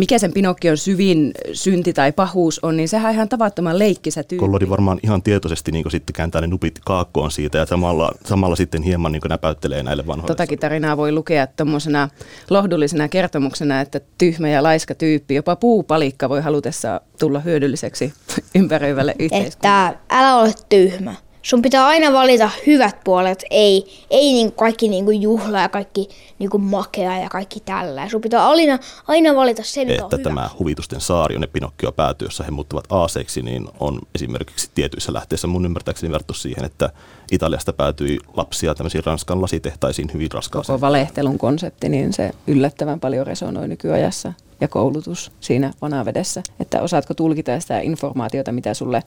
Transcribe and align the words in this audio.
mikä 0.00 0.18
sen 0.18 0.32
Pinokkion 0.32 0.76
syvin 0.76 1.32
synti 1.52 1.92
tai 1.92 2.12
pahuus 2.12 2.58
on, 2.58 2.76
niin 2.76 2.88
sehän 2.88 3.08
on 3.08 3.14
ihan 3.14 3.28
tavattoman 3.28 3.78
leikkisä 3.78 4.22
tyyppi. 4.22 4.40
Kollodi 4.40 4.68
varmaan 4.68 5.00
ihan 5.02 5.22
tietoisesti 5.22 5.72
niin 5.72 5.90
sitten 5.90 6.12
kääntää 6.14 6.40
ne 6.40 6.46
nupit 6.46 6.78
kaakkoon 6.84 7.30
siitä 7.30 7.58
ja 7.58 7.66
samalla, 7.66 8.12
samalla 8.24 8.56
sitten 8.56 8.82
hieman 8.82 9.12
niin 9.12 9.22
näpäyttelee 9.28 9.82
näille 9.82 10.06
vanhoille. 10.06 10.26
Totakin 10.26 10.58
tarinaa 10.58 10.96
voi 10.96 11.12
lukea 11.12 11.46
tuommoisena 11.46 12.08
lohdullisena 12.50 13.08
kertomuksena, 13.08 13.80
että 13.80 14.00
tyhmä 14.18 14.48
ja 14.48 14.62
laiska 14.62 14.94
tyyppi, 14.94 15.34
jopa 15.34 15.56
puupalikka 15.56 16.28
voi 16.28 16.40
halutessa 16.40 17.00
tulla 17.18 17.40
hyödylliseksi 17.40 18.12
ympäröivälle 18.54 19.14
yhteiskunnalle. 19.18 19.88
Että 19.88 19.98
älä 20.10 20.36
ole 20.36 20.52
tyhmä 20.68 21.14
sun 21.42 21.62
pitää 21.62 21.86
aina 21.86 22.12
valita 22.12 22.50
hyvät 22.66 22.96
puolet, 23.04 23.44
ei, 23.50 24.06
ei 24.10 24.32
niin 24.32 24.52
kaikki 24.52 24.88
niin 24.88 25.04
kuin 25.04 25.22
juhla 25.22 25.60
ja 25.60 25.68
kaikki 25.68 26.08
niin 26.38 26.50
kuin 26.50 26.62
makea 26.62 27.18
ja 27.18 27.28
kaikki 27.28 27.60
tällä. 27.60 28.08
Sun 28.08 28.20
pitää 28.20 28.48
aina, 28.48 28.78
aina 29.08 29.34
valita 29.34 29.62
se, 29.64 29.84
mikä 29.84 30.02
Että 30.02 30.18
tämä 30.18 30.42
hyvä. 30.42 30.50
huvitusten 30.58 31.00
saari, 31.00 31.34
jonne 31.34 31.46
Pinokkio 31.46 31.92
päätyy, 31.92 32.26
jossa 32.26 32.44
he 32.44 32.50
muuttuvat 32.50 32.84
aaseiksi, 32.90 33.42
niin 33.42 33.68
on 33.80 33.98
esimerkiksi 34.14 34.70
tietyissä 34.74 35.12
lähteissä 35.12 35.46
mun 35.46 35.64
ymmärtääkseni 35.64 36.12
verrattu 36.12 36.34
siihen, 36.34 36.64
että 36.64 36.90
Italiasta 37.32 37.72
päätyi 37.72 38.18
lapsia 38.36 38.74
tämmöisiin 38.74 39.04
Ranskan 39.04 39.42
lasitehtaisiin 39.42 40.10
hyvin 40.14 40.32
raskaaseen. 40.32 40.74
Koko 40.74 40.80
valehtelun 40.80 41.38
konsepti, 41.38 41.88
niin 41.88 42.12
se 42.12 42.30
yllättävän 42.46 43.00
paljon 43.00 43.26
resonoi 43.26 43.68
nykyajassa 43.68 44.32
ja 44.60 44.68
koulutus 44.68 45.32
siinä 45.40 45.72
vanavedessä. 45.82 46.42
Että 46.60 46.82
osaatko 46.82 47.14
tulkita 47.14 47.60
sitä 47.60 47.80
informaatiota, 47.80 48.52
mitä 48.52 48.74
sulle 48.74 49.02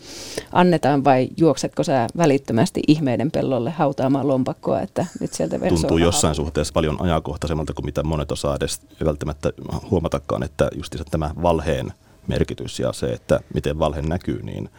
annetaan 0.51 1.03
vai 1.03 1.29
juoksetko 1.37 1.83
sä 1.83 2.07
välittömästi 2.17 2.81
ihmeiden 2.87 3.31
pellolle 3.31 3.69
hautaamaan 3.69 4.27
lompakkoa, 4.27 4.81
että 4.81 5.05
nyt 5.19 5.33
sieltä 5.33 5.59
Tuntuu 5.69 5.97
jossain 5.97 6.35
suhteessa 6.35 6.73
paljon 6.73 7.01
ajankohtaisemmalta 7.01 7.73
kuin 7.73 7.85
mitä 7.85 8.03
monet 8.03 8.31
osaa 8.31 8.55
edes 8.55 8.81
välttämättä 9.05 9.53
huomatakaan, 9.91 10.43
että 10.43 10.69
just 10.75 10.95
tämä 11.11 11.31
valheen 11.41 11.93
merkitys 12.27 12.79
ja 12.79 12.93
se, 12.93 13.07
että 13.07 13.39
miten 13.53 13.79
valhe 13.79 14.01
näkyy, 14.01 14.43
niin 14.43 14.69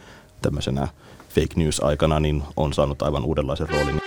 tämmöisenä 0.41 0.87
fake 1.29 1.53
news 1.55 1.79
aikana 1.79 2.19
niin 2.19 2.43
on 2.57 2.73
saanut 2.73 3.01
aivan 3.01 3.25
uudenlaisen 3.25 3.69
roolin. 3.69 4.01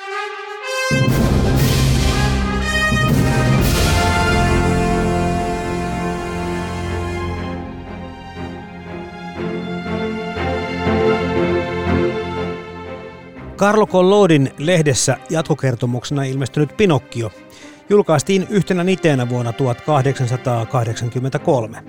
Carlo 13.58 13.86
Collodin 13.86 14.50
lehdessä 14.58 15.16
jatkokertomuksena 15.30 16.22
ilmestynyt 16.22 16.76
Pinokkio 16.76 17.30
julkaistiin 17.88 18.46
yhtenä 18.50 18.84
niteenä 18.84 19.28
vuonna 19.28 19.52
1883. 19.52 21.84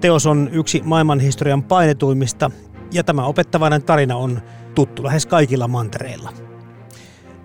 Teos 0.00 0.26
on 0.26 0.48
yksi 0.52 0.82
maailmanhistorian 0.84 1.62
painetuimmista 1.62 2.50
ja 2.92 3.04
tämä 3.04 3.26
opettavainen 3.26 3.82
tarina 3.82 4.16
on 4.16 4.42
tuttu 4.74 5.04
lähes 5.04 5.26
kaikilla 5.26 5.68
mantereilla. 5.68 6.45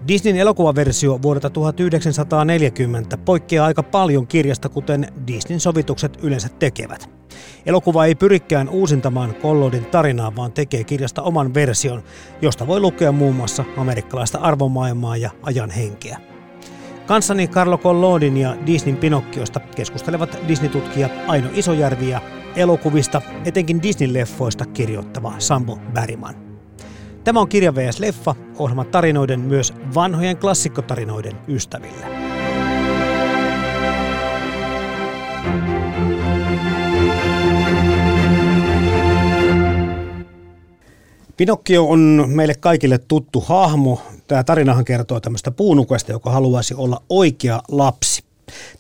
Disneyn 0.08 0.38
elokuvaversio 0.38 1.22
vuodelta 1.22 1.50
1940 1.50 3.18
poikkeaa 3.18 3.66
aika 3.66 3.84
paljon 3.84 4.28
kirjasta, 4.28 4.70
kuten 4.70 5.08
Disneyn 5.28 5.60
sovitukset 5.60 6.18
yleensä 6.24 6.50
tekevät. 6.50 7.10
Elokuva 7.66 8.06
ei 8.06 8.16
pyrikään 8.16 8.70
uusintamaan 8.70 9.36
Collodin 9.36 9.86
tarinaa, 9.86 10.36
vaan 10.36 10.52
tekee 10.52 10.84
kirjasta 10.84 11.22
oman 11.22 11.54
version, 11.54 12.04
josta 12.42 12.68
voi 12.68 12.80
lukea 12.80 13.12
muun 13.12 13.36
muassa 13.36 13.66
amerikkalaista 13.78 14.38
arvomaailmaa 14.38 15.18
ja 15.18 15.30
ajan 15.44 15.70
henkeä. 15.70 16.18
Kanssani 17.06 17.48
Carlo 17.48 17.78
Collodin 17.78 18.38
ja 18.38 18.56
Disneyn 18.66 18.98
Pinokkiosta 18.98 19.60
keskustelevat 19.60 20.38
Disney-tutkija 20.48 21.10
Aino 21.28 21.50
Isojärvi 21.54 22.10
ja 22.10 22.22
elokuvista, 22.56 23.22
etenkin 23.46 23.82
Disney-leffoista 23.82 24.66
kirjoittava 24.66 25.34
Sambo 25.40 25.80
Bergman. 25.94 26.51
Tämä 27.24 27.40
on 27.40 27.50
Kirja 27.50 27.76
vs. 27.76 28.00
Leffa, 28.00 28.36
ohjelma 28.60 28.86
tarinoiden 28.86 29.40
myös 29.40 29.74
vanhojen 29.96 30.38
klassikkotarinoiden 30.38 31.38
ystäville. 31.48 32.06
Pinokkio 41.38 41.90
on 41.90 42.24
meille 42.28 42.54
kaikille 42.56 42.98
tuttu 42.98 43.42
hahmo. 43.42 44.02
Tämä 44.28 44.44
tarinahan 44.44 44.86
kertoo 44.86 45.20
tämmöistä 45.20 45.52
puunukoista, 45.52 46.12
joka 46.12 46.32
haluaisi 46.32 46.74
olla 46.74 47.02
oikea 47.10 47.62
lapsi. 47.68 48.24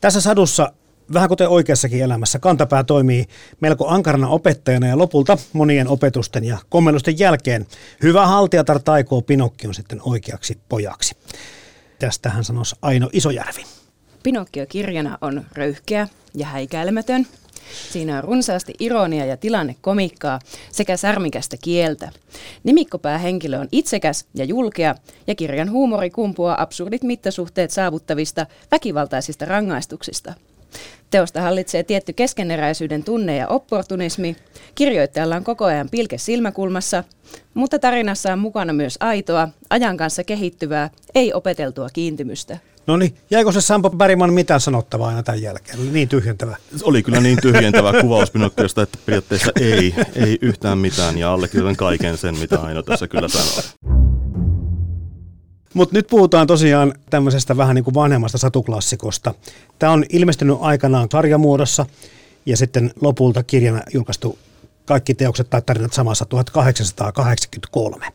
Tässä 0.01 0.21
sadussa 0.21 0.71
vähän 1.13 1.29
kuten 1.29 1.49
oikeassakin 1.49 2.01
elämässä, 2.01 2.39
kantapää 2.39 2.83
toimii 2.83 3.25
melko 3.59 3.87
ankarana 3.87 4.27
opettajana 4.27 4.87
ja 4.87 4.97
lopulta 4.97 5.37
monien 5.53 5.87
opetusten 5.87 6.43
ja 6.43 6.57
kommennusten 6.69 7.19
jälkeen 7.19 7.65
hyvä 8.03 8.27
haltijatar 8.27 8.79
taikoo 8.79 9.21
Pinokkion 9.21 9.73
sitten 9.73 9.99
oikeaksi 10.05 10.57
pojaksi. 10.69 11.15
Tästä 11.99 12.29
hän 12.29 12.43
sanoisi 12.43 12.75
Aino 12.81 13.09
Isojärvi. 13.13 13.63
Pinokkio 14.23 14.65
kirjana 14.69 15.17
on 15.21 15.45
röyhkeä 15.53 16.07
ja 16.33 16.45
häikäilemätön. 16.45 17.27
Siinä 17.91 18.17
on 18.17 18.23
runsaasti 18.23 18.73
ironia 18.79 19.25
ja 19.25 19.37
tilannekomikkaa 19.37 20.39
sekä 20.71 20.97
särmikästä 20.97 21.57
kieltä. 21.63 22.11
Nimikkopäähenkilö 22.63 23.59
on 23.59 23.67
itsekäs 23.71 24.25
ja 24.35 24.45
julkea 24.45 24.95
ja 25.27 25.35
kirjan 25.35 25.71
huumori 25.71 26.09
kumpuaa 26.09 26.61
absurdit 26.61 27.03
mittasuhteet 27.03 27.71
saavuttavista 27.71 28.45
väkivaltaisista 28.71 29.45
rangaistuksista– 29.45 30.33
Teosta 31.11 31.41
hallitsee 31.41 31.83
tietty 31.83 32.13
keskeneräisyyden 32.13 33.03
tunne 33.03 33.35
ja 33.35 33.47
opportunismi. 33.47 34.35
Kirjoittajalla 34.75 35.35
on 35.35 35.43
koko 35.43 35.65
ajan 35.65 35.89
pilke 35.89 36.17
silmäkulmassa, 36.17 37.03
mutta 37.53 37.79
tarinassa 37.79 38.33
on 38.33 38.39
mukana 38.39 38.73
myös 38.73 38.97
aitoa, 38.99 39.49
ajan 39.69 39.97
kanssa 39.97 40.23
kehittyvää, 40.23 40.89
ei 41.15 41.33
opeteltua 41.33 41.89
kiintymystä. 41.93 42.57
No 42.87 42.97
niin, 42.97 43.15
jäikö 43.31 43.51
se 43.51 43.61
Sampo 43.61 43.89
Bergman 43.89 44.33
mitään 44.33 44.61
sanottavaa 44.61 45.07
aina 45.07 45.23
tämän 45.23 45.41
jälkeen? 45.41 45.79
Oli 45.79 45.89
niin 45.89 46.09
tyhjentävä. 46.09 46.57
Se 46.75 46.85
oli 46.85 47.03
kyllä 47.03 47.19
niin 47.19 47.37
tyhjentävä 47.41 48.01
kuvaus 48.01 48.31
Pinokkiosta, 48.31 48.81
että 48.81 48.97
periaatteessa 49.05 49.51
ei, 49.59 49.95
ei 50.15 50.37
yhtään 50.41 50.77
mitään 50.77 51.17
ja 51.17 51.33
allekirjoitan 51.33 51.75
kaiken 51.75 52.17
sen, 52.17 52.37
mitä 52.37 52.59
Aino 52.59 52.81
tässä 52.81 53.07
kyllä 53.07 53.27
sanoi. 53.27 54.00
Mutta 55.73 55.95
nyt 55.95 56.07
puhutaan 56.07 56.47
tosiaan 56.47 56.93
tämmöisestä 57.09 57.57
vähän 57.57 57.75
niin 57.75 57.83
kuin 57.83 57.93
vanhemmasta 57.93 58.37
satuklassikosta. 58.37 59.33
Tämä 59.79 59.91
on 59.91 60.05
ilmestynyt 60.09 60.57
aikanaan 60.59 61.07
sarjamuodossa 61.11 61.85
ja 62.45 62.57
sitten 62.57 62.91
lopulta 63.01 63.43
kirjana 63.43 63.81
julkaistu 63.93 64.37
kaikki 64.85 65.13
teokset 65.13 65.49
tai 65.49 65.61
tarinat 65.61 65.93
samassa 65.93 66.25
1883. 66.25 68.05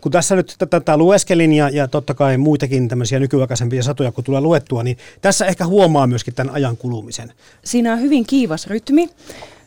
Kun 0.00 0.12
tässä 0.12 0.36
nyt 0.36 0.56
tätä 0.70 0.96
lueskelin 0.96 1.52
ja, 1.52 1.68
ja 1.68 1.88
totta 1.88 2.14
kai 2.14 2.36
muitakin 2.36 2.88
tämmöisiä 2.88 3.18
nykyaikaisempia 3.18 3.82
satuja, 3.82 4.12
kun 4.12 4.24
tulee 4.24 4.40
luettua, 4.40 4.82
niin 4.82 4.98
tässä 5.20 5.46
ehkä 5.46 5.66
huomaa 5.66 6.06
myöskin 6.06 6.34
tämän 6.34 6.54
ajan 6.54 6.76
kulumisen. 6.76 7.32
Siinä 7.64 7.92
on 7.92 8.00
hyvin 8.00 8.26
kiivas 8.26 8.66
rytmi 8.66 9.10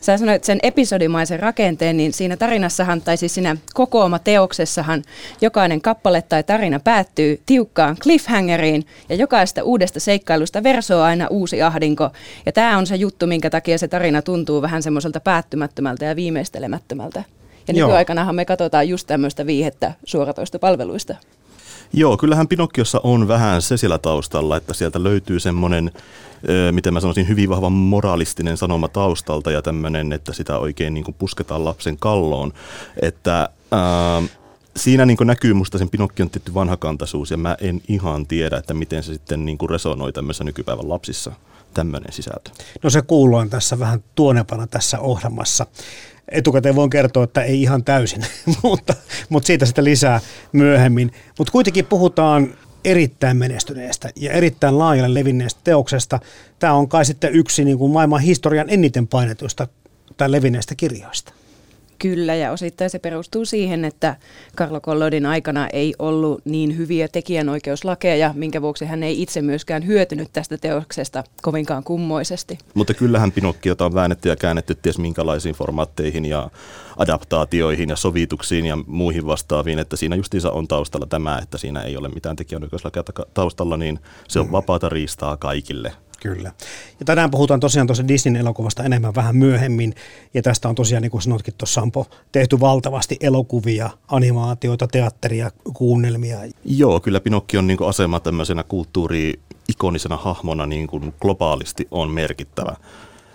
sä 0.00 0.18
sanoit 0.18 0.44
sen 0.44 0.58
episodimaisen 0.62 1.40
rakenteen, 1.40 1.96
niin 1.96 2.12
siinä 2.12 2.36
tarinassahan, 2.36 3.00
tai 3.00 3.16
siis 3.16 3.34
siinä 3.34 3.56
kokooma 3.74 4.18
teoksessahan, 4.18 5.02
jokainen 5.40 5.80
kappale 5.80 6.22
tai 6.22 6.42
tarina 6.42 6.80
päättyy 6.80 7.40
tiukkaan 7.46 7.96
cliffhangeriin, 7.96 8.86
ja 9.08 9.16
jokaista 9.16 9.62
uudesta 9.62 10.00
seikkailusta 10.00 10.62
versoo 10.62 11.02
aina 11.02 11.26
uusi 11.30 11.62
ahdinko. 11.62 12.10
Ja 12.46 12.52
tämä 12.52 12.78
on 12.78 12.86
se 12.86 12.96
juttu, 12.96 13.26
minkä 13.26 13.50
takia 13.50 13.78
se 13.78 13.88
tarina 13.88 14.22
tuntuu 14.22 14.62
vähän 14.62 14.82
semmoiselta 14.82 15.20
päättymättömältä 15.20 16.04
ja 16.04 16.16
viimeistelemättömältä. 16.16 17.24
Ja 17.68 17.74
nykyaikanahan 17.74 18.34
me 18.34 18.44
katsotaan 18.44 18.88
just 18.88 19.06
tämmöistä 19.06 19.46
viihettä 19.46 19.92
suoratoista 20.04 20.58
palveluista. 20.58 21.14
Joo, 21.92 22.16
kyllähän 22.16 22.48
Pinokkiossa 22.48 23.00
on 23.02 23.28
vähän 23.28 23.62
se 23.62 23.76
siellä 23.76 23.98
taustalla, 23.98 24.56
että 24.56 24.74
sieltä 24.74 25.02
löytyy 25.02 25.40
semmoinen, 25.40 25.92
miten 26.72 26.94
mä 26.94 27.00
sanoisin, 27.00 27.28
hyvin 27.28 27.50
vahva 27.50 27.70
moraalistinen 27.70 28.56
sanoma 28.56 28.88
taustalta 28.88 29.50
ja 29.50 29.62
tämmöinen, 29.62 30.12
että 30.12 30.32
sitä 30.32 30.58
oikein 30.58 30.94
niin 30.94 31.04
kuin 31.04 31.14
pusketaan 31.18 31.64
lapsen 31.64 31.96
kalloon. 31.98 32.52
Että 33.02 33.48
ää, 33.72 34.22
siinä 34.76 35.06
niin 35.06 35.18
näkyy 35.24 35.54
musta 35.54 35.78
sen 35.78 35.90
Pinokkion 35.90 36.30
tietty 36.30 36.54
vanhakantaisuus 36.54 37.30
ja 37.30 37.36
mä 37.36 37.56
en 37.60 37.82
ihan 37.88 38.26
tiedä, 38.26 38.56
että 38.56 38.74
miten 38.74 39.02
se 39.02 39.12
sitten 39.12 39.44
niin 39.44 39.58
resonoi 39.70 40.12
tämmöisessä 40.12 40.44
nykypäivän 40.44 40.88
lapsissa 40.88 41.32
tämmöinen 41.76 42.12
sisältö. 42.12 42.50
No 42.82 42.90
se 42.90 43.02
kuullaan 43.02 43.50
tässä 43.50 43.78
vähän 43.78 44.04
tuonepana 44.14 44.66
tässä 44.66 44.98
ohjelmassa. 44.98 45.66
etukäteen 46.28 46.76
voin 46.76 46.90
kertoa, 46.90 47.24
että 47.24 47.42
ei 47.42 47.62
ihan 47.62 47.84
täysin, 47.84 48.26
mutta, 48.62 48.94
mutta 49.28 49.46
siitä 49.46 49.66
sitten 49.66 49.84
lisää 49.84 50.20
myöhemmin. 50.52 51.12
Mutta 51.38 51.52
kuitenkin 51.52 51.86
puhutaan 51.86 52.54
erittäin 52.84 53.36
menestyneestä 53.36 54.10
ja 54.16 54.32
erittäin 54.32 54.78
laajalle 54.78 55.20
levinneestä 55.20 55.60
teoksesta. 55.64 56.20
Tämä 56.58 56.72
on 56.72 56.88
kai 56.88 57.04
sitten 57.04 57.34
yksi 57.34 57.64
niin 57.64 57.78
kuin 57.78 57.92
maailman 57.92 58.20
historian 58.20 58.70
eniten 58.70 59.06
painetuista 59.06 59.68
tai 60.16 60.32
levinneistä 60.32 60.74
kirjoista. 60.74 61.32
Kyllä, 61.98 62.34
ja 62.34 62.52
osittain 62.52 62.90
se 62.90 62.98
perustuu 62.98 63.44
siihen, 63.44 63.84
että 63.84 64.16
Carlo 64.56 64.80
Collodin 64.80 65.26
aikana 65.26 65.68
ei 65.72 65.94
ollut 65.98 66.40
niin 66.44 66.76
hyviä 66.76 67.08
tekijänoikeuslakeja, 67.08 68.32
minkä 68.36 68.62
vuoksi 68.62 68.84
hän 68.84 69.02
ei 69.02 69.22
itse 69.22 69.42
myöskään 69.42 69.86
hyötynyt 69.86 70.28
tästä 70.32 70.58
teoksesta 70.58 71.24
kovinkaan 71.42 71.84
kummoisesti. 71.84 72.58
Mutta 72.74 72.94
kyllähän 72.94 73.32
Pinokkiota 73.32 73.86
on 73.86 73.94
väännetty 73.94 74.28
ja 74.28 74.36
käännetty 74.36 74.74
ties 74.74 74.98
minkälaisiin 74.98 75.54
formaatteihin 75.54 76.24
ja 76.24 76.50
adaptaatioihin 76.96 77.88
ja 77.88 77.96
sovituksiin 77.96 78.66
ja 78.66 78.78
muihin 78.86 79.26
vastaaviin, 79.26 79.78
että 79.78 79.96
siinä 79.96 80.16
justiinsa 80.16 80.50
on 80.50 80.68
taustalla 80.68 81.06
tämä, 81.06 81.38
että 81.42 81.58
siinä 81.58 81.82
ei 81.82 81.96
ole 81.96 82.08
mitään 82.08 82.36
tekijänoikeuslakeja 82.36 83.04
taustalla, 83.34 83.76
niin 83.76 83.98
se 84.28 84.40
on 84.40 84.52
vapaata 84.52 84.88
riistaa 84.88 85.36
kaikille– 85.36 85.92
Kyllä. 86.22 86.52
Ja 87.00 87.06
tänään 87.06 87.30
puhutaan 87.30 87.60
tosiaan 87.60 87.86
tuossa 87.86 88.08
Disneyn 88.08 88.36
elokuvasta 88.36 88.84
enemmän 88.84 89.14
vähän 89.14 89.36
myöhemmin. 89.36 89.94
Ja 90.34 90.42
tästä 90.42 90.68
on 90.68 90.74
tosiaan, 90.74 91.02
niin 91.02 91.10
kuin 91.10 91.22
sanotkin 91.22 91.54
tuossa 91.58 91.80
Sampo, 91.80 92.06
tehty 92.32 92.60
valtavasti 92.60 93.16
elokuvia, 93.20 93.90
animaatioita, 94.08 94.86
teatteria, 94.86 95.50
kuunnelmia. 95.74 96.38
Joo, 96.64 97.00
kyllä 97.00 97.20
Pinokkion 97.20 97.66
niin 97.66 97.78
asema 97.88 98.20
tämmöisenä 98.20 98.62
kulttuuri-ikonisena 98.62 100.16
hahmona 100.16 100.66
niin 100.66 100.86
kuin 100.86 101.14
globaalisti 101.20 101.88
on 101.90 102.10
merkittävä. 102.10 102.76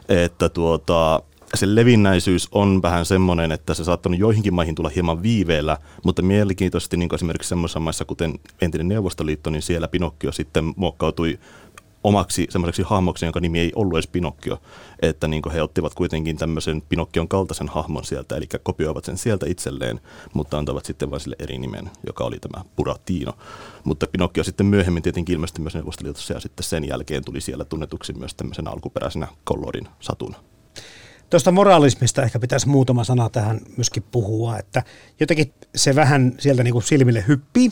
Että 0.09 0.49
tuota, 0.49 1.21
se 1.53 1.75
levinnäisyys 1.75 2.47
on 2.51 2.81
vähän 2.81 3.05
semmoinen, 3.05 3.51
että 3.51 3.73
se 3.73 3.83
saattanut 3.83 4.19
joihinkin 4.19 4.53
maihin 4.53 4.75
tulla 4.75 4.89
hieman 4.89 5.23
viiveellä, 5.23 5.77
mutta 6.03 6.21
mielenkiintoisesti 6.21 6.97
niin 6.97 7.15
esimerkiksi 7.15 7.49
semmoisessa 7.49 7.79
maissa 7.79 8.05
kuten 8.05 8.39
entinen 8.61 8.87
Neuvostoliitto, 8.87 9.49
niin 9.49 9.61
siellä 9.61 9.87
Pinokkio 9.87 10.31
sitten 10.31 10.73
muokkautui 10.75 11.39
omaksi 12.03 12.47
semmoiseksi 12.49 12.81
hahmoksi, 12.81 13.25
jonka 13.25 13.39
nimi 13.39 13.59
ei 13.59 13.71
ollut 13.75 13.93
edes 13.93 14.07
Pinokkio, 14.07 14.61
että 15.01 15.27
niin 15.27 15.41
he 15.53 15.61
ottivat 15.61 15.93
kuitenkin 15.93 16.37
tämmöisen 16.37 16.81
Pinokkion 16.89 17.27
kaltaisen 17.27 17.69
hahmon 17.69 18.05
sieltä, 18.05 18.35
eli 18.35 18.47
kopioivat 18.63 19.05
sen 19.05 19.17
sieltä 19.17 19.45
itselleen, 19.49 19.99
mutta 20.33 20.57
antavat 20.57 20.85
sitten 20.85 21.11
vain 21.11 21.21
sille 21.21 21.35
eri 21.39 21.57
nimen, 21.57 21.91
joka 22.07 22.23
oli 22.23 22.39
tämä 22.39 22.63
Buratino. 22.75 23.33
Mutta 23.83 24.07
Pinokkio 24.07 24.43
sitten 24.43 24.65
myöhemmin 24.65 25.03
tietenkin 25.03 25.33
ilmestyi 25.33 25.61
myös 25.63 25.75
Neuvostoliitossa 25.75 26.33
ja 26.33 26.39
sitten 26.39 26.63
sen 26.63 26.87
jälkeen 26.87 27.25
tuli 27.25 27.41
siellä 27.41 27.65
tunnetuksi 27.65 28.13
myös 28.13 28.35
tämmöisen 28.35 28.67
alkuperäisenä 28.67 29.27
Kollorin 29.43 29.87
satuna. 29.99 30.37
Tuosta 31.29 31.51
moraalismista 31.51 32.23
ehkä 32.23 32.39
pitäisi 32.39 32.69
muutama 32.69 33.03
sana 33.03 33.29
tähän 33.29 33.59
myöskin 33.77 34.03
puhua, 34.11 34.57
että 34.57 34.83
jotenkin 35.19 35.53
se 35.75 35.95
vähän 35.95 36.35
sieltä 36.39 36.63
niin 36.63 36.71
kuin 36.71 36.83
silmille 36.83 37.23
hyppii 37.27 37.71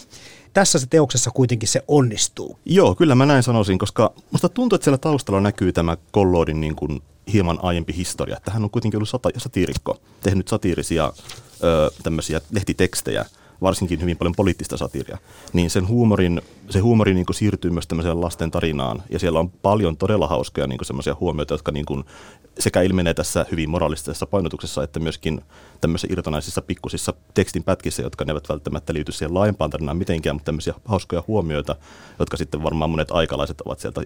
tässä 0.54 0.80
se 0.80 0.88
teoksessa 0.88 1.32
kuitenkin 1.32 1.70
se 1.70 1.84
onnistuu. 1.88 2.60
Joo, 2.66 2.96
kyllä 2.96 3.16
mä 3.16 3.26
näin 3.26 3.44
sanoisin, 3.44 3.80
koska 3.80 4.14
musta 4.32 4.50
tuntuu, 4.50 4.76
että 4.76 4.84
siellä 4.84 4.98
taustalla 4.98 5.42
näkyy 5.42 5.74
tämä 5.74 5.98
Kolloodin 6.12 6.62
niin 6.62 6.76
kuin 6.76 7.02
hieman 7.34 7.60
aiempi 7.62 7.96
historia. 7.96 8.38
Että 8.38 8.52
hän 8.52 8.64
on 8.64 8.70
kuitenkin 8.70 8.98
ollut 8.98 9.10
sata- 9.10 9.40
satiirikko, 9.40 9.98
tehnyt 10.22 10.48
satiirisia 10.48 11.14
ö, 11.64 11.92
tämmöisiä 12.04 12.42
lehtitekstejä– 12.52 13.26
varsinkin 13.62 14.02
hyvin 14.02 14.18
paljon 14.18 14.36
poliittista 14.36 14.78
satiria, 14.78 15.18
niin 15.54 15.70
sen 15.70 15.88
huumorin, 15.88 16.42
se 16.70 16.80
huumori 16.80 17.14
niin 17.14 17.26
kuin 17.26 17.36
siirtyy 17.36 17.72
myös 17.72 17.88
tämmöiseen 17.88 18.22
lasten 18.22 18.52
tarinaan. 18.52 19.04
Ja 19.10 19.20
siellä 19.20 19.40
on 19.40 19.50
paljon 19.50 19.98
todella 19.98 20.28
hauskoja 20.28 20.68
niin 20.68 20.80
semmoisia 20.84 21.16
huomioita, 21.20 21.54
jotka 21.54 21.72
niin 21.72 21.86
kuin 21.86 22.04
sekä 22.60 22.82
ilmenee 22.82 23.14
tässä 23.14 23.46
hyvin 23.52 23.70
moraalistisessa 23.70 24.26
painotuksessa, 24.26 24.84
että 24.84 25.00
myöskin 25.00 25.42
tämmöisissä 25.82 26.14
irtonaisissa 26.14 26.62
pikkusissa 26.62 27.14
tekstin 27.34 27.64
pätkissä, 27.64 28.02
jotka 28.02 28.26
ne 28.26 28.32
eivät 28.32 28.50
välttämättä 28.50 28.94
liity 28.94 29.12
siihen 29.12 29.34
laajempaan 29.34 29.70
tarinaan 29.70 29.98
mitenkään, 29.98 30.36
mutta 30.36 30.46
tämmöisiä 30.46 30.74
hauskoja 30.86 31.24
huomioita, 31.28 31.76
jotka 32.20 32.38
sitten 32.38 32.64
varmaan 32.64 32.90
monet 32.90 33.12
aikalaiset 33.12 33.62
ovat 33.62 33.80
sieltä, 33.80 34.02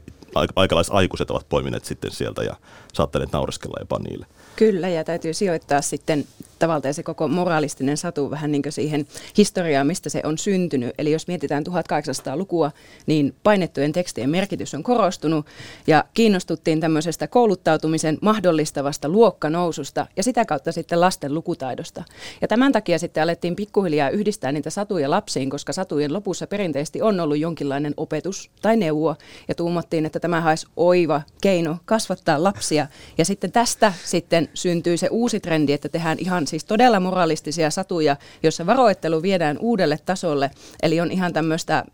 aikalaisaikuiset 0.56 1.32
ovat 1.32 1.50
poimineet 1.50 1.86
sitten 1.86 2.12
sieltä 2.12 2.44
ja 2.44 2.56
saattaneet 2.94 3.32
naureskella 3.32 3.78
jopa 3.80 4.00
niille. 4.00 4.26
Kyllä, 4.56 4.90
ja 4.90 5.04
täytyy 5.04 5.34
sijoittaa 5.34 5.82
sitten 5.82 6.26
tavallaan 6.60 6.94
se 6.94 7.04
koko 7.04 7.28
moraalistinen 7.28 7.98
satu 7.98 8.32
vähän 8.32 8.52
niin 8.52 8.64
siihen 8.70 9.08
historiaan, 9.38 9.88
mistä 9.88 10.10
se 10.10 10.22
on 10.24 10.38
syntynyt. 10.38 10.94
Eli 10.98 11.12
jos 11.12 11.28
mietitään 11.28 11.64
1800-lukua, 11.68 12.72
niin 13.06 13.36
painettujen 13.44 13.92
tekstien 13.92 14.30
merkitys 14.30 14.74
on 14.74 14.84
korostunut 14.84 15.46
ja 15.88 16.06
kiinnostuttiin 16.14 16.80
tämmöisestä 16.80 17.28
kouluttautumisen 17.28 18.18
mahdollistavasta 18.22 19.10
luokkanoususta 19.10 20.08
ja 20.18 20.24
sitä 20.24 20.46
kautta 20.46 20.72
sitten 20.72 21.02
lasten 21.02 21.34
lukutaidosta. 21.64 22.04
Ja 22.42 22.48
tämän 22.48 22.72
takia 22.72 23.00
sitten 23.00 23.24
alettiin 23.24 23.56
pikkuhiljaa 23.56 24.10
yhdistää 24.10 24.52
niitä 24.52 24.70
satuja 24.70 25.10
lapsiin, 25.10 25.50
koska 25.50 25.74
satujen 25.74 26.14
lopussa 26.14 26.48
perinteisesti 26.48 27.02
on 27.02 27.20
ollut 27.20 27.38
jonkinlainen 27.38 27.94
opetus 27.98 28.50
tai 28.62 28.78
neuvo 28.78 29.16
ja 29.48 29.56
tuumattiin, 29.56 30.06
että 30.06 30.20
tämä 30.20 30.50
olisi 30.50 30.68
oiva 30.78 31.22
keino 31.42 31.78
kasvattaa 31.86 32.44
lapsia. 32.44 32.88
Ja 33.18 33.26
sitten 33.26 33.52
tästä 33.52 33.94
sitten 34.06 34.50
syntyy 34.54 34.98
se 34.98 35.08
uusi 35.12 35.40
trendi, 35.40 35.74
että 35.74 35.90
tehdään 35.90 36.18
ihan 36.20 36.48
siis 36.48 36.66
todella 36.66 37.00
moralistisia 37.00 37.72
satuja, 37.72 38.16
joissa 38.44 38.66
varoittelu 38.66 39.22
viedään 39.22 39.58
uudelle 39.60 39.98
tasolle. 40.06 40.52
Eli 40.82 41.02
on 41.02 41.12
ihan 41.12 41.34
tämmöistä 41.34 41.86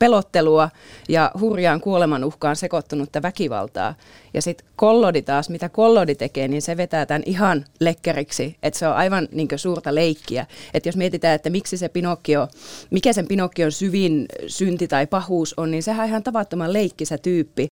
pelottelua 0.00 0.70
ja 1.08 1.30
hurjaan 1.40 1.80
kuolemanuhkaan 1.80 2.56
sekoittunutta 2.56 3.22
väkivaltaa. 3.22 3.94
Ja 4.34 4.42
sitten 4.42 4.66
kollodi 4.76 5.22
taas, 5.22 5.50
mitä 5.50 5.68
kollodi 5.68 6.14
tekee, 6.14 6.48
niin 6.48 6.62
se 6.62 6.76
vetää 6.76 7.06
tämän 7.06 7.22
ihan 7.26 7.64
lekkeriksi, 7.80 8.56
että 8.62 8.78
se 8.78 8.88
on 8.88 8.94
aivan 8.94 9.28
niin 9.32 9.48
suurta 9.56 9.94
leikkiä. 9.94 10.46
Että 10.74 10.88
jos 10.88 10.96
mietitään, 10.96 11.34
että 11.34 11.50
miksi 11.50 11.76
se 11.76 11.88
Pinokkio, 11.88 12.48
mikä 12.90 13.12
sen 13.12 13.28
Pinokkion 13.28 13.72
syvin 13.72 14.26
synti 14.46 14.88
tai 14.88 15.06
pahuus 15.06 15.54
on, 15.56 15.70
niin 15.70 15.82
sehän 15.82 16.04
on 16.04 16.08
ihan 16.08 16.22
tavattoman 16.22 16.72
leikkisä 16.72 17.18
tyyppi. 17.18 17.66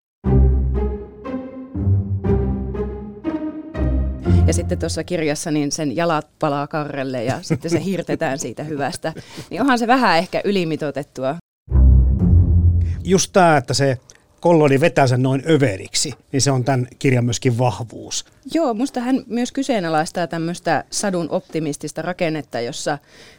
Ja 4.46 4.52
sitten 4.52 4.78
tuossa 4.78 5.05
kirjassa 5.05 5.50
niin 5.50 5.73
sen 5.73 5.96
jalat 5.96 6.26
palaa 6.38 6.67
karrelle 6.67 7.25
ja 7.25 7.38
sitten 7.43 7.70
se 7.70 7.84
hirtetään 7.84 8.38
siitä 8.38 8.64
hyvästä. 8.64 9.12
Niin 9.50 9.61
onhan 9.61 9.78
se 9.78 9.87
vähän 9.87 10.19
ehkä 10.19 10.40
ylimitotettua. 10.44 11.37
Just 13.06 13.32
tämä, 13.32 13.56
että 13.56 13.75
se 13.75 13.99
kollodi 14.41 14.81
vetää 14.81 15.06
sen 15.06 15.23
noin 15.23 15.43
överiksi, 15.50 16.12
niin 16.32 16.41
se 16.41 16.50
on 16.50 16.64
tämän 16.64 16.87
kirjan 16.99 17.25
myöskin 17.25 17.58
vahvuus. 17.58 18.25
Joo, 18.55 18.75
musta 18.75 19.00
hän 19.00 19.23
myös 19.26 19.53
kyseenalaistaa 19.53 20.26
tämmöistä 20.26 20.85
sadun 20.91 21.31
optimistista 21.31 22.02
rakennetta, 22.02 22.61
jossa 22.61 22.99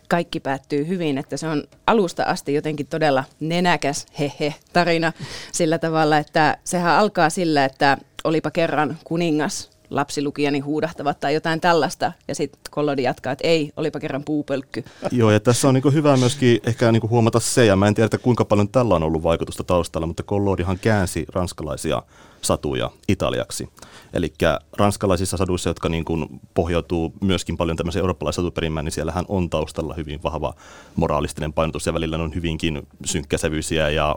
kaikki 0.09 0.39
päättyy 0.39 0.87
hyvin, 0.87 1.17
että 1.17 1.37
se 1.37 1.47
on 1.47 1.63
alusta 1.87 2.23
asti 2.23 2.53
jotenkin 2.53 2.87
todella 2.87 3.23
nenäkäs 3.39 4.05
hehe 4.19 4.55
tarina 4.73 5.13
sillä 5.51 5.79
tavalla, 5.79 6.17
että 6.17 6.57
sehän 6.63 6.93
alkaa 6.95 7.29
sillä, 7.29 7.65
että 7.65 7.97
olipa 8.23 8.51
kerran 8.51 8.97
kuningas 9.03 9.76
lapsilukijani 9.89 10.59
huudahtavat 10.59 11.19
tai 11.19 11.33
jotain 11.33 11.61
tällaista. 11.61 12.11
Ja 12.27 12.35
sitten 12.35 12.59
Kollodi 12.69 13.03
jatkaa, 13.03 13.33
että 13.33 13.47
ei, 13.47 13.71
olipa 13.77 13.99
kerran 13.99 14.23
puupölkky. 14.23 14.83
Joo, 15.11 15.31
ja 15.31 15.39
tässä 15.39 15.67
on 15.67 15.73
niinku 15.73 15.91
hyvä 15.91 16.17
myöskin 16.17 16.59
ehkä 16.63 16.91
niinku 16.91 17.09
huomata 17.09 17.39
se, 17.39 17.65
ja 17.65 17.75
mä 17.75 17.87
en 17.87 17.93
tiedä, 17.93 18.17
kuinka 18.17 18.45
paljon 18.45 18.69
tällä 18.69 18.95
on 18.95 19.03
ollut 19.03 19.23
vaikutusta 19.23 19.63
taustalla, 19.63 20.07
mutta 20.07 20.23
Kollodihan 20.23 20.79
käänsi 20.79 21.25
ranskalaisia 21.33 22.03
satuja 22.47 22.91
italiaksi. 23.07 23.69
Eli 24.13 24.33
ranskalaisissa 24.77 25.37
saduissa, 25.37 25.69
jotka 25.69 25.89
niin 25.89 26.05
kuin 26.05 26.39
pohjautuu 26.53 27.13
myöskin 27.21 27.57
paljon 27.57 27.77
tämmöiseen 27.77 28.01
eurooppalaisen 28.01 28.43
satuperimään, 28.43 28.85
niin 28.85 28.93
siellähän 28.93 29.25
on 29.27 29.49
taustalla 29.49 29.93
hyvin 29.93 30.23
vahva 30.23 30.53
moraalistinen 30.95 31.53
painotus 31.53 31.85
ja 31.85 31.93
välillä 31.93 32.17
on 32.17 32.35
hyvinkin 32.35 32.87
synkkäsävyisiä 33.05 33.89
ja 33.89 34.15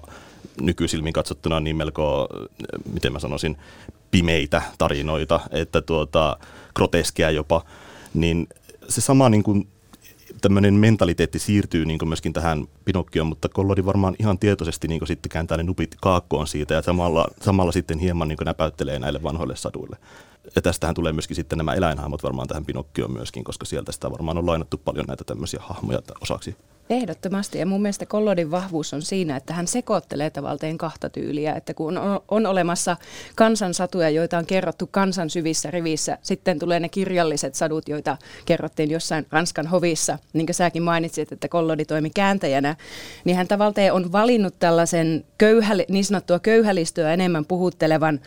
nykyisilmin 0.60 1.12
katsottuna 1.12 1.60
niin 1.60 1.76
melko, 1.76 2.28
miten 2.92 3.12
mä 3.12 3.18
sanoisin, 3.18 3.56
pimeitä 4.10 4.62
tarinoita, 4.78 5.40
että 5.50 5.82
tuota, 5.82 6.37
groteskeja 6.75 7.30
jopa, 7.30 7.64
niin 8.14 8.49
se 8.88 9.00
sama 9.00 9.28
niin 9.28 9.42
kuin 9.42 9.68
tämmöinen 10.40 10.75
mentaliteetti 10.75 11.38
siirtyy 11.38 11.87
niin 11.87 12.09
myöskin 12.09 12.32
tähän 12.32 12.66
Pinokkioon, 12.85 13.26
mutta 13.26 13.49
Kollodi 13.49 13.85
varmaan 13.85 14.16
ihan 14.18 14.38
tietoisesti 14.38 14.88
niin 14.88 15.06
sitten 15.06 15.30
kääntää 15.30 15.56
ne 15.56 15.62
nupit 15.62 15.97
kaakkoon 16.02 16.47
siitä 16.47 16.75
ja 16.75 16.82
samalla, 16.82 17.26
samalla 17.42 17.73
sitten 17.73 17.99
hieman 17.99 18.28
niin 18.28 18.38
näpäyttelee 18.44 18.99
näille 18.99 19.23
vanhoille 19.23 19.56
saduille. 19.56 19.97
Ja 20.54 20.62
tästähän 20.62 20.94
tulee 20.94 21.12
myöskin 21.12 21.37
sitten 21.37 21.56
nämä 21.56 21.75
eläinhahmot 21.75 22.23
varmaan 22.23 22.49
tähän 22.49 22.64
Pinokkioon 22.64 23.12
myöskin, 23.12 23.44
koska 23.44 23.64
sieltä 23.64 23.92
sitä 23.92 24.11
varmaan 24.11 24.38
on 24.38 24.47
lainattu 24.47 24.78
paljon 24.78 25.06
näitä 25.06 25.25
tämmöisiä 25.25 25.61
hahmoja 25.62 25.99
osaksi 26.20 26.56
Ehdottomasti. 26.90 27.59
Ja 27.59 27.66
mun 27.66 27.82
mielestä 27.82 28.06
Kollodin 28.06 28.50
vahvuus 28.50 28.94
on 28.94 29.02
siinä, 29.02 29.37
että 29.37 29.54
hän 29.54 29.66
sekoittelee 29.66 30.30
tavallaan 30.30 30.78
kahta 30.78 31.11
tyyliä. 31.11 31.54
Että 31.54 31.75
kun 31.75 31.99
on, 31.99 32.20
on 32.28 32.47
olemassa 32.47 32.97
kansansatuja, 33.37 34.11
joita 34.11 34.38
on 34.38 34.47
kerrottu 34.47 34.87
kansan 34.87 35.30
syvissä 35.30 35.70
rivissä, 35.70 36.18
sitten 36.23 36.59
tulee 36.59 36.80
ne 36.80 36.88
kirjalliset 36.88 37.54
sadut, 37.54 37.88
joita 37.88 38.16
kerrottiin 38.47 38.90
jossain 38.90 39.26
Ranskan 39.30 39.66
hovissa. 39.66 40.18
Niin 40.32 40.47
kuin 40.47 40.54
säkin 40.54 40.82
mainitsit, 40.82 41.32
että 41.32 41.49
Kollodi 41.49 41.85
toimi 41.85 42.11
kääntäjänä, 42.11 42.76
niin 43.25 43.37
hän 43.37 43.49
tavallaan 43.49 43.92
on 43.92 44.12
valinnut 44.12 44.54
tällaisen 44.59 45.25
köyhä, 45.38 45.75
niin 45.88 46.04
sanottua 46.04 46.38
köyhälistöä 46.38 47.12
enemmän 47.12 47.44
puhuttelevan 47.44 48.20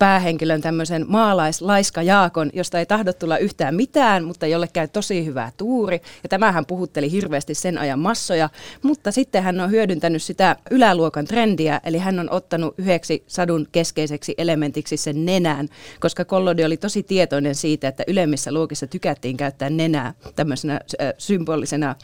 päähenkilön 0.00 0.60
tämmöisen 0.60 1.04
maalaislaiska 1.08 2.02
Jaakon, 2.02 2.50
josta 2.52 2.78
ei 2.78 2.86
tahdo 2.86 3.12
tulla 3.12 3.38
yhtään 3.38 3.74
mitään, 3.74 4.24
mutta 4.24 4.46
jolle 4.46 4.68
käy 4.72 4.88
tosi 4.88 5.24
hyvä 5.24 5.52
tuuri. 5.56 6.00
Ja 6.22 6.28
tämähän 6.28 6.66
puhutteli 6.66 7.10
hirveästi 7.10 7.54
sen 7.54 7.78
ajan 7.78 7.98
massoja, 7.98 8.48
mutta 8.82 9.12
sitten 9.12 9.42
hän 9.42 9.60
on 9.60 9.70
hyödyntänyt 9.70 10.22
sitä 10.22 10.56
yläluokan 10.70 11.24
trendiä, 11.24 11.80
eli 11.84 11.98
hän 11.98 12.18
on 12.18 12.30
ottanut 12.30 12.74
yhdeksi 12.78 13.24
sadun 13.26 13.66
keskeiseksi 13.72 14.34
elementiksi 14.38 14.96
sen 14.96 15.24
nenään, 15.24 15.68
koska 16.00 16.24
Kollodi 16.24 16.64
oli 16.64 16.76
tosi 16.76 17.02
tietoinen 17.02 17.54
siitä, 17.54 17.88
että 17.88 18.04
ylemmissä 18.06 18.52
luokissa 18.52 18.86
tykättiin 18.86 19.36
käyttää 19.36 19.70
nenää 19.70 20.14
tämmöisenä 20.36 20.80
symbolisena 21.18 21.94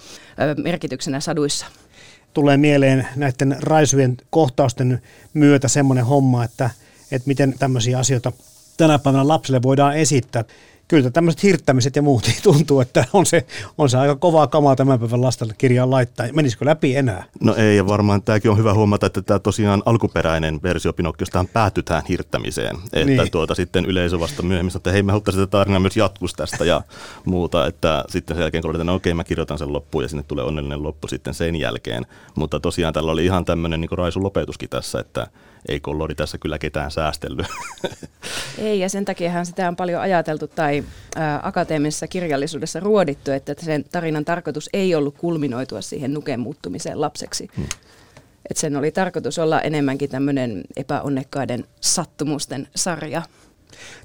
merkityksenä 0.63 1.21
saduissa 1.21 1.67
tulee 2.35 2.57
mieleen 2.57 3.09
näiden 3.17 3.57
raisujen 3.61 4.17
kohtausten 4.31 5.03
myötä 5.35 5.69
semmoinen 5.69 6.05
homma, 6.05 6.45
että, 6.45 6.71
että 7.11 7.29
miten 7.29 7.55
tämmöisiä 7.59 7.99
asioita 7.99 8.33
tänä 8.77 8.99
päivänä 8.99 9.29
lapsille 9.29 9.63
voidaan 9.63 9.97
esittää 9.97 10.45
kyllä 10.89 11.11
tämmöiset 11.11 11.43
hirttämiset 11.43 11.97
ja 11.97 12.03
muut 12.03 12.27
niin 12.27 12.43
tuntuu, 12.43 12.81
että 12.81 13.05
on 13.13 13.27
se, 13.27 13.47
on 13.79 13.91
se 13.91 13.99
aika 13.99 14.17
kovaa 14.17 14.47
kamaa 14.47 14.77
tämän 14.77 14.99
päivän 14.99 15.23
lasten 15.23 15.49
kirjaan 15.59 15.91
laittaa. 15.91 16.27
Menisikö 16.33 16.65
läpi 16.65 16.97
enää? 16.97 17.25
No 17.41 17.55
ei, 17.55 17.77
ja 17.77 17.87
varmaan 17.87 18.23
tämäkin 18.23 18.51
on 18.51 18.59
hyvä 18.59 18.75
huomata, 18.75 19.07
että 19.07 19.23
tämä 19.23 19.39
tosiaan 19.39 19.83
alkuperäinen 19.87 20.63
versio 20.63 20.93
Pinokkiostahan 20.93 21.49
päätyi 21.49 21.83
tähän 21.83 22.03
hirttämiseen. 22.09 22.77
Että 22.93 23.23
niin. 23.23 23.31
tuota, 23.31 23.55
sitten 23.55 23.87
yleisö 23.87 24.21
vasta 24.21 24.43
myöhemmin 24.43 24.77
että 24.77 24.93
hei 24.93 25.03
me 25.03 25.13
haluttaisiin 25.13 25.43
sitä 25.43 25.51
tarinaa 25.51 25.81
myös 25.81 25.97
jatkus 25.97 26.33
tästä 26.33 26.65
ja 26.65 26.83
muuta. 27.25 27.67
Että 27.67 28.05
sitten 28.09 28.37
sen 28.37 28.43
jälkeen 28.43 28.63
kun 28.63 28.75
että 28.75 28.85
no 28.85 28.95
okei 28.95 29.15
mä 29.15 29.25
kirjoitan 29.25 29.59
sen 29.59 29.73
loppuun 29.73 30.05
ja 30.05 30.09
sinne 30.09 30.23
tulee 30.23 30.45
onnellinen 30.45 30.83
loppu 30.83 31.09
sitten 31.09 31.35
sen 31.35 31.57
jälkeen. 31.57 32.07
Mutta 32.35 32.61
tosiaan 32.61 32.95
tällä 32.95 33.13
oli 33.13 33.25
ihan 33.25 33.45
tämmöinen 33.45 33.81
niin 33.81 33.99
raisu 33.99 34.23
lopetuskin 34.23 34.69
tässä, 34.69 35.01
että 35.01 35.27
ei 35.69 35.81
kollori 35.81 36.15
tässä 36.15 36.39
kyllä 36.39 36.59
ketään 36.59 36.91
säästellyt. 36.91 37.47
Ei, 38.59 38.81
ja 38.81 38.89
sen 38.89 39.05
takiahan 39.05 39.47
sitä 39.47 39.69
on 39.69 39.77
paljon 39.77 40.01
ajateltu 40.01 40.47
tai 40.49 40.85
ä, 41.17 41.41
akateemisessa 41.43 42.07
kirjallisuudessa 42.07 42.81
ruodittu, 42.81 43.31
että 43.31 43.55
sen 43.59 43.85
tarinan 43.93 44.25
tarkoitus 44.25 44.71
ei 44.73 44.95
ollut 44.95 45.19
kulminoitua 45.19 45.81
siihen 45.81 46.15
nuken 46.15 46.41
muuttumiseen 46.41 47.01
lapseksi. 47.01 47.49
Hmm. 47.57 47.67
Et 48.51 48.57
sen 48.57 48.77
oli 48.77 48.91
tarkoitus 48.91 49.39
olla 49.39 49.61
enemmänkin 49.61 50.11
tämmöinen 50.11 50.63
epäonnekkaiden 50.77 51.65
sattumusten 51.81 52.69
sarja. 52.77 53.23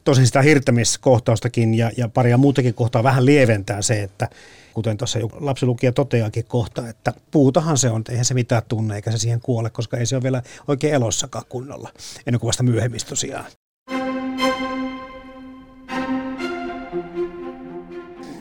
Tosin 0.03 0.25
sitä 0.25 0.41
hirttämiskohtaustakin 0.41 1.73
ja, 1.73 1.91
ja 1.97 2.09
paria 2.09 2.37
muutakin 2.37 2.73
kohtaa 2.73 3.03
vähän 3.03 3.25
lieventää 3.25 3.81
se, 3.81 4.03
että 4.03 4.29
kuten 4.73 4.97
tuossa 4.97 5.19
lapsilukija 5.39 5.91
toteakin 5.91 6.45
kohta, 6.45 6.89
että 6.89 7.13
puutahan 7.31 7.77
se 7.77 7.89
on, 7.89 8.03
eihän 8.09 8.25
se 8.25 8.33
mitään 8.33 8.63
tunne 8.67 8.95
eikä 8.95 9.11
se 9.11 9.17
siihen 9.17 9.39
kuole, 9.41 9.69
koska 9.69 9.97
ei 9.97 10.05
se 10.05 10.15
ole 10.15 10.23
vielä 10.23 10.43
oikein 10.67 10.93
elossakaan 10.93 11.45
kunnolla, 11.49 11.89
ennen 12.27 12.39
kuin 12.39 12.47
vasta 12.47 12.63
myöhemmin 12.63 12.99
tosiaan. 13.09 13.45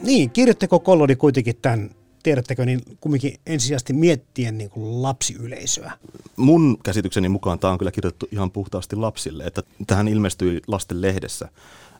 Niin, 0.03 0.31
kirjoitteko 0.31 0.81
Kollodi 0.81 1.17
kuitenkin 1.17 1.57
tämän 1.63 1.91
tiedättekö, 2.23 2.67
niin 2.67 2.81
kumminkin 3.01 3.35
ensisijaisesti 3.47 3.93
miettien 3.93 4.59
niin 4.59 4.71
kuin 4.71 5.03
lapsiyleisöä? 5.03 5.93
Mun 6.37 6.79
käsitykseni 6.83 7.29
mukaan 7.29 7.59
tämä 7.59 7.73
on 7.73 7.79
kyllä 7.79 7.93
kirjoitettu 7.93 8.29
ihan 8.33 8.51
puhtaasti 8.51 8.97
lapsille, 8.97 9.45
että 9.45 9.63
tähän 9.87 10.09
ilmestyi 10.09 10.61
lasten 10.67 11.01
lehdessä 11.01 11.49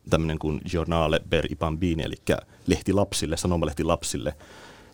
tämmöinen 0.09 0.39
kuin 0.39 0.61
Journale 0.73 1.21
per 1.29 1.45
i 1.51 1.55
Bambini, 1.55 2.03
eli 2.03 2.15
lehti 2.67 2.93
lapsille, 2.93 3.37
sanomalehti 3.37 3.83
lapsille. 3.83 4.35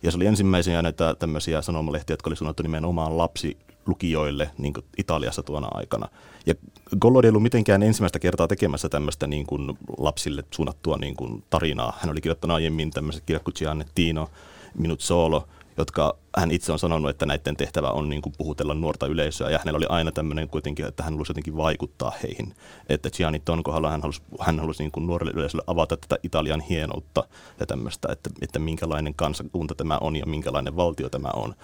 Ja 0.04 0.12
se 0.12 0.18
oli 0.18 0.26
ensimmäisiä 0.26 0.82
näitä 0.82 1.16
tämmöisiä 1.16 1.62
sanomalehtiä, 1.62 2.14
jotka 2.14 2.30
oli 2.30 2.36
suunnattu 2.36 2.64
nimenomaan 2.64 3.18
lapsi 3.18 3.58
lukijoille 3.86 4.52
niin 4.58 4.74
Italiassa 4.98 5.44
tuona 5.44 5.68
aikana. 5.72 6.08
Ja 6.46 6.54
Gollodi 7.00 7.28
ei 7.28 7.30
ollut 7.30 7.44
mitenkään 7.44 7.84
ensimmäistä 7.84 8.20
kertaa 8.20 8.48
tekemässä 8.48 8.90
tämmöistä 8.90 9.28
niin 9.28 9.46
kuin 9.46 9.78
lapsille 9.98 10.44
suunnattua 10.52 10.98
niin 10.98 11.16
kuin 11.16 11.44
tarinaa. 11.50 11.98
Hän 12.00 12.12
oli 12.12 12.22
kirjoittanut 12.22 12.56
aiemmin 12.56 12.92
tämmöiset 12.92 13.24
kirjat 13.26 13.44
kuin 13.44 13.54
Giannettino, 13.58 14.30
Minut 14.78 15.02
Solo, 15.02 15.48
jotka 15.78 16.18
hän 16.38 16.52
itse 16.52 16.72
on 16.72 16.80
sanonut, 16.80 17.10
että 17.10 17.26
näiden 17.26 17.58
tehtävä 17.58 17.90
on 17.90 18.10
niin 18.10 18.22
kuin 18.22 18.34
puhutella 18.38 18.74
nuorta 18.74 19.08
yleisöä 19.08 19.50
ja 19.50 19.58
hänellä 19.58 19.78
oli 19.78 19.86
aina 19.90 20.12
tämmöinen 20.12 20.50
kuitenkin, 20.50 20.86
että 20.86 21.04
hän 21.04 21.14
halusi 21.14 21.30
jotenkin 21.30 21.58
vaikuttaa 21.58 22.14
heihin. 22.24 22.54
Että 22.90 23.10
Gianni 23.10 23.40
Ton 23.40 23.64
kohdalla 23.64 23.92
hän 23.92 24.02
halusi, 24.02 24.22
hän 24.40 24.60
halusi 24.60 24.84
niin 24.84 24.92
kuin 24.92 25.08
nuorelle 25.08 25.32
yleisölle 25.36 25.64
avata 25.68 25.98
tätä 25.98 26.18
Italian 26.24 26.62
hienoutta 26.62 27.24
ja 27.60 27.66
tämmöistä, 27.66 28.08
että, 28.12 28.30
että 28.42 28.60
minkälainen 28.60 29.14
kansakunta 29.14 29.76
tämä 29.76 29.98
on 30.02 30.16
ja 30.16 30.26
minkälainen 30.26 30.76
valtio 30.76 31.10
tämä 31.10 31.30
on. 31.34 31.56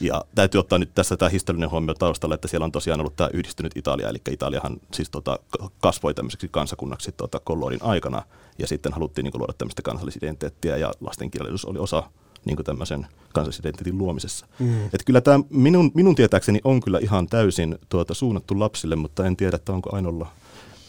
Ja 0.00 0.24
täytyy 0.34 0.58
ottaa 0.58 0.78
nyt 0.78 0.94
tässä 0.94 1.16
tämä 1.16 1.28
historiallinen 1.28 1.70
huomio 1.70 1.94
taustalla, 1.94 2.34
että 2.34 2.48
siellä 2.48 2.64
on 2.64 2.72
tosiaan 2.72 3.00
ollut 3.00 3.16
tämä 3.16 3.30
yhdistynyt 3.32 3.76
Italia, 3.76 4.08
eli 4.08 4.18
Italiahan 4.30 4.76
siis 4.94 5.10
tota, 5.10 5.38
kasvoi 5.80 6.14
tämmöiseksi 6.14 6.48
kansakunnaksi 6.48 7.12
tota, 7.12 7.40
Kollorin 7.40 7.82
aikana 7.82 8.22
ja 8.58 8.66
sitten 8.66 8.92
haluttiin 8.92 9.24
niin 9.24 9.32
kuin, 9.32 9.40
luoda 9.40 9.52
tämmöistä 9.52 9.82
kansallisidentiteettiä 9.82 10.76
ja 10.76 10.92
lastenkirjallisuus 11.00 11.64
oli 11.64 11.78
osa 11.78 12.02
niin 12.44 12.56
kuin 12.56 12.66
tämmöisen 12.66 13.06
kansallisidentiteetin 13.32 13.98
luomisessa. 13.98 14.46
Mm. 14.58 14.84
Että 14.84 15.04
kyllä 15.06 15.20
tämä 15.20 15.40
minun, 15.50 15.90
minun 15.94 16.14
tietääkseni 16.14 16.60
on 16.64 16.80
kyllä 16.80 16.98
ihan 16.98 17.26
täysin 17.26 17.78
tuota, 17.88 18.14
suunnattu 18.14 18.60
lapsille, 18.60 18.96
mutta 18.96 19.26
en 19.26 19.36
tiedä, 19.36 19.56
että 19.56 19.72
onko 19.72 19.96
Ainolla 19.96 20.26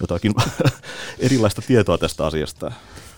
jotakin 0.02 0.34
erilaista 1.20 1.62
tietoa 1.68 1.98
tästä 1.98 2.26
asiasta. 2.26 2.72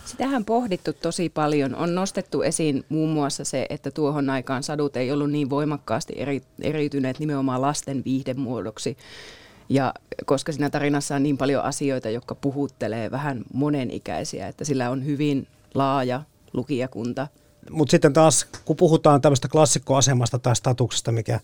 Sitähän 0.06 0.46
pohdittu 0.46 0.94
tosi 0.94 1.30
paljon. 1.30 1.76
On 1.76 1.96
nostettu 1.96 2.42
esiin 2.42 2.86
muun 2.90 3.10
muassa 3.10 3.46
se, 3.46 3.66
että 3.70 3.92
tuohon 3.92 4.30
aikaan 4.30 4.64
sadut 4.64 4.98
ei 4.98 5.12
ollut 5.12 5.32
niin 5.32 5.50
voimakkaasti 5.50 6.14
eri, 6.18 6.42
eriytyneet 6.62 7.20
nimenomaan 7.20 7.62
lasten 7.62 8.02
viihdemuodoksi. 8.06 8.98
Ja 9.70 9.94
koska 10.26 10.52
siinä 10.52 10.70
tarinassa 10.70 11.16
on 11.16 11.24
niin 11.24 11.38
paljon 11.38 11.64
asioita, 11.64 12.10
jotka 12.10 12.36
puhuttelee 12.36 13.12
vähän 13.12 13.44
monenikäisiä, 13.54 14.48
että 14.48 14.66
sillä 14.66 14.90
on 14.90 15.06
hyvin 15.06 15.48
laaja 15.74 16.22
lukijakunta– 16.54 17.28
mutta 17.70 17.92
sitten 17.92 18.14
taas, 18.14 18.48
kun 18.66 18.76
puhutaan 18.76 19.22
tämmöistä 19.22 19.48
klassikkoasemasta 19.48 20.40
tai 20.40 20.56
statuksesta, 20.56 21.12
mikä 21.12 21.40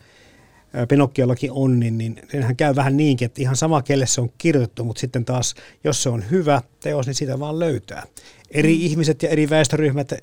Pinokkiollakin 0.90 1.52
on, 1.52 1.80
niin, 1.80 1.98
niin 1.98 2.22
hän 2.42 2.56
käy 2.56 2.76
vähän 2.76 2.98
niinkin, 2.98 3.26
että 3.26 3.42
ihan 3.42 3.56
sama 3.56 3.82
kelle 3.82 4.06
se 4.06 4.22
on 4.22 4.30
kirjoitettu, 4.38 4.84
mutta 4.84 5.00
sitten 5.00 5.26
taas, 5.26 5.56
jos 5.84 6.04
se 6.04 6.10
on 6.10 6.24
hyvä 6.32 6.62
teos, 6.80 7.06
niin 7.06 7.16
sitä 7.16 7.40
vaan 7.40 7.60
löytää. 7.60 8.04
Eri 8.52 8.76
mm. 8.76 8.82
ihmiset 8.82 9.24
ja 9.24 9.30
eri 9.30 9.50
väestöryhmät, 9.50 10.14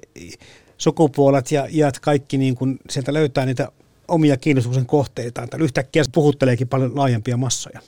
sukupuolet 0.79 1.53
ja 1.53 1.67
iät, 1.71 1.99
kaikki 1.99 2.39
niin 2.39 2.55
kun 2.55 2.79
sieltä 2.91 3.13
löytää 3.13 3.47
niitä 3.47 3.69
omia 4.09 4.37
kiinnostuksen 4.37 4.87
kohteitaan. 4.87 5.49
Yhtäkkiä 5.59 6.03
puhutteleekin 6.13 6.69
paljon 6.69 6.97
laajempia 6.97 7.37
massoja. 7.37 7.81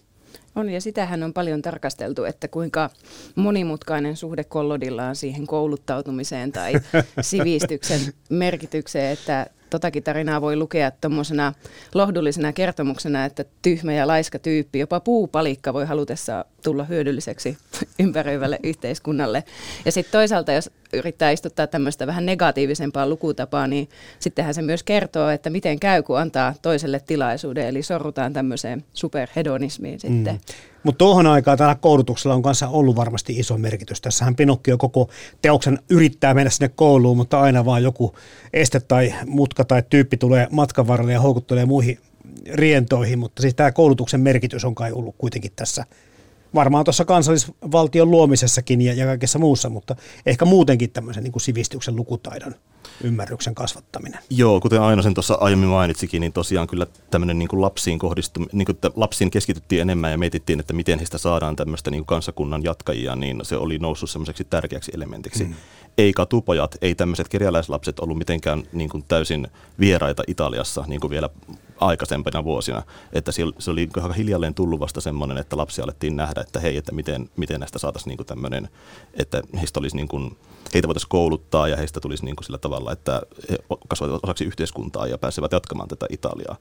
On 0.58 0.70
ja 0.70 0.80
sitähän 0.80 1.22
on 1.22 1.32
paljon 1.32 1.62
tarkasteltu, 1.62 2.24
että 2.24 2.48
kuinka 2.48 2.90
monimutkainen 3.34 4.16
suhde 4.16 4.44
Kollodilla 4.44 5.06
on 5.06 5.16
siihen 5.16 5.46
kouluttautumiseen 5.46 6.52
tai 6.52 6.72
sivistyksen 7.20 8.00
merkitykseen, 8.30 9.12
että 9.12 9.46
totakin 9.70 10.02
tarinaa 10.02 10.40
voi 10.40 10.56
lukea 10.56 10.90
tuommoisena 10.90 11.52
lohdullisena 11.94 12.52
kertomuksena, 12.52 13.24
että 13.24 13.44
tyhmä 13.62 13.92
ja 13.92 14.06
laiska 14.06 14.38
tyyppi, 14.38 14.78
jopa 14.78 15.00
puupalikka 15.00 15.74
voi 15.74 15.86
halutessa 15.86 16.44
tulla 16.64 16.84
hyödylliseksi 16.84 17.58
ympäröivälle 17.98 18.58
yhteiskunnalle. 18.62 19.44
Ja 19.84 19.92
sitten 19.92 20.12
toisaalta, 20.12 20.52
jos 20.52 20.70
yrittää 20.92 21.30
istuttaa 21.30 21.66
tämmöistä 21.66 22.06
vähän 22.06 22.26
negatiivisempaa 22.26 23.08
lukutapaa, 23.08 23.66
niin 23.66 23.88
sittenhän 24.18 24.54
se 24.54 24.62
myös 24.62 24.82
kertoo, 24.82 25.28
että 25.28 25.50
miten 25.50 25.80
käy, 25.80 26.02
kun 26.02 26.18
antaa 26.18 26.54
toiselle 26.62 27.00
tilaisuuden, 27.06 27.66
eli 27.66 27.82
sorrutaan 27.82 28.32
tämmöiseen 28.32 28.84
superhedonismiin 28.92 30.00
sitten. 30.00 30.34
Mm. 30.34 30.40
Mutta 30.82 30.98
tuohon 30.98 31.26
aikaan 31.26 31.58
tällä 31.58 31.74
koulutuksella 31.74 32.34
on 32.34 32.42
kanssa 32.42 32.68
ollut 32.68 32.96
varmasti 32.96 33.32
iso 33.38 33.58
merkitys. 33.58 34.00
Tässähän 34.00 34.36
Pinokkio 34.36 34.78
koko 34.78 35.10
teoksen 35.42 35.78
yrittää 35.90 36.34
mennä 36.34 36.50
sinne 36.50 36.68
kouluun, 36.68 37.16
mutta 37.16 37.40
aina 37.40 37.64
vaan 37.64 37.82
joku 37.82 38.14
este 38.52 38.80
tai 38.80 39.14
mutka 39.26 39.64
tai 39.64 39.82
tyyppi 39.90 40.16
tulee 40.16 40.46
matkan 40.50 40.86
varrelle 40.86 41.12
ja 41.12 41.20
houkuttelee 41.20 41.66
muihin 41.66 41.98
rientoihin, 42.52 43.18
mutta 43.18 43.42
siis 43.42 43.54
tämä 43.54 43.72
koulutuksen 43.72 44.20
merkitys 44.20 44.64
on 44.64 44.74
kai 44.74 44.92
ollut 44.92 45.14
kuitenkin 45.18 45.52
tässä 45.56 45.84
varmaan 46.54 46.84
tuossa 46.84 47.04
kansallisvaltion 47.04 48.10
luomisessakin 48.10 48.80
ja, 48.80 48.94
ja 48.94 49.06
kaikessa 49.06 49.38
muussa, 49.38 49.68
mutta 49.68 49.96
ehkä 50.26 50.44
muutenkin 50.44 50.90
tämmöisen 50.90 51.24
niin 51.24 51.32
kuin 51.32 51.42
sivistyksen 51.42 51.96
lukutaidon 51.96 52.54
ymmärryksen 53.04 53.54
kasvattaminen. 53.54 54.20
Joo, 54.30 54.60
kuten 54.60 54.82
Aino 54.82 55.02
sen 55.02 55.14
tuossa 55.14 55.38
aiemmin 55.40 55.68
mainitsikin, 55.68 56.20
niin 56.20 56.32
tosiaan 56.32 56.66
kyllä 56.66 56.86
tämmöinen 57.10 57.38
niin 57.38 57.48
kuin 57.48 57.60
lapsiin 57.60 57.98
kohdistum, 57.98 58.46
niin 58.52 58.66
kuin 58.66 58.78
lapsiin 58.96 59.30
keskityttiin 59.30 59.82
enemmän 59.82 60.10
ja 60.10 60.18
mietittiin, 60.18 60.60
että 60.60 60.72
miten 60.72 60.98
heistä 60.98 61.18
saadaan 61.18 61.56
tämmöistä 61.56 61.90
niin 61.90 62.00
kuin 62.00 62.06
kansakunnan 62.06 62.64
jatkajia, 62.64 63.16
niin 63.16 63.40
se 63.42 63.56
oli 63.56 63.78
noussut 63.78 64.10
semmoiseksi 64.10 64.44
tärkeäksi 64.44 64.92
elementiksi. 64.94 65.44
Mm. 65.44 65.54
Ei 65.98 66.12
katupojat, 66.12 66.76
ei 66.82 66.94
tämmöiset 66.94 67.28
kerjäläislapset 67.28 68.00
ollut 68.00 68.18
mitenkään 68.18 68.62
niin 68.72 68.90
kuin 68.90 69.04
täysin 69.08 69.48
vieraita 69.80 70.22
Italiassa, 70.26 70.84
niin 70.86 71.00
kuin 71.00 71.10
vielä 71.10 71.28
aikaisempina 71.80 72.44
vuosina. 72.44 72.82
Että 73.12 73.32
se 73.32 73.70
oli 73.70 73.88
aika 73.96 74.12
hiljalleen 74.12 74.54
tullut 74.54 74.80
vasta 74.80 75.00
semmoinen, 75.00 75.38
että 75.38 75.56
lapsia 75.56 75.84
alettiin 75.84 76.16
nähdä, 76.16 76.40
että 76.40 76.60
hei, 76.60 76.76
että 76.76 76.92
miten, 76.92 77.30
miten 77.36 77.60
näistä 77.60 77.78
saataisiin 77.78 78.16
niin 78.16 78.26
tämmöinen, 78.26 78.68
että 79.14 79.42
heistä 79.60 79.80
olisi 79.80 79.96
niin 79.96 80.08
kuin, 80.08 80.36
heitä 80.74 80.88
voitaisiin 80.88 81.08
kouluttaa 81.08 81.68
ja 81.68 81.76
heistä 81.76 82.00
tulisi 82.00 82.24
niin 82.24 82.36
kuin 82.36 82.44
sillä 82.44 82.58
tavalla, 82.58 82.92
että 82.92 83.22
he 83.50 83.58
kasvavat 83.88 84.20
osaksi 84.22 84.44
yhteiskuntaa 84.44 85.06
ja 85.06 85.18
pääsevät 85.18 85.52
jatkamaan 85.52 85.88
tätä 85.88 86.06
Italiaa. 86.10 86.56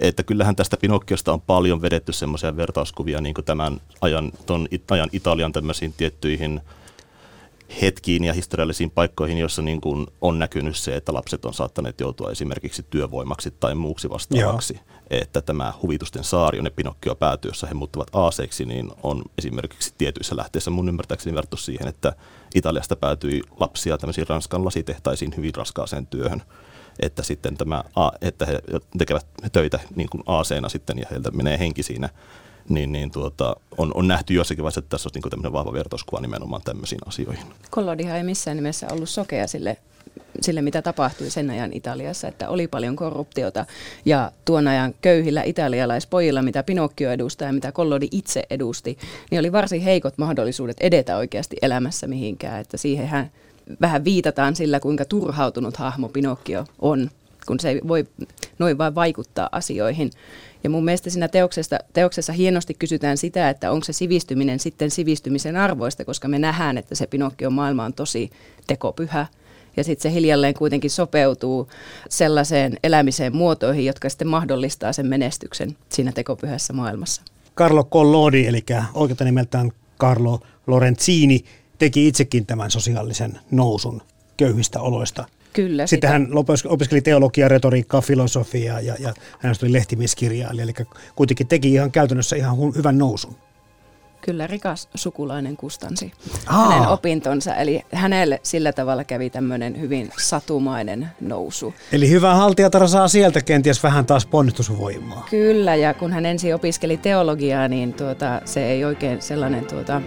Että 0.00 0.22
kyllähän 0.22 0.56
tästä 0.56 0.76
Pinokkiosta 0.76 1.32
on 1.32 1.40
paljon 1.40 1.82
vedetty 1.82 2.12
semmoisia 2.12 2.56
vertauskuvia 2.56 3.20
niin 3.20 3.34
kuin 3.34 3.44
tämän 3.44 3.80
ajan, 4.00 4.32
ton 4.46 4.68
ajan 4.90 5.08
Italian 5.12 5.52
tämmöisiin 5.52 5.94
tiettyihin 5.96 6.60
hetkiin 7.82 8.24
ja 8.24 8.32
historiallisiin 8.32 8.90
paikkoihin, 8.90 9.38
joissa 9.38 9.62
niin 9.62 9.80
kuin 9.80 10.06
on 10.20 10.38
näkynyt 10.38 10.76
se, 10.76 10.96
että 10.96 11.14
lapset 11.14 11.44
on 11.44 11.54
saattaneet 11.54 12.00
joutua 12.00 12.30
esimerkiksi 12.30 12.86
työvoimaksi 12.90 13.50
tai 13.50 13.74
muuksi 13.74 14.10
vastaavaksi. 14.10 14.74
Joo. 14.74 15.00
Että 15.10 15.40
tämä 15.40 15.72
huvitusten 15.82 16.24
saari, 16.24 16.58
jonne 16.58 16.70
Pinokkio 16.70 17.14
päätyy, 17.14 17.48
jossa 17.48 17.66
he 17.66 17.74
muuttuvat 17.74 18.08
aaseiksi, 18.12 18.64
niin 18.64 18.90
on 19.02 19.22
esimerkiksi 19.38 19.94
tietyissä 19.98 20.36
lähteissä 20.36 20.70
mun 20.70 20.88
ymmärtääkseni 20.88 21.34
verrattu 21.34 21.56
siihen, 21.56 21.88
että 21.88 22.12
Italiasta 22.54 22.96
päätyi 22.96 23.42
lapsia 23.60 23.98
tämmöisiin 23.98 24.28
Ranskan 24.28 24.64
lasitehtaisiin 24.64 25.36
hyvin 25.36 25.54
raskaaseen 25.54 26.06
työhön 26.06 26.42
että 27.00 27.22
sitten 27.22 27.56
tämä, 27.56 27.84
että 28.20 28.46
he 28.46 28.62
tekevät 28.98 29.26
töitä 29.52 29.80
niin 29.96 30.08
kuin 30.08 30.22
aaseena 30.26 30.68
sitten 30.68 30.98
ja 30.98 31.06
heiltä 31.10 31.30
menee 31.30 31.58
henki 31.58 31.82
siinä 31.82 32.08
niin, 32.68 32.92
niin 32.92 33.10
tuota, 33.10 33.56
on, 33.78 33.90
on 33.94 34.08
nähty 34.08 34.34
jossakin 34.34 34.62
vaiheessa, 34.62 34.78
että 34.78 34.90
tässä 34.90 35.08
on 35.08 35.10
niin 35.14 35.30
tämmöinen 35.30 35.52
vahva 35.52 35.72
vertauskuva 35.72 36.20
nimenomaan 36.20 36.62
tämmöisiin 36.62 37.00
asioihin. 37.06 37.44
Kollodihan 37.70 38.16
ei 38.16 38.22
missään 38.22 38.56
nimessä 38.56 38.86
ollut 38.92 39.08
sokea 39.08 39.46
sille, 39.46 39.76
sille, 40.40 40.62
mitä 40.62 40.82
tapahtui 40.82 41.30
sen 41.30 41.50
ajan 41.50 41.70
Italiassa, 41.72 42.28
että 42.28 42.48
oli 42.48 42.68
paljon 42.68 42.96
korruptiota. 42.96 43.66
Ja 44.04 44.32
tuon 44.44 44.68
ajan 44.68 44.94
köyhillä 45.00 45.42
italialaispojilla, 45.42 46.42
mitä 46.42 46.62
Pinokkio 46.62 47.10
edustaa 47.10 47.48
ja 47.48 47.52
mitä 47.52 47.72
Kollodi 47.72 48.08
itse 48.10 48.44
edusti, 48.50 48.98
niin 49.30 49.38
oli 49.38 49.52
varsin 49.52 49.82
heikot 49.82 50.18
mahdollisuudet 50.18 50.76
edetä 50.80 51.16
oikeasti 51.16 51.56
elämässä 51.62 52.06
mihinkään, 52.06 52.60
että 52.60 52.76
siihen 52.76 53.30
vähän 53.80 54.04
viitataan 54.04 54.56
sillä, 54.56 54.80
kuinka 54.80 55.04
turhautunut 55.04 55.76
hahmo 55.76 56.08
Pinokkio 56.08 56.64
on, 56.78 57.10
kun 57.46 57.60
se 57.60 57.68
ei 57.68 57.80
voi 57.88 58.06
noin 58.58 58.78
vain 58.78 58.94
vaikuttaa 58.94 59.48
asioihin. 59.52 60.10
Ja 60.64 60.70
mun 60.70 60.84
mielestä 60.84 61.10
siinä 61.10 61.28
teoksessa, 61.28 61.78
teoksessa 61.92 62.32
hienosti 62.32 62.74
kysytään 62.74 63.16
sitä, 63.16 63.50
että 63.50 63.70
onko 63.70 63.84
se 63.84 63.92
sivistyminen 63.92 64.58
sitten 64.58 64.90
sivistymisen 64.90 65.56
arvoista, 65.56 66.04
koska 66.04 66.28
me 66.28 66.38
nähdään, 66.38 66.78
että 66.78 66.94
se 66.94 67.06
Pinokkion 67.06 67.52
maailma 67.52 67.84
on 67.84 67.92
tosi 67.92 68.30
tekopyhä. 68.66 69.26
Ja 69.76 69.84
sitten 69.84 70.02
se 70.02 70.16
hiljalleen 70.16 70.54
kuitenkin 70.54 70.90
sopeutuu 70.90 71.68
sellaiseen 72.08 72.76
elämiseen 72.84 73.36
muotoihin, 73.36 73.84
jotka 73.84 74.08
sitten 74.08 74.28
mahdollistaa 74.28 74.92
sen 74.92 75.06
menestyksen 75.06 75.76
siinä 75.88 76.12
tekopyhässä 76.12 76.72
maailmassa. 76.72 77.22
Carlo 77.56 77.84
Collodi, 77.84 78.46
eli 78.46 78.64
oikeutta 78.94 79.24
nimeltään 79.24 79.72
Carlo 80.00 80.40
Lorenzini, 80.66 81.44
teki 81.78 82.08
itsekin 82.08 82.46
tämän 82.46 82.70
sosiaalisen 82.70 83.38
nousun 83.50 84.02
köyhistä 84.36 84.80
oloista 84.80 85.24
Kyllä. 85.52 85.86
Sitten 85.86 86.08
sitä. 86.10 86.12
hän 86.12 86.28
opiskeli 86.68 87.00
teologiaa, 87.00 87.48
retoriikkaa, 87.48 88.00
filosofiaa 88.00 88.80
ja, 88.80 88.94
ja 88.98 89.14
hän 89.38 89.54
tuli 89.60 89.72
lehtimieskirjailija, 89.72 90.64
eli 90.64 90.74
kuitenkin 91.16 91.46
teki 91.46 91.72
ihan 91.72 91.92
käytännössä 91.92 92.36
ihan 92.36 92.56
hyvän 92.76 92.98
nousun. 92.98 93.36
Kyllä, 94.20 94.46
rikas 94.46 94.88
sukulainen 94.94 95.56
kustansi 95.56 96.12
Aa. 96.46 96.70
hänen 96.70 96.88
opintonsa, 96.88 97.54
eli 97.54 97.82
hänelle 97.92 98.40
sillä 98.42 98.72
tavalla 98.72 99.04
kävi 99.04 99.30
tämmöinen 99.30 99.80
hyvin 99.80 100.10
satumainen 100.18 101.08
nousu. 101.20 101.74
Eli 101.92 102.10
hyvä 102.10 102.34
haltijatar 102.34 102.88
saa 102.88 103.08
sieltä 103.08 103.40
kenties 103.42 103.82
vähän 103.82 104.06
taas 104.06 104.26
ponnistusvoimaa. 104.26 105.26
Kyllä, 105.30 105.74
ja 105.74 105.94
kun 105.94 106.12
hän 106.12 106.26
ensin 106.26 106.54
opiskeli 106.54 106.96
teologiaa, 106.96 107.68
niin 107.68 107.92
tuota, 107.94 108.42
se 108.44 108.66
ei 108.66 108.84
oikein 108.84 109.22
sellainen 109.22 109.66
tuota, 109.66 110.02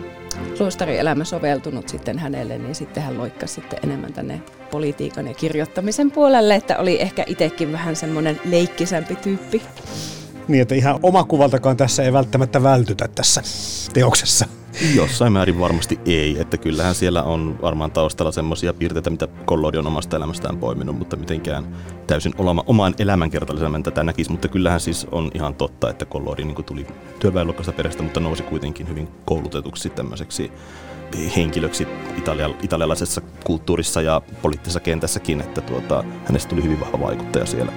luostarielämä 0.59 1.23
soveltunut 1.23 1.89
sitten 1.89 2.19
hänelle, 2.19 2.57
niin 2.57 2.75
sitten 2.75 3.03
hän 3.03 3.17
loikkasi 3.17 3.53
sitten 3.53 3.79
enemmän 3.83 4.13
tänne 4.13 4.41
politiikan 4.71 5.27
ja 5.27 5.33
kirjoittamisen 5.33 6.11
puolelle, 6.11 6.55
että 6.55 6.77
oli 6.77 7.01
ehkä 7.01 7.23
itsekin 7.27 7.71
vähän 7.71 7.95
semmoinen 7.95 8.39
leikkisämpi 8.45 9.15
tyyppi. 9.15 9.61
Niin, 10.47 10.61
että 10.61 10.75
ihan 10.75 10.99
omakuvaltakaan 11.03 11.77
tässä 11.77 12.03
ei 12.03 12.13
välttämättä 12.13 12.63
vältytä 12.63 13.07
tässä 13.15 13.41
teoksessa. 13.93 14.45
Jossain 14.95 15.33
määrin 15.33 15.59
varmasti 15.59 15.99
ei, 16.05 16.39
että 16.39 16.57
kyllähän 16.57 16.95
siellä 16.95 17.23
on 17.23 17.59
varmaan 17.61 17.91
taustalla 17.91 18.31
semmoisia 18.31 18.73
piirteitä, 18.73 19.09
mitä 19.09 19.27
Kollodi 19.45 19.77
on 19.77 19.87
omasta 19.87 20.17
elämästään 20.17 20.57
poiminut, 20.57 20.97
mutta 20.97 21.15
mitenkään 21.15 21.75
täysin 22.07 22.33
olema, 22.37 22.63
omaan 22.67 22.95
elämänkertallisemmin 22.99 23.83
tätä 23.83 24.03
näkisi, 24.03 24.31
mutta 24.31 24.47
kyllähän 24.47 24.79
siis 24.79 25.07
on 25.11 25.31
ihan 25.33 25.55
totta, 25.55 25.89
että 25.89 26.05
Kollodi 26.05 26.43
niin 26.43 26.63
tuli 26.63 26.87
työväenluokkaista 27.19 27.71
perästä, 27.71 28.03
mutta 28.03 28.19
nousi 28.19 28.43
kuitenkin 28.43 28.87
hyvin 28.89 29.07
koulutetuksi 29.25 29.89
tämmöiseksi 29.89 30.51
henkilöksi 31.35 31.87
italia, 32.17 32.49
italialaisessa 32.61 33.21
kulttuurissa 33.43 34.01
ja 34.01 34.21
poliittisessa 34.41 34.79
kentässäkin, 34.79 35.41
että 35.41 35.61
tuota, 35.61 36.03
hänestä 36.25 36.49
tuli 36.49 36.63
hyvin 36.63 36.79
vahva 36.79 36.99
vaikuttaja 36.99 37.45
siellä. 37.45 37.71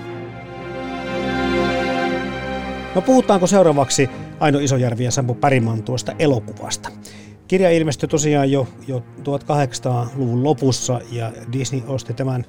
No 2.95 3.03
puhutaanko 3.03 3.47
seuraavaksi 3.47 4.11
Aino 4.41 4.59
Isojärvi 4.59 5.05
ja 5.05 5.11
Sampo 5.11 5.35
Päriman 5.35 5.83
tuosta 5.83 6.13
elokuvasta? 6.19 6.91
Kirja 7.49 7.71
ilmestyi 7.71 8.09
tosiaan 8.09 8.53
jo, 8.53 8.69
jo 8.87 8.99
1800-luvun 8.99 10.45
lopussa 10.45 11.01
ja 11.13 11.33
Disney 11.53 11.83
osti 11.87 12.15
tämän 12.15 12.45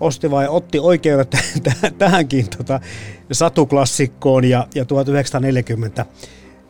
osti 0.00 0.30
vai 0.30 0.48
otti 0.48 0.78
oikeudet 0.78 1.36
tähänkin 1.98 2.46
tota, 2.56 2.80
satuklassikkoon 3.32 4.44
ja, 4.44 4.66
ja 4.74 4.84
1940 4.84 6.06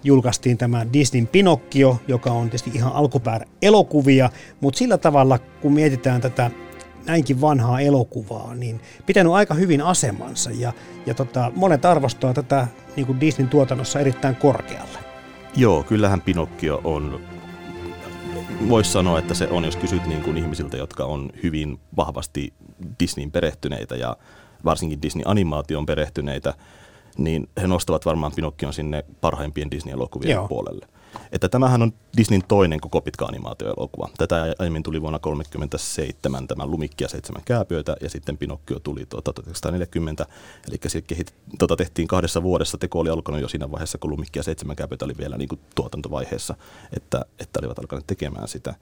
julkaistiin 0.04 0.58
tämä 0.58 0.86
Disneyn 0.92 1.26
Pinokkio, 1.26 1.98
joka 2.08 2.32
on 2.32 2.44
tietysti 2.44 2.70
ihan 2.74 2.92
alkupäärä 2.92 3.46
elokuvia, 3.62 4.30
mutta 4.60 4.78
sillä 4.78 4.98
tavalla, 4.98 5.38
kun 5.38 5.72
mietitään 5.72 6.20
tätä 6.20 6.50
näinkin 7.06 7.40
vanhaa 7.40 7.80
elokuvaa, 7.80 8.54
niin 8.54 8.80
pitänyt 9.06 9.32
aika 9.32 9.54
hyvin 9.54 9.82
asemansa 9.82 10.50
ja, 10.50 10.72
ja 11.06 11.14
tota, 11.14 11.52
monet 11.56 11.84
arvostaa 11.84 12.34
tätä 12.34 12.66
niin 12.96 13.06
kuin 13.06 13.20
Disneyn 13.20 13.48
tuotannossa 13.48 14.00
erittäin 14.00 14.36
korkealle. 14.36 14.98
Joo, 15.56 15.82
kyllähän 15.82 16.20
Pinokkio 16.20 16.80
on, 16.84 17.20
voisi 18.68 18.92
sanoa, 18.92 19.18
että 19.18 19.34
se 19.34 19.48
on, 19.48 19.64
jos 19.64 19.76
kysyt 19.76 20.06
niin 20.06 20.22
kuin 20.22 20.36
ihmisiltä, 20.36 20.76
jotka 20.76 21.04
on 21.04 21.30
hyvin 21.42 21.80
vahvasti 21.96 22.52
Disneyn 23.00 23.30
perehtyneitä 23.30 23.96
ja 23.96 24.16
varsinkin 24.64 25.02
Disney-animaation 25.02 25.86
perehtyneitä, 25.86 26.54
niin 27.18 27.48
he 27.62 27.66
nostavat 27.66 28.06
varmaan 28.06 28.32
Pinokkion 28.36 28.72
sinne 28.72 29.04
parhaimpien 29.20 29.70
Disney-elokuvien 29.70 30.34
Joo. 30.34 30.48
puolelle. 30.48 30.86
Että 31.32 31.48
tämähän 31.48 31.82
on 31.82 31.92
Disneyn 32.16 32.42
toinen 32.48 32.80
koko 32.80 33.00
pitkä 33.00 33.24
animaatioelokuva. 33.24 34.08
Tätä 34.18 34.54
aiemmin 34.58 34.82
tuli 34.82 35.00
vuonna 35.02 35.18
1937 35.18 36.48
tämä 36.48 36.66
Lumikki 36.66 37.04
ja 37.04 37.08
seitsemän 37.08 37.42
kääpiöitä 37.44 37.96
ja 38.00 38.10
sitten 38.10 38.38
Pinokkio 38.38 38.78
tuli 38.80 39.06
tuota 39.06 39.32
1940. 39.32 40.26
Eli 40.68 41.02
kehit, 41.06 41.34
tuota 41.58 41.76
tehtiin 41.76 42.08
kahdessa 42.08 42.42
vuodessa. 42.42 42.78
Teko 42.78 42.98
oli 42.98 43.10
alkanut 43.10 43.40
jo 43.40 43.48
siinä 43.48 43.70
vaiheessa, 43.70 43.98
kun 43.98 44.10
Lumikki 44.10 44.38
ja 44.38 44.42
seitsemän 44.42 44.76
kääpiöitä 44.76 45.04
oli 45.04 45.14
vielä 45.18 45.36
niin 45.36 45.48
kuin 45.48 45.60
tuotantovaiheessa, 45.74 46.54
että, 46.96 47.24
että 47.38 47.60
olivat 47.62 47.78
alkaneet 47.78 48.06
tekemään 48.06 48.48
sitä. 48.48 48.74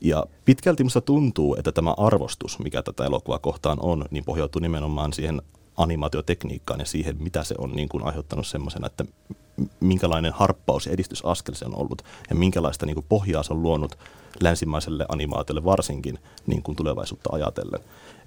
Ja 0.00 0.26
pitkälti 0.44 0.82
minusta 0.82 1.00
tuntuu, 1.00 1.56
että 1.58 1.72
tämä 1.72 1.94
arvostus, 1.96 2.58
mikä 2.58 2.82
tätä 2.82 3.04
elokuvaa 3.04 3.38
kohtaan 3.38 3.78
on, 3.80 4.04
niin 4.10 4.24
pohjautuu 4.24 4.60
nimenomaan 4.60 5.12
siihen 5.12 5.42
animaatiotekniikkaan 5.76 6.80
ja 6.80 6.86
siihen, 6.86 7.16
mitä 7.18 7.44
se 7.44 7.54
on 7.58 7.72
niin 7.72 7.88
kuin 7.88 8.04
aiheuttanut 8.04 8.46
semmoisena, 8.46 8.86
että 8.86 9.04
minkälainen 9.80 10.32
harppaus 10.32 10.86
ja 10.86 10.92
edistysaskel 10.92 11.54
se 11.54 11.64
on 11.64 11.78
ollut 11.78 12.02
ja 12.30 12.36
minkälaista 12.36 12.86
niin 12.86 12.94
kuin 12.94 13.06
pohjaa 13.08 13.42
se 13.42 13.52
on 13.52 13.62
luonut 13.62 13.98
länsimaiselle 14.40 15.06
animaatiolle 15.08 15.64
varsinkin 15.64 16.18
niin 16.46 16.62
kuin 16.62 16.76
tulevaisuutta 16.76 17.30
ajatellen. 17.32 17.80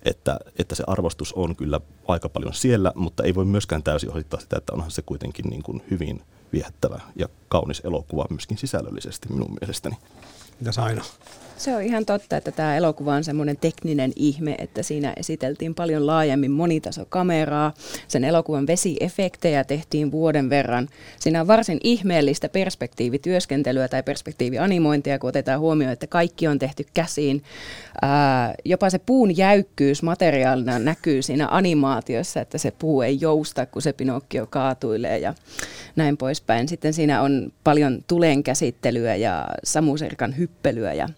Että, 0.03 0.39
että 0.60 0.75
se 0.75 0.84
arvostus 0.88 1.34
on 1.34 1.55
kyllä 1.55 1.79
aika 2.08 2.29
paljon 2.29 2.53
siellä, 2.53 2.91
mutta 2.95 3.23
ei 3.23 3.36
voi 3.36 3.45
myöskään 3.45 3.84
täysin 3.84 4.12
ohittaa 4.12 4.39
sitä, 4.39 4.58
että 4.58 4.73
onhan 4.73 4.91
se 4.91 5.01
kuitenkin 5.01 5.45
niin 5.49 5.63
kuin 5.63 5.84
hyvin 5.91 6.21
viehättävä 6.53 7.01
ja 7.15 7.27
kaunis 7.47 7.81
elokuva 7.84 8.25
myöskin 8.29 8.58
sisällöllisesti 8.58 9.29
minun 9.29 9.58
mielestäni. 9.62 9.97
Mitäs 10.59 10.79
aina? 10.79 11.03
Se 11.57 11.75
on 11.75 11.81
ihan 11.81 12.05
totta, 12.05 12.37
että 12.37 12.51
tämä 12.51 12.77
elokuva 12.77 13.13
on 13.13 13.23
semmoinen 13.23 13.57
tekninen 13.57 14.11
ihme, 14.15 14.55
että 14.57 14.83
siinä 14.83 15.13
esiteltiin 15.17 15.75
paljon 15.75 16.07
laajemmin 16.07 16.51
monitasokameraa. 16.51 17.73
Sen 18.07 18.23
elokuvan 18.23 18.67
vesiefektejä 18.67 19.63
tehtiin 19.63 20.11
vuoden 20.11 20.49
verran. 20.49 20.87
Siinä 21.19 21.41
on 21.41 21.47
varsin 21.47 21.79
ihmeellistä 21.83 22.49
perspektiivityöskentelyä 22.49 23.87
tai 23.87 24.03
perspektiivianimointia, 24.03 25.19
kun 25.19 25.27
otetaan 25.27 25.59
huomioon, 25.59 25.93
että 25.93 26.07
kaikki 26.07 26.47
on 26.47 26.59
tehty 26.59 26.85
käsiin. 26.93 27.43
Ää, 28.01 28.53
jopa 28.65 28.89
se 28.89 28.99
puun 28.99 29.37
jäykkyys 29.37 30.03
materiaalina 30.03 30.79
näkyy 30.79 31.21
siinä 31.21 31.47
animaatiossa, 31.51 32.41
että 32.41 32.57
se 32.57 32.71
puu 32.71 33.01
ei 33.01 33.17
jousta, 33.21 33.65
kun 33.65 33.81
se 33.81 33.93
Pinokkio 33.93 34.47
kaatuilee 34.47 35.19
ja 35.19 35.33
näin 35.95 36.17
poispäin. 36.17 36.67
Sitten 36.67 36.93
siinä 36.93 37.21
on 37.21 37.53
paljon 37.63 38.03
tulen 38.07 38.43
käsittelyä 38.43 39.15
ja 39.15 39.47
samuserkan 39.63 40.37
hyppelyä 40.45 40.93
ja 40.93 41.10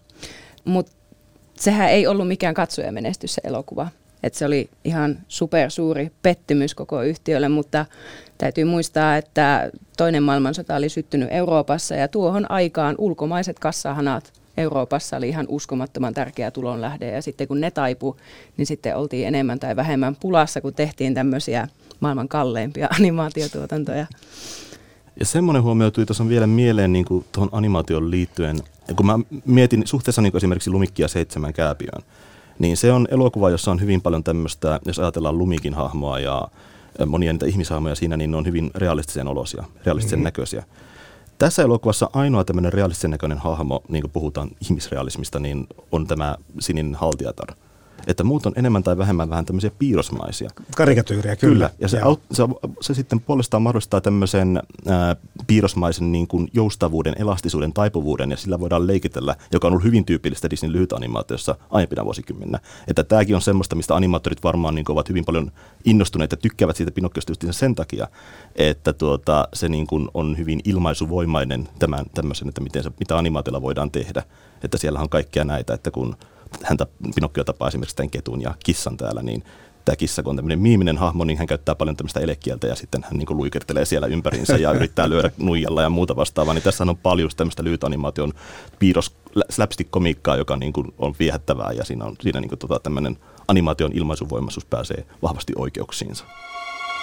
mutta 0.64 0.92
sehän 1.54 1.90
ei 1.90 2.06
ollut 2.06 2.28
mikään 2.28 2.54
katsojamenestys 2.54 3.34
se 3.34 3.40
elokuva. 3.44 3.88
Et 4.22 4.34
se 4.34 4.46
oli 4.46 4.70
ihan 4.84 5.18
supersuuri 5.28 6.10
pettymys 6.22 6.74
koko 6.74 7.02
yhtiölle, 7.02 7.48
mutta 7.48 7.86
täytyy 8.38 8.64
muistaa, 8.64 9.16
että 9.16 9.70
toinen 9.96 10.22
maailmansota 10.22 10.76
oli 10.76 10.88
syttynyt 10.88 11.28
Euroopassa 11.32 11.94
ja 11.94 12.08
tuohon 12.08 12.50
aikaan 12.50 12.94
ulkomaiset 12.98 13.58
kassahanat 13.58 14.32
Euroopassa 14.56 15.16
oli 15.16 15.28
ihan 15.28 15.46
uskomattoman 15.48 16.14
tärkeä 16.14 16.50
tulonlähde 16.50 17.10
ja 17.10 17.22
sitten 17.22 17.48
kun 17.48 17.60
ne 17.60 17.70
taipu, 17.70 18.16
niin 18.56 18.66
sitten 18.66 18.96
oltiin 18.96 19.28
enemmän 19.28 19.58
tai 19.58 19.76
vähemmän 19.76 20.16
pulassa, 20.16 20.60
kun 20.60 20.74
tehtiin 20.74 21.14
tämmöisiä 21.14 21.68
maailman 22.00 22.28
kalleimpia 22.28 22.88
animaatiotuotantoja. 22.98 24.06
Ja 25.20 25.26
semmoinen 25.26 25.62
huomio 25.62 25.90
tuli 25.90 26.06
tuossa 26.06 26.28
vielä 26.28 26.46
mieleen 26.46 26.92
niin 26.92 27.04
kuin 27.04 27.24
tuohon 27.32 27.48
animaation 27.52 28.10
liittyen, 28.10 28.58
kun 28.96 29.06
mä 29.06 29.18
mietin 29.44 29.86
suhteessa 29.86 30.22
niin 30.22 30.32
kuin 30.32 30.38
esimerkiksi 30.38 30.70
Lumikkia 30.70 31.08
seitsemän 31.08 31.52
kääpiön, 31.52 32.02
niin 32.58 32.76
se 32.76 32.92
on 32.92 33.08
elokuva, 33.10 33.50
jossa 33.50 33.70
on 33.70 33.80
hyvin 33.80 34.02
paljon 34.02 34.24
tämmöistä, 34.24 34.80
jos 34.84 34.98
ajatellaan 34.98 35.38
Lumikin 35.38 35.74
hahmoa 35.74 36.18
ja 36.18 36.48
monia 37.06 37.32
niitä 37.32 37.46
ihmishahmoja 37.46 37.94
siinä, 37.94 38.16
niin 38.16 38.30
ne 38.30 38.36
on 38.36 38.46
hyvin 38.46 38.70
realistisen 38.74 39.28
olosia, 39.28 39.64
realistisen 39.84 40.18
mm-hmm. 40.18 40.24
näköisiä. 40.24 40.64
Tässä 41.38 41.62
elokuvassa 41.62 42.10
ainoa 42.12 42.44
tämmöinen 42.44 42.72
realistisen 42.72 43.10
näköinen 43.10 43.38
hahmo, 43.38 43.82
niin 43.88 44.02
kuin 44.02 44.10
puhutaan 44.10 44.50
ihmisrealismista, 44.60 45.38
niin 45.38 45.66
on 45.92 46.06
tämä 46.06 46.36
sininen 46.60 46.94
haltijatar 46.94 47.48
että 48.06 48.24
muut 48.24 48.46
on 48.46 48.52
enemmän 48.56 48.82
tai 48.82 48.98
vähemmän 48.98 49.30
vähän 49.30 49.44
tämmöisiä 49.44 49.70
piirrosmaisia. 49.78 50.50
Karikatyyriä, 50.76 51.36
kyllä. 51.36 51.54
kyllä. 51.54 51.70
Ja 51.78 51.88
se, 51.88 52.00
aut, 52.00 52.20
se, 52.32 52.42
se 52.80 52.94
sitten 52.94 53.20
puolestaan 53.20 53.62
mahdollistaa 53.62 54.00
tämmöisen 54.00 54.62
ää, 54.86 55.16
piirrosmaisen 55.46 56.12
niin 56.12 56.28
kuin 56.28 56.48
joustavuuden, 56.52 57.14
elastisuuden, 57.18 57.72
taipuvuuden, 57.72 58.30
ja 58.30 58.36
sillä 58.36 58.60
voidaan 58.60 58.86
leikitellä, 58.86 59.36
joka 59.52 59.66
on 59.66 59.72
ollut 59.72 59.84
hyvin 59.84 60.04
tyypillistä 60.04 60.50
Disney 60.50 60.72
lyhytanimaatiossa 60.72 61.56
aiempina 61.70 62.04
vuosikymmenä. 62.04 62.58
Että 62.88 63.04
tämäkin 63.04 63.34
on 63.34 63.42
semmoista, 63.42 63.76
mistä 63.76 63.96
animaattorit 63.96 64.44
varmaan 64.44 64.74
niin 64.74 64.84
kuin, 64.84 64.94
ovat 64.94 65.08
hyvin 65.08 65.24
paljon 65.24 65.52
innostuneet 65.84 66.30
ja 66.30 66.36
tykkäävät 66.36 66.76
siitä 66.76 66.92
Pinokkiosta 66.92 67.32
sen 67.50 67.74
takia, 67.74 68.08
että 68.56 68.92
tuota, 68.92 69.48
se 69.52 69.68
niin 69.68 69.86
kuin 69.86 70.08
on 70.14 70.38
hyvin 70.38 70.60
ilmaisuvoimainen 70.64 71.68
tämän, 71.78 72.04
tämmöisen, 72.14 72.48
että 72.48 72.60
miten 72.60 72.82
se, 72.82 72.90
mitä 73.00 73.18
animaatiolla 73.18 73.62
voidaan 73.62 73.90
tehdä. 73.90 74.22
Että 74.62 74.78
siellä 74.78 75.00
on 75.00 75.08
kaikkea 75.08 75.44
näitä, 75.44 75.74
että 75.74 75.90
kun 75.90 76.16
häntä 76.64 76.86
Pinokkio 77.14 77.44
tapaa 77.44 77.68
esimerkiksi 77.68 77.96
tämän 77.96 78.10
ketun 78.10 78.42
ja 78.42 78.54
kissan 78.64 78.96
täällä, 78.96 79.22
niin 79.22 79.44
tämä 79.84 79.96
kissa, 79.96 80.22
kun 80.22 80.30
on 80.30 80.36
tämmöinen 80.36 80.58
miiminen 80.58 80.98
hahmo, 80.98 81.24
niin 81.24 81.38
hän 81.38 81.46
käyttää 81.46 81.74
paljon 81.74 81.96
tämmöistä 81.96 82.20
elekieltä 82.20 82.66
ja 82.66 82.74
sitten 82.74 83.02
hän 83.02 83.18
niin 83.18 83.26
luikertelee 83.30 83.84
siellä 83.84 84.06
ympäriinsä 84.06 84.56
ja 84.56 84.72
yrittää 84.72 85.08
lyödä 85.10 85.30
nuijalla 85.38 85.82
ja 85.82 85.90
muuta 85.90 86.16
vastaavaa. 86.16 86.54
Niin 86.54 86.62
tässä 86.62 86.84
on 86.84 86.96
paljon 86.96 87.30
tämmöistä 87.36 87.64
lyhytanimaation 87.64 88.32
piirros 88.78 89.16
slapstick-komiikkaa, 89.50 90.36
joka 90.36 90.56
niin 90.56 90.72
kuin 90.72 90.94
on 90.98 91.14
viehättävää 91.18 91.72
ja 91.72 91.84
siinä, 91.84 92.04
on, 92.04 92.16
siinä 92.20 92.40
niin 92.40 92.48
kuin 92.48 92.58
tota 92.58 92.80
tämmöinen 92.80 93.16
animaation 93.48 93.92
ilmaisuvoimaisuus 93.94 94.64
pääsee 94.64 95.06
vahvasti 95.22 95.52
oikeuksiinsa. 95.56 96.24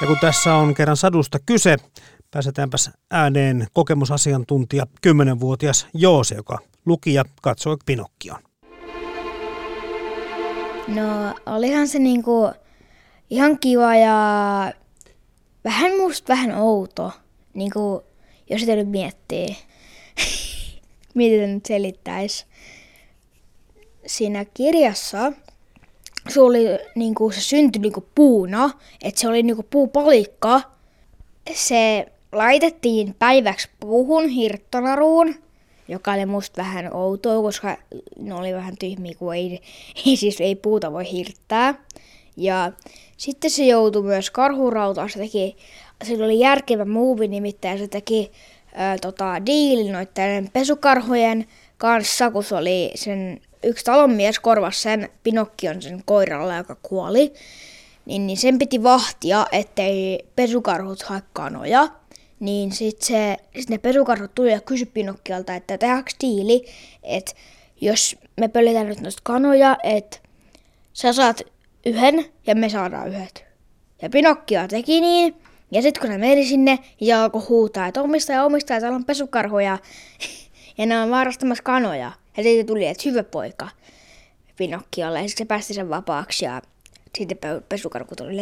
Ja 0.01 0.07
kun 0.07 0.17
tässä 0.21 0.55
on 0.55 0.73
kerran 0.73 0.97
sadusta 0.97 1.39
kyse, 1.45 1.77
pääsetäänpäs 2.31 2.91
ääneen 3.11 3.67
kokemusasiantuntija, 3.73 4.87
kymmenenvuotias 5.01 5.87
Joose, 5.93 6.35
joka 6.35 6.57
luki 6.85 7.13
ja 7.13 7.23
katsoi 7.41 7.77
Pinokkion. 7.85 8.44
No 10.87 11.35
olihan 11.45 11.87
se 11.87 11.99
niinku 11.99 12.51
ihan 13.29 13.59
kiva 13.59 13.95
ja 13.95 14.73
vähän 15.63 15.97
musta 15.97 16.33
vähän 16.33 16.57
outo, 16.57 17.11
niinku, 17.53 18.03
jos 18.49 18.61
sitä 18.61 18.75
nyt 18.75 18.89
miettii. 18.89 19.57
Miten 21.15 21.53
nyt 21.53 21.65
selittäis. 21.65 22.45
Siinä 24.05 24.45
kirjassa 24.53 25.33
se 26.29 26.41
oli 26.41 26.65
niinku, 26.95 27.31
se 27.31 27.41
syntyi 27.41 27.81
niinku 27.81 28.07
puuna, 28.15 28.69
että 29.03 29.21
se 29.21 29.27
oli 29.27 29.43
niinku 29.43 29.63
puupalikka. 29.69 30.61
Se 31.53 32.05
laitettiin 32.31 33.15
päiväksi 33.19 33.69
puuhun 33.79 34.27
hirttonaruun 34.29 35.35
joka 35.87 36.13
oli 36.13 36.25
musta 36.25 36.61
vähän 36.61 36.95
outoa, 36.95 37.41
koska 37.41 37.77
ne 38.19 38.33
oli 38.33 38.53
vähän 38.53 38.77
tyhmiä, 38.79 39.13
kun 39.19 39.35
ei, 39.35 39.61
ei, 40.05 40.17
siis 40.17 40.41
ei 40.41 40.55
puuta 40.55 40.91
voi 40.91 41.11
hirttää. 41.11 41.73
Ja 42.37 42.71
sitten 43.17 43.51
se 43.51 43.65
joutui 43.65 44.03
myös 44.03 44.31
karhurautaan, 44.31 45.09
se 45.09 45.19
teki, 45.19 45.57
sillä 46.03 46.25
oli 46.25 46.39
järkevä 46.39 46.85
muuvi 46.85 47.27
nimittäin, 47.27 47.79
se 47.79 47.87
teki 47.87 48.31
ää, 48.73 48.97
tota, 48.97 49.45
diilin 49.45 49.93
noiden 49.93 50.49
pesukarhojen 50.53 51.45
kanssa, 51.77 52.31
kun 52.31 52.43
se 52.43 52.55
oli 52.55 52.91
sen 52.95 53.41
yksi 53.63 53.85
talonmies 53.85 54.39
korvasi 54.39 54.81
sen 54.81 55.09
Pinokkion 55.23 55.81
sen 55.81 56.01
koiralla, 56.05 56.55
joka 56.55 56.75
kuoli. 56.81 57.33
Niin, 58.05 58.27
niin 58.27 58.37
sen 58.37 58.59
piti 58.59 58.83
vahtia, 58.83 59.47
ettei 59.51 60.25
pesukarhut 60.35 61.03
hae 61.03 61.21
kanoja 61.33 61.87
niin 62.39 62.71
sitten 62.71 63.37
sit 63.55 63.69
ne 63.69 63.77
pesukarhut 63.77 64.35
tuli 64.35 64.51
ja 64.51 64.61
kysyi 64.61 64.85
Pinokkiolta, 64.85 65.55
että 65.55 65.77
tehdäänkö 65.77 66.11
tiili, 66.19 66.65
että 67.03 67.31
jos 67.81 68.15
me 68.39 68.47
pöllitään 68.47 68.87
nyt 68.87 69.01
noista 69.01 69.21
kanoja, 69.23 69.77
että 69.83 70.17
sä 70.93 71.13
saat 71.13 71.41
yhden 71.85 72.25
ja 72.47 72.55
me 72.55 72.69
saadaan 72.69 73.07
yhdet. 73.07 73.45
Ja 74.01 74.09
Pinokkio 74.09 74.67
teki 74.67 75.01
niin, 75.01 75.35
ja 75.71 75.81
sitten 75.81 76.01
kun 76.01 76.09
ne 76.09 76.17
meni 76.17 76.45
sinne 76.45 76.79
ja 77.01 77.23
alkoi 77.23 77.41
huutaa, 77.41 77.87
että 77.87 78.01
omistaja, 78.01 78.45
omistaja, 78.45 78.79
täällä 78.79 78.95
on 78.95 79.05
pesukarhoja, 79.05 79.77
ja 80.77 80.85
ne 80.85 81.01
on 81.01 81.11
varastamassa 81.11 81.63
kanoja. 81.63 82.11
Ja 82.37 82.43
sitten 82.43 82.65
tuli, 82.65 82.85
että 82.85 83.03
hyvä 83.05 83.23
poika 83.23 83.69
Pinokkiolle, 84.57 85.21
ja 85.21 85.27
sitten 85.27 85.45
se 85.45 85.47
päästi 85.47 85.73
sen 85.73 85.89
vapaaksi, 85.89 86.45
ja 86.45 86.61
sitten 87.17 87.37
pesukarhu 87.69 88.15
tuli! 88.15 88.41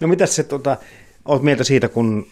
No 0.00 0.08
mitä 0.08 0.26
se, 0.26 0.42
tota, 0.42 0.76
oot 1.24 1.42
mieltä 1.42 1.64
siitä, 1.64 1.88
kun 1.88 2.26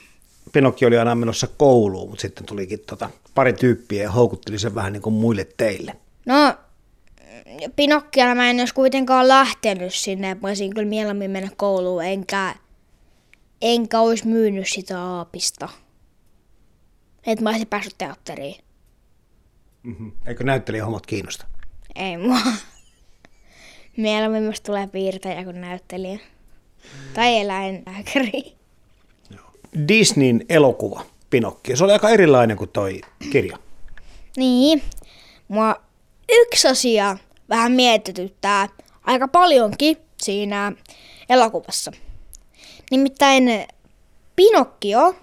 Pinokki 0.52 0.86
oli 0.86 0.98
aina 0.98 1.14
menossa 1.14 1.46
kouluun, 1.56 2.10
mutta 2.10 2.22
sitten 2.22 2.46
tulikin 2.46 2.80
tota, 2.86 3.10
pari 3.34 3.52
tyyppiä 3.52 4.02
ja 4.02 4.10
houkutteli 4.10 4.58
sen 4.58 4.74
vähän 4.74 4.92
niin 4.92 5.02
kuin 5.02 5.14
muille 5.14 5.46
teille? 5.56 5.96
No, 6.26 6.54
Pinokkialla 7.76 8.34
mä 8.34 8.50
en 8.50 8.58
olisi 8.58 8.74
kuitenkaan 8.74 9.28
lähtenyt 9.28 9.94
sinne, 9.94 10.36
mä 10.42 10.48
olisin 10.48 10.74
kyllä 10.74 10.88
mieluummin 10.88 11.30
mennä 11.30 11.50
kouluun, 11.56 12.04
enkä, 12.04 12.54
enkä 13.62 14.00
olisi 14.00 14.26
myynyt 14.26 14.68
sitä 14.68 15.02
aapista. 15.02 15.68
Että 17.26 17.42
mä 17.42 17.50
olisin 17.50 17.66
päässyt 17.66 17.94
teatteriin. 17.98 18.64
Mm-hmm. 19.82 20.12
Eikö 20.26 20.44
hommat 20.84 21.06
kiinnosta? 21.06 21.46
Ei 21.94 22.16
mua. 22.16 22.38
Mieluummin 23.96 24.44
musta 24.44 24.66
tulee 24.66 24.86
piirtäjä 24.86 25.44
kuin 25.44 25.60
näyttelijä. 25.60 26.18
Tai 27.14 27.38
eläinlääkäri. 27.38 28.54
Disneyn 29.88 30.44
elokuva 30.48 31.04
Pinokki. 31.30 31.76
Se 31.76 31.84
oli 31.84 31.92
aika 31.92 32.08
erilainen 32.08 32.56
kuin 32.56 32.70
toi 32.70 33.00
kirja. 33.32 33.58
Niin. 34.36 34.82
Mua 35.48 35.76
yksi 36.28 36.68
asia 36.68 37.16
vähän 37.48 37.72
mietityttää 37.72 38.68
aika 39.02 39.28
paljonkin 39.28 39.96
siinä 40.22 40.72
elokuvassa. 41.28 41.92
Nimittäin 42.90 43.66
Pinokkio, 44.36 45.14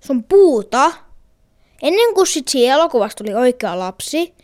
sun 0.00 0.24
puuta, 0.24 0.92
ennen 1.82 2.14
kuin 2.14 2.26
sit 2.26 2.48
siinä 2.48 2.74
elokuvassa 2.74 3.16
tuli 3.16 3.34
oikea 3.34 3.78
lapsi, 3.78 4.34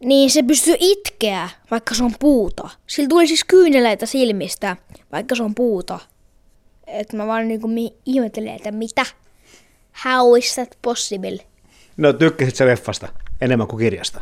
niin 0.00 0.30
se 0.30 0.42
pystyy 0.42 0.74
itkeä, 0.80 1.48
vaikka 1.70 1.94
se 1.94 2.04
on 2.04 2.14
puuta. 2.20 2.70
Sillä 2.86 3.08
tuli 3.08 3.26
siis 3.26 3.44
kyyneleitä 3.44 4.06
silmistä, 4.06 4.76
vaikka 5.12 5.34
se 5.34 5.42
on 5.42 5.54
puuta. 5.54 5.98
Et 6.86 7.12
mä 7.12 7.26
vaan 7.26 7.48
niinku 7.48 7.68
ihmettelen, 8.06 8.54
että 8.54 8.72
mitä? 8.72 9.06
How 10.04 10.38
is 10.38 10.54
that 10.54 10.78
possible? 10.82 11.38
No 11.96 12.12
tykkäsit 12.12 12.56
sä 12.56 12.66
leffasta 12.66 13.08
enemmän 13.40 13.68
kuin 13.68 13.78
kirjasta? 13.78 14.20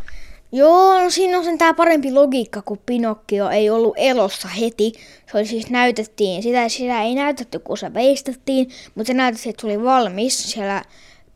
Joo, 0.52 1.02
no 1.02 1.10
siinä 1.10 1.38
on 1.38 1.44
sen 1.44 1.58
tää 1.58 1.74
parempi 1.74 2.12
logiikka, 2.12 2.62
kun 2.62 2.78
Pinokkio 2.86 3.50
ei 3.50 3.70
ollut 3.70 3.94
elossa 3.96 4.48
heti. 4.48 4.92
Se 5.32 5.38
oli 5.38 5.46
siis 5.46 5.70
näytettiin, 5.70 6.42
sitä, 6.42 6.68
sitä 6.68 7.02
ei 7.02 7.14
näytetty, 7.14 7.58
kun 7.58 7.78
se 7.78 7.94
veistettiin, 7.94 8.68
mutta 8.94 9.06
se 9.06 9.14
näytettiin, 9.14 9.50
että 9.50 9.60
se 9.60 9.66
oli 9.66 9.82
valmis 9.84 10.52
siellä 10.52 10.84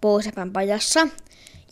Pousepän 0.01 0.53
pajassa. 0.53 1.09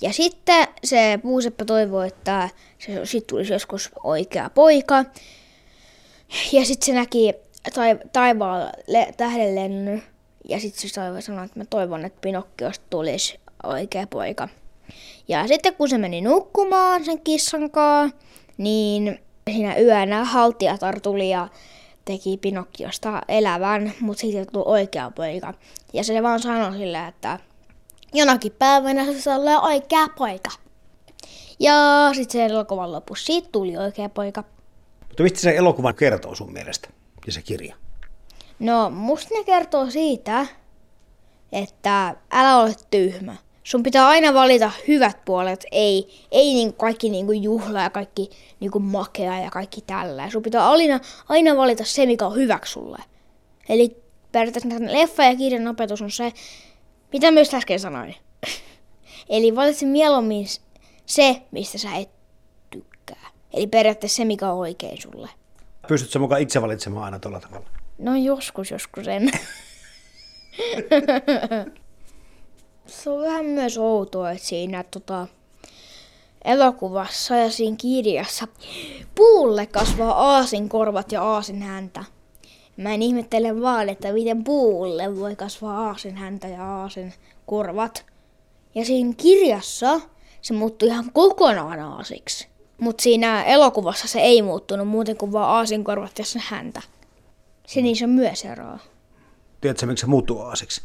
Ja 0.00 0.12
sitten 0.12 0.68
se 0.85 1.18
Puuseppä 1.22 1.64
toivoi, 1.64 2.07
että 2.07 2.48
se 2.78 3.07
sit 3.07 3.26
tulisi 3.26 3.52
joskus 3.52 3.90
oikea 4.04 4.50
poika. 4.50 5.04
Ja 6.52 6.64
sitten 6.64 6.87
se 6.87 6.92
näki 6.92 7.35
tai, 7.74 7.98
taivaalla 8.12 8.72
tähdenlennyn. 9.16 10.02
Ja 10.48 10.61
sitten 10.61 10.88
se 10.88 10.94
toivoi 10.94 11.22
sanoa, 11.22 11.44
että 11.44 11.59
mä 11.59 11.64
toivon, 11.70 12.04
että 12.04 12.20
Pinokkiosta 12.20 12.85
tulisi 12.90 13.40
oikea 13.62 14.07
poika. 14.07 14.48
Ja 15.28 15.48
sitten 15.48 15.74
kun 15.74 15.88
se 15.88 15.98
meni 15.98 16.20
nukkumaan 16.20 17.04
sen 17.04 17.20
kissan 17.20 17.70
kanssa, 17.70 18.16
niin 18.59 19.20
siinä 19.50 19.76
yönä 19.76 20.24
haltijatar 20.24 21.00
tuli 21.00 21.30
ja 21.30 21.48
teki 22.04 22.37
Pinokkiosta 22.37 23.22
elävän, 23.28 23.92
mutta 24.00 24.20
siitä 24.20 24.50
tuli 24.52 24.64
oikea 24.66 25.11
poika. 25.11 25.54
Ja 25.92 26.04
se 26.04 26.22
vaan 26.22 26.40
sanoi 26.40 26.72
sille, 26.72 27.07
että 27.07 27.38
jonakin 28.14 28.53
päivänä 28.59 29.05
se 29.05 29.20
saa 29.20 29.37
olla 29.37 29.61
oikea 29.61 30.09
poika. 30.18 30.50
Ja 31.61 31.74
sitten 32.14 32.33
se 32.33 32.44
elokuvan 32.46 32.92
lopussa 32.92 33.27
siitä 33.27 33.48
tuli 33.53 33.77
oikea 33.77 34.09
poika. 34.09 34.44
Mutta 35.09 35.22
mistä 35.22 35.40
se 35.40 35.57
elokuva 35.57 35.92
kertoo 35.92 36.35
sun 36.35 36.53
mielestä 36.53 36.88
ja 37.27 37.33
se 37.33 37.42
kirja? 37.42 37.77
No 38.59 38.90
musta 38.90 39.35
ne 39.35 39.44
kertoo 39.44 39.90
siitä, 39.90 40.46
että 41.53 42.16
älä 42.31 42.57
ole 42.57 42.74
tyhmä. 42.90 43.37
sun 43.64 43.83
pitää 43.83 44.09
aina 44.09 44.35
valita 44.35 44.70
hyvät 44.88 45.24
puolet, 45.24 45.64
ei, 45.70 46.27
ei 46.31 46.55
niin 46.55 46.72
kaikki 46.72 47.11
niin 47.11 47.27
kuin 47.27 47.42
juhla 47.42 47.83
ja 47.83 47.90
kaikki 47.90 48.31
niin 48.61 48.70
kuin 48.70 48.85
makea 48.85 49.38
ja 49.38 49.50
kaikki 49.50 49.81
tällä. 49.81 50.31
Sun 50.31 50.42
pitää 50.42 50.70
aina, 50.70 51.00
aina 51.29 51.57
valita 51.57 51.85
se, 51.85 52.07
mikä 52.07 52.27
on 52.27 52.37
hyväksi 52.37 52.72
sulle. 52.72 52.98
Eli 53.68 53.96
periaatteessa 54.33 54.92
leffa 54.92 55.24
ja 55.24 55.37
kirjan 55.37 55.68
opetus 55.68 56.03
on 56.03 56.11
se, 56.11 56.33
mitä 57.14 57.31
myös 57.31 57.55
äsken 57.55 57.81
sanoin. 57.81 58.14
Eli 59.29 59.57
valitse 59.57 59.87
mieluummin 59.87 60.46
se, 61.07 61.42
mistä 61.50 61.79
sä 61.79 61.96
et 61.96 62.11
tykkää. 62.70 63.31
Eli 63.53 63.66
periaatteessa 63.66 64.16
se, 64.16 64.24
mikä 64.24 64.53
on 64.53 64.59
oikein 64.59 65.03
sulle. 65.03 65.29
Pystytkö 65.88 66.18
mukaan 66.18 66.40
itse 66.40 66.62
valitsemaan 66.62 67.05
aina 67.05 67.18
tuolla 67.18 67.40
tavalla? 67.40 67.66
No 67.98 68.16
joskus, 68.16 68.70
joskus 68.70 69.09
en. 69.09 69.31
se 72.87 73.11
on 73.11 73.22
vähän 73.22 73.46
myös 73.46 73.79
outoa, 73.79 74.31
että 74.31 74.46
siinä 74.46 74.85
tota, 74.90 75.27
elokuvassa 76.44 77.37
ja 77.37 77.50
siinä 77.50 77.77
kirjassa 77.77 78.48
puulle 79.14 79.66
kasvaa 79.66 80.35
aasin 80.35 80.68
korvat 80.68 81.12
ja 81.12 81.22
aasin 81.22 81.62
häntä. 81.62 82.05
Mä 82.76 82.94
en 82.94 83.02
ihmettele 83.02 83.60
vaan, 83.60 83.88
että 83.88 84.12
miten 84.12 84.44
puulle 84.44 85.18
voi 85.18 85.37
kasvaa 85.37 85.87
aasin 85.87 86.16
häntä 86.16 86.48
ja 86.48 86.64
aasin 86.64 87.12
korvat. 87.46 88.06
Ja 88.74 88.84
siinä 88.84 89.14
kirjassa 89.16 90.00
se 90.42 90.54
muuttui 90.54 90.88
ihan 90.88 91.10
kokonaan 91.12 91.80
aasiksi. 91.80 92.48
Mutta 92.78 93.02
siinä 93.02 93.44
elokuvassa 93.44 94.08
se 94.08 94.20
ei 94.20 94.42
muuttunut 94.42 94.88
muuten 94.88 95.16
kuin 95.16 95.32
vaan 95.32 95.50
aasinkorvat 95.50 96.18
ja 96.18 96.24
sen 96.24 96.42
häntä. 96.46 96.82
Se 97.66 97.82
niissä 97.82 98.04
on 98.04 98.10
myös 98.10 98.44
eroa. 98.44 98.78
Tiedätkö, 99.60 99.87
miksi 99.87 100.00
se 100.00 100.06
muuttuu 100.06 100.40
aasiksi? 100.40 100.82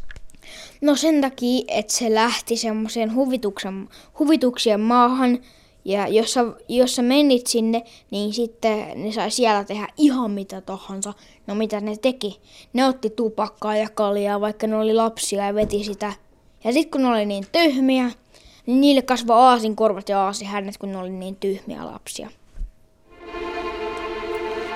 No 0.82 0.96
sen 0.96 1.22
takia, 1.22 1.66
että 1.68 1.94
se 1.94 2.16
lähti 2.16 2.58
semmoiseen 2.58 3.16
huvituksen, 3.16 3.90
huvituksien 4.20 4.80
maahan, 4.80 5.40
ja 5.86 6.08
jos 6.08 6.34
sä, 6.34 6.46
jos 6.68 6.96
sä 6.96 7.02
menit 7.02 7.48
sinne, 7.48 7.84
niin 8.12 8.34
sitten 8.34 9.04
ne 9.04 9.12
sai 9.12 9.32
siellä 9.32 9.64
tehdä 9.64 9.88
ihan 9.98 10.32
mitä 10.32 10.62
tahansa. 10.62 11.14
No 11.48 11.56
mitä 11.56 11.82
ne 11.82 11.98
teki? 11.98 12.40
Ne 12.74 12.86
otti 12.86 13.10
tupakkaa 13.10 13.76
ja 13.76 13.90
kaljaa, 13.90 14.42
vaikka 14.42 14.68
ne 14.68 14.76
oli 14.76 14.94
lapsia 14.94 15.46
ja 15.46 15.56
veti 15.56 15.84
sitä. 15.84 16.14
Ja 16.64 16.74
sitten 16.74 16.92
kun 16.92 17.02
ne 17.02 17.08
oli 17.08 17.26
niin 17.26 17.46
tyhmiä, 17.52 18.12
niin 18.66 18.82
niille 18.82 19.02
kasvoi 19.02 19.36
aasin 19.36 19.76
korvat 19.76 20.10
ja 20.10 20.32
hänet, 20.46 20.78
kun 20.78 20.92
ne 20.92 20.98
oli 20.98 21.10
niin 21.10 21.36
tyhmiä 21.36 21.86
lapsia. 21.86 22.30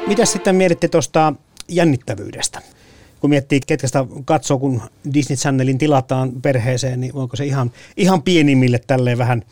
Mitä 0.07 0.25
sitten 0.25 0.55
mietitte 0.55 0.87
tuosta 0.87 1.33
jännittävyydestä? 1.69 2.61
Kun 3.19 3.29
miettii, 3.29 3.59
ketkä 3.67 3.87
sitä 3.87 4.05
katsoo, 4.25 4.59
kun 4.59 4.81
Disney 5.13 5.37
Channelin 5.37 5.77
tilataan 5.77 6.31
perheeseen, 6.41 7.01
niin 7.01 7.15
onko 7.15 7.35
se 7.35 7.45
ihan, 7.45 7.71
ihan 7.97 8.23
pienimmille 8.23 8.79
tälleen 8.87 9.17
vähän 9.17 9.43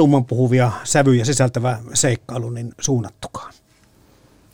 tumman 0.00 0.24
puhuvia 0.24 0.72
sävyjä 0.84 1.24
sisältävä 1.24 1.78
seikkailu 1.94 2.50
niin 2.50 2.74
suunnattukaan? 2.80 3.52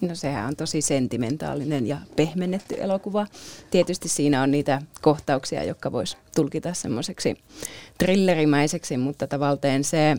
No 0.01 0.15
sehän 0.15 0.47
on 0.47 0.57
tosi 0.57 0.81
sentimentaalinen 0.81 1.87
ja 1.87 1.99
pehmennetty 2.17 2.75
elokuva. 2.79 3.27
Tietysti 3.71 4.09
siinä 4.09 4.43
on 4.43 4.51
niitä 4.51 4.83
kohtauksia, 5.01 5.65
jotka 5.65 5.93
vois 5.93 6.17
tulkita 6.37 6.75
semmoiseksi 6.75 7.39
thrillerimäiseksi, 7.99 8.97
mutta 8.97 9.27
tavallaan 9.27 9.85
se, 9.85 10.17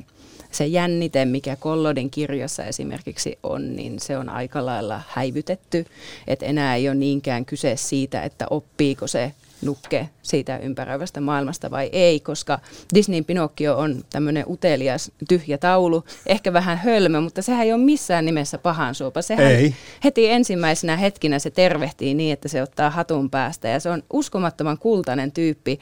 se 0.51 0.65
jännite, 0.65 1.25
mikä 1.25 1.55
Kollodin 1.55 2.09
kirjassa 2.09 2.63
esimerkiksi 2.63 3.39
on, 3.43 3.75
niin 3.75 3.99
se 3.99 4.17
on 4.17 4.29
aika 4.29 4.65
lailla 4.65 5.01
häivytetty. 5.07 5.85
Että 6.27 6.45
enää 6.45 6.75
ei 6.75 6.89
ole 6.89 6.95
niinkään 6.95 7.45
kyse 7.45 7.75
siitä, 7.75 8.21
että 8.21 8.45
oppiiko 8.49 9.07
se 9.07 9.33
nukke 9.61 10.09
siitä 10.21 10.57
ympäröivästä 10.57 11.21
maailmasta 11.21 11.71
vai 11.71 11.89
ei, 11.91 12.19
koska 12.19 12.59
Disneyn 12.93 13.25
Pinocchio 13.25 13.77
on 13.77 14.03
tämmöinen 14.09 14.45
utelias, 14.47 15.11
tyhjä 15.27 15.57
taulu, 15.57 16.03
ehkä 16.25 16.53
vähän 16.53 16.77
hölmö, 16.77 17.21
mutta 17.21 17.41
sehän 17.41 17.65
ei 17.65 17.73
ole 17.73 17.83
missään 17.83 18.25
nimessä 18.25 18.57
pahan 18.57 18.95
suopa. 18.95 19.21
Sehän 19.21 19.45
ei. 19.45 19.75
heti 20.03 20.29
ensimmäisenä 20.29 20.97
hetkinä 20.97 21.39
se 21.39 21.49
tervehtii 21.49 22.13
niin, 22.13 22.33
että 22.33 22.47
se 22.47 22.61
ottaa 22.61 22.89
hatun 22.89 23.29
päästä 23.29 23.67
ja 23.67 23.79
se 23.79 23.89
on 23.89 24.03
uskomattoman 24.13 24.77
kultainen 24.77 25.31
tyyppi, 25.31 25.79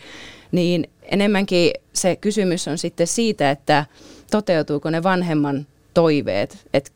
niin 0.52 0.90
enemmänkin 1.02 1.72
se 1.94 2.16
kysymys 2.16 2.68
on 2.68 2.78
sitten 2.78 3.08
siitä, 3.08 3.52
että 3.52 3.86
toteutuuko 4.32 4.90
ne 4.90 5.04
vanhemman 5.04 5.68
toiveet, 5.94 6.68
että 6.74 6.92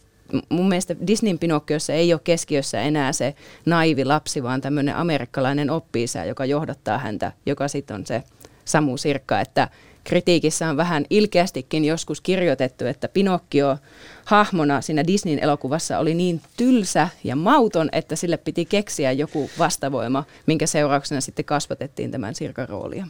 mun 0.50 0.70
mielestä 0.70 0.96
Disneyn 1.08 1.40
Pinokkiossa 1.40 1.94
ei 1.94 2.14
ole 2.14 2.22
keskiössä 2.24 2.82
enää 2.82 3.14
se 3.14 3.36
naivi 3.66 4.06
lapsi, 4.06 4.44
vaan 4.44 4.62
tämmöinen 4.62 4.96
amerikkalainen 4.96 5.70
oppi 5.70 6.06
joka 6.28 6.46
johdattaa 6.46 6.98
häntä, 6.98 7.32
joka 7.46 7.68
sitten 7.68 7.96
on 7.96 8.06
se 8.06 8.24
Samu 8.66 8.98
Sirkka, 8.98 9.42
että 9.42 9.68
kritiikissä 10.04 10.70
on 10.70 10.78
vähän 10.78 11.06
ilkeästikin 11.10 11.86
joskus 11.86 12.22
kirjoitettu, 12.22 12.86
että 12.86 13.08
Pinokkio 13.08 13.78
hahmona 14.26 14.82
siinä 14.82 15.08
Disneyn 15.08 15.40
elokuvassa 15.40 16.00
oli 16.00 16.14
niin 16.14 16.42
tylsä 16.58 17.10
ja 17.24 17.36
mauton, 17.36 17.90
että 17.92 18.16
sille 18.16 18.38
piti 18.38 18.66
keksiä 18.66 19.12
joku 19.12 19.50
vastavoima, 19.60 20.24
minkä 20.46 20.68
seurauksena 20.68 21.22
sitten 21.22 21.46
kasvatettiin 21.46 22.12
tämän 22.12 22.36
Sirkan 22.36 22.70
roolia. 22.70 23.08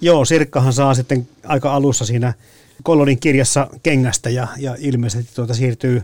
Joo, 0.00 0.24
Sirkkahan 0.24 0.72
saa 0.72 0.94
sitten 0.94 1.28
aika 1.44 1.74
alussa 1.74 2.04
siinä 2.04 2.34
Kollonin 2.82 3.20
kirjassa 3.20 3.68
kengästä 3.82 4.30
ja, 4.30 4.48
ja 4.58 4.76
ilmeisesti 4.78 5.34
tuota 5.34 5.54
siirtyy 5.54 6.02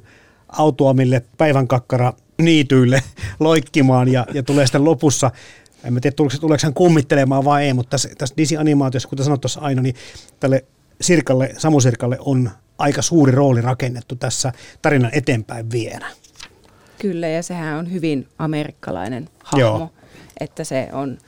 autoamille 0.53 1.23
päivän 1.39 1.69
kakkara 1.69 2.13
niityille 2.39 3.03
loikkimaan 3.41 4.09
ja, 4.09 4.27
ja 4.35 4.43
tulee 4.43 4.67
sitten 4.67 4.85
lopussa 4.85 5.31
en 5.85 5.93
mä 5.93 6.01
tiedä, 6.01 6.15
tuleeko, 6.15 6.37
tuleeko 6.41 6.61
hän 6.63 6.75
kummittelemaan 6.75 7.45
vai 7.45 7.65
ei, 7.65 7.73
mutta 7.73 7.91
tässä, 7.91 8.09
tässä 8.19 8.35
Disney-animaatiossa, 8.37 9.09
kuten 9.09 9.25
sanoit 9.25 9.41
tuossa 9.41 9.61
Aino, 9.61 9.83
niin 9.83 9.95
tälle 10.41 10.65
Sirkalle, 11.01 11.55
Samu 11.59 11.81
Sirkalle 11.81 12.17
on 12.21 12.51
aika 12.79 13.03
suuri 13.03 13.33
rooli 13.33 13.61
rakennettu 13.61 14.17
tässä 14.17 14.53
tarinan 14.83 15.11
eteenpäin 15.15 15.71
vienä. 15.71 16.11
Kyllä, 16.99 17.29
ja 17.29 17.43
sehän 17.43 17.79
on 17.79 17.93
hyvin 17.93 18.29
amerikkalainen 18.39 19.29
hahmo, 19.45 19.61
Joo. 19.61 19.91
että 20.41 20.65
se 20.65 20.89
on 20.93 21.19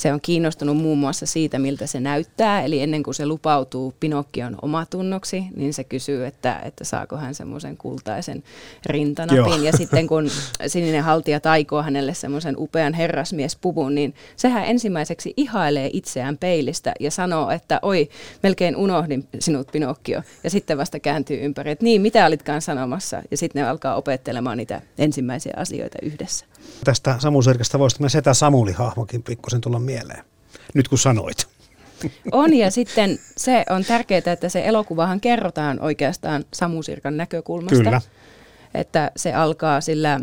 se 0.00 0.12
on 0.12 0.20
kiinnostunut 0.20 0.76
muun 0.76 0.98
muassa 0.98 1.26
siitä, 1.26 1.58
miltä 1.58 1.86
se 1.86 2.00
näyttää. 2.00 2.62
Eli 2.62 2.82
ennen 2.82 3.02
kuin 3.02 3.14
se 3.14 3.26
lupautuu 3.26 3.94
Pinokkion 4.00 4.56
omatunnoksi, 4.62 5.44
niin 5.56 5.74
se 5.74 5.84
kysyy, 5.84 6.26
että, 6.26 6.60
että 6.64 6.84
saako 6.84 7.16
hän 7.16 7.34
semmoisen 7.34 7.76
kultaisen 7.76 8.42
rintanapin. 8.86 9.36
Joo. 9.36 9.56
Ja 9.56 9.72
sitten 9.76 10.06
kun 10.06 10.30
sininen 10.66 11.04
haltija 11.04 11.40
taikoo 11.40 11.82
hänelle 11.82 12.14
semmoisen 12.14 12.54
upean 12.58 12.94
herrasmiespuvun, 12.94 13.94
niin 13.94 14.14
sehän 14.36 14.64
ensimmäiseksi 14.64 15.34
ihailee 15.36 15.90
itseään 15.92 16.38
peilistä 16.38 16.92
ja 17.00 17.10
sanoo, 17.10 17.50
että 17.50 17.78
oi, 17.82 18.08
melkein 18.42 18.76
unohdin 18.76 19.28
sinut 19.38 19.68
Pinokkio. 19.72 20.22
Ja 20.44 20.50
sitten 20.50 20.78
vasta 20.78 21.00
kääntyy 21.00 21.44
ympäri, 21.44 21.70
että 21.70 21.84
niin, 21.84 22.02
mitä 22.02 22.26
olitkaan 22.26 22.62
sanomassa? 22.62 23.22
Ja 23.30 23.36
sitten 23.36 23.62
ne 23.62 23.68
alkaa 23.68 23.94
opettelemaan 23.94 24.56
niitä 24.56 24.82
ensimmäisiä 24.98 25.54
asioita 25.56 25.98
yhdessä. 26.02 26.46
Tästä 26.84 27.16
Samu 27.18 27.42
Sirkasta 27.42 27.78
voisi 27.78 27.96
tämä 27.96 28.08
Setä 28.08 28.34
Samuli-hahmokin 28.34 29.22
pikkusen 29.22 29.60
tulla 29.60 29.78
mieleen, 29.90 30.24
nyt 30.74 30.88
kun 30.88 30.98
sanoit. 30.98 31.46
On 32.32 32.54
ja 32.54 32.70
sitten 32.70 33.18
se 33.36 33.64
on 33.70 33.84
tärkeää, 33.84 34.32
että 34.32 34.48
se 34.48 34.66
elokuvahan 34.66 35.20
kerrotaan 35.20 35.80
oikeastaan 35.80 36.44
Samu 36.54 36.82
Sirkan 36.82 37.16
näkökulmasta. 37.16 37.84
Kyllä. 37.84 38.00
Että 38.74 39.10
se 39.16 39.34
alkaa 39.34 39.80
sillä 39.80 40.20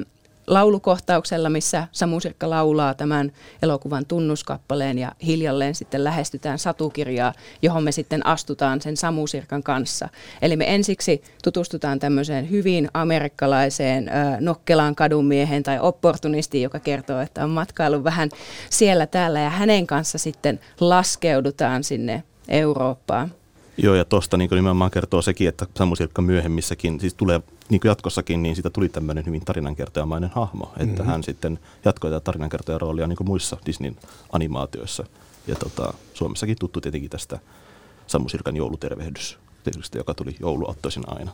laulukohtauksella, 0.48 1.50
missä 1.50 1.88
Samu 1.92 2.20
Sirkka 2.20 2.50
laulaa 2.50 2.94
tämän 2.94 3.32
elokuvan 3.62 4.06
tunnuskappaleen 4.06 4.98
ja 4.98 5.12
hiljalleen 5.26 5.76
sitten 5.76 6.04
lähestytään 6.04 6.60
satukirjaa, 6.60 7.34
johon 7.62 7.84
me 7.84 7.92
sitten 7.92 8.26
astutaan 8.26 8.82
sen 8.82 8.98
Samu 8.98 9.28
Sirkan 9.28 9.64
kanssa. 9.64 10.10
Eli 10.42 10.56
me 10.56 10.76
ensiksi 10.76 11.24
tutustutaan 11.44 12.00
tämmöiseen 12.00 12.50
hyvin 12.50 12.90
amerikkalaiseen 12.94 14.10
äh, 14.10 14.38
nokkelaan 14.40 14.96
kadunmiehen 14.96 15.64
tai 15.64 15.80
opportunistiin, 15.80 16.64
joka 16.64 16.80
kertoo, 16.80 17.20
että 17.20 17.44
on 17.44 17.50
matkailu 17.50 18.04
vähän 18.04 18.30
siellä 18.70 19.08
täällä 19.08 19.40
ja 19.40 19.50
hänen 19.50 19.88
kanssa 19.88 20.18
sitten 20.18 20.60
laskeudutaan 20.80 21.84
sinne 21.84 22.24
Eurooppaan. 22.48 23.32
Joo, 23.78 23.96
ja 23.96 24.06
tuosta 24.06 24.38
niin 24.38 24.50
nimenomaan 24.52 24.92
kertoo 24.92 25.22
sekin, 25.22 25.50
että 25.50 25.66
Samu 25.76 25.96
Sirkka 25.96 26.22
myöhemmissäkin, 26.22 27.00
siis 27.00 27.14
tulee 27.14 27.42
niin 27.70 27.82
jatkossakin, 27.84 28.44
niin 28.44 28.56
siitä 28.56 28.70
tuli 28.70 28.90
tämmöinen 28.90 29.26
hyvin 29.26 29.46
tarinankertojamainen 29.46 30.30
hahmo, 30.36 30.66
mm-hmm. 30.66 30.90
että 30.90 31.04
hän 31.04 31.24
sitten 31.24 31.60
jatkoi 31.86 32.12
tätä 32.12 32.24
tarinankertojan 32.24 32.82
roolia 32.82 33.08
niin 33.08 33.18
muissa 33.26 33.58
Disneyn 33.66 33.98
animaatioissa. 34.32 35.06
Ja 35.48 35.56
tota, 35.56 35.94
Suomessakin 36.14 36.58
tuttu 36.60 36.82
tietenkin 36.82 37.10
tästä 37.10 37.40
Samu 38.08 38.30
Sirkan 38.30 38.56
joulutervehdys, 38.56 39.38
joka 39.96 40.14
tuli 40.14 40.36
jouluottoisin 40.40 41.04
aina. 41.08 41.32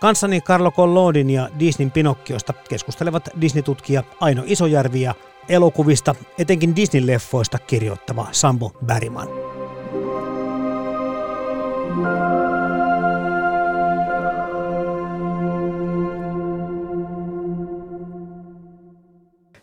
Kanssani 0.00 0.40
Carlo 0.40 0.72
Collodin 0.72 1.30
ja 1.30 1.48
Disneyn 1.58 1.90
Pinokkiosta 1.90 2.52
keskustelevat 2.68 3.28
Disney-tutkija 3.40 4.02
Aino 4.20 4.42
Isojärvi 4.46 5.02
ja 5.02 5.14
elokuvista, 5.48 6.14
etenkin 6.38 6.74
Disney-leffoista 6.76 7.58
kirjoittava 7.66 8.26
Sambo 8.32 8.72
Bergman. 8.86 9.28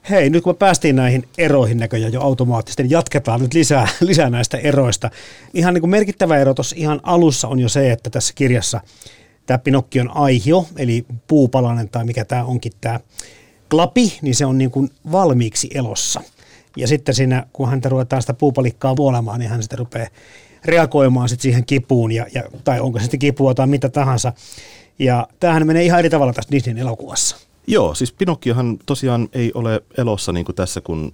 Hei, 0.10 0.30
nyt 0.30 0.44
kun 0.44 0.54
me 0.54 0.58
päästiin 0.58 0.96
näihin 0.96 1.28
eroihin 1.38 1.78
näköjään 1.78 2.14
jo 2.14 2.22
automaattisesti, 2.22 2.84
niin 2.84 2.92
jatketaan 2.92 3.42
nyt 3.42 3.54
lisää, 3.54 3.88
lisää 4.02 4.30
näistä 4.30 4.58
eroista. 4.58 5.10
Ihan 5.54 5.74
niin 5.74 5.82
kuin 5.82 5.92
merkittävä 5.92 6.38
ero 6.38 6.54
tuossa 6.54 6.76
ihan 6.80 7.00
alussa 7.04 7.48
on 7.48 7.60
jo 7.60 7.70
se, 7.70 7.92
että 7.92 8.10
tässä 8.10 8.34
kirjassa 8.36 8.82
tämä 9.46 9.58
Pinokkion 9.58 10.12
aihio, 10.18 10.68
eli 10.78 11.06
puupalanen 11.28 11.90
tai 11.90 12.06
mikä 12.06 12.26
tämä 12.26 12.44
onkin 12.44 12.72
tämä 12.82 13.00
klapi, 13.70 14.18
niin 14.22 14.36
se 14.36 14.46
on 14.46 14.58
niin 14.58 14.72
kuin 14.72 14.90
valmiiksi 15.12 15.70
elossa. 15.74 16.22
Ja 16.78 16.88
sitten 16.88 17.16
siinä, 17.16 17.46
kun 17.54 17.70
häntä 17.70 17.90
ruvetaan 17.90 18.22
sitä 18.22 18.34
puupalikkaa 18.34 18.96
vuolemaan, 18.96 19.40
niin 19.40 19.50
hän 19.50 19.64
sitten 19.64 19.80
rupeaa 19.80 20.08
reagoimaan 20.66 21.30
sitten 21.30 21.44
siihen 21.44 21.66
kipuun, 21.66 22.12
ja, 22.12 22.26
ja, 22.34 22.44
tai 22.64 22.80
onko 22.80 23.00
se 23.00 23.04
sitten 23.04 23.20
kipua 23.20 23.54
tai 23.54 23.68
mitä 23.68 23.90
tahansa. 23.90 24.34
Ja 25.00 25.28
tämähän 25.40 25.68
menee 25.68 25.84
ihan 25.84 26.00
eri 26.00 26.10
tavalla 26.10 26.34
tässä 26.34 26.52
Disneyn 26.52 26.78
elokuvassa. 26.78 27.38
Joo, 27.68 27.96
siis 27.96 28.12
Pinokkiohan 28.12 28.78
tosiaan 28.86 29.30
ei 29.34 29.52
ole 29.54 29.82
elossa 29.98 30.32
niin 30.32 30.46
kuin 30.46 30.56
tässä, 30.56 30.82
kun 30.82 31.14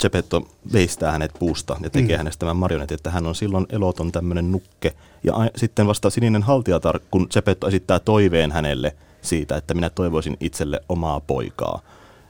Geppetto 0.00 0.48
veistää 0.72 1.12
hänet 1.12 1.30
puusta 1.38 1.76
ja 1.82 1.90
tekee 1.90 2.16
mm. 2.16 2.18
hänestä 2.18 2.40
tämän 2.40 2.56
marionetin, 2.56 2.94
että 2.94 3.10
hän 3.10 3.26
on 3.26 3.34
silloin 3.34 3.66
eloton 3.70 4.12
tämmöinen 4.12 4.52
nukke. 4.52 4.94
Ja 5.24 5.36
a- 5.36 5.50
sitten 5.56 5.86
vasta 5.86 6.10
sininen 6.10 6.42
haltijatar, 6.42 7.00
kun 7.10 7.26
Geppetto 7.32 7.68
esittää 7.68 7.98
toiveen 7.98 8.52
hänelle 8.52 8.96
siitä, 9.22 9.56
että 9.56 9.74
minä 9.74 9.90
toivoisin 9.90 10.36
itselle 10.40 10.80
omaa 10.88 11.20
poikaa, 11.20 11.80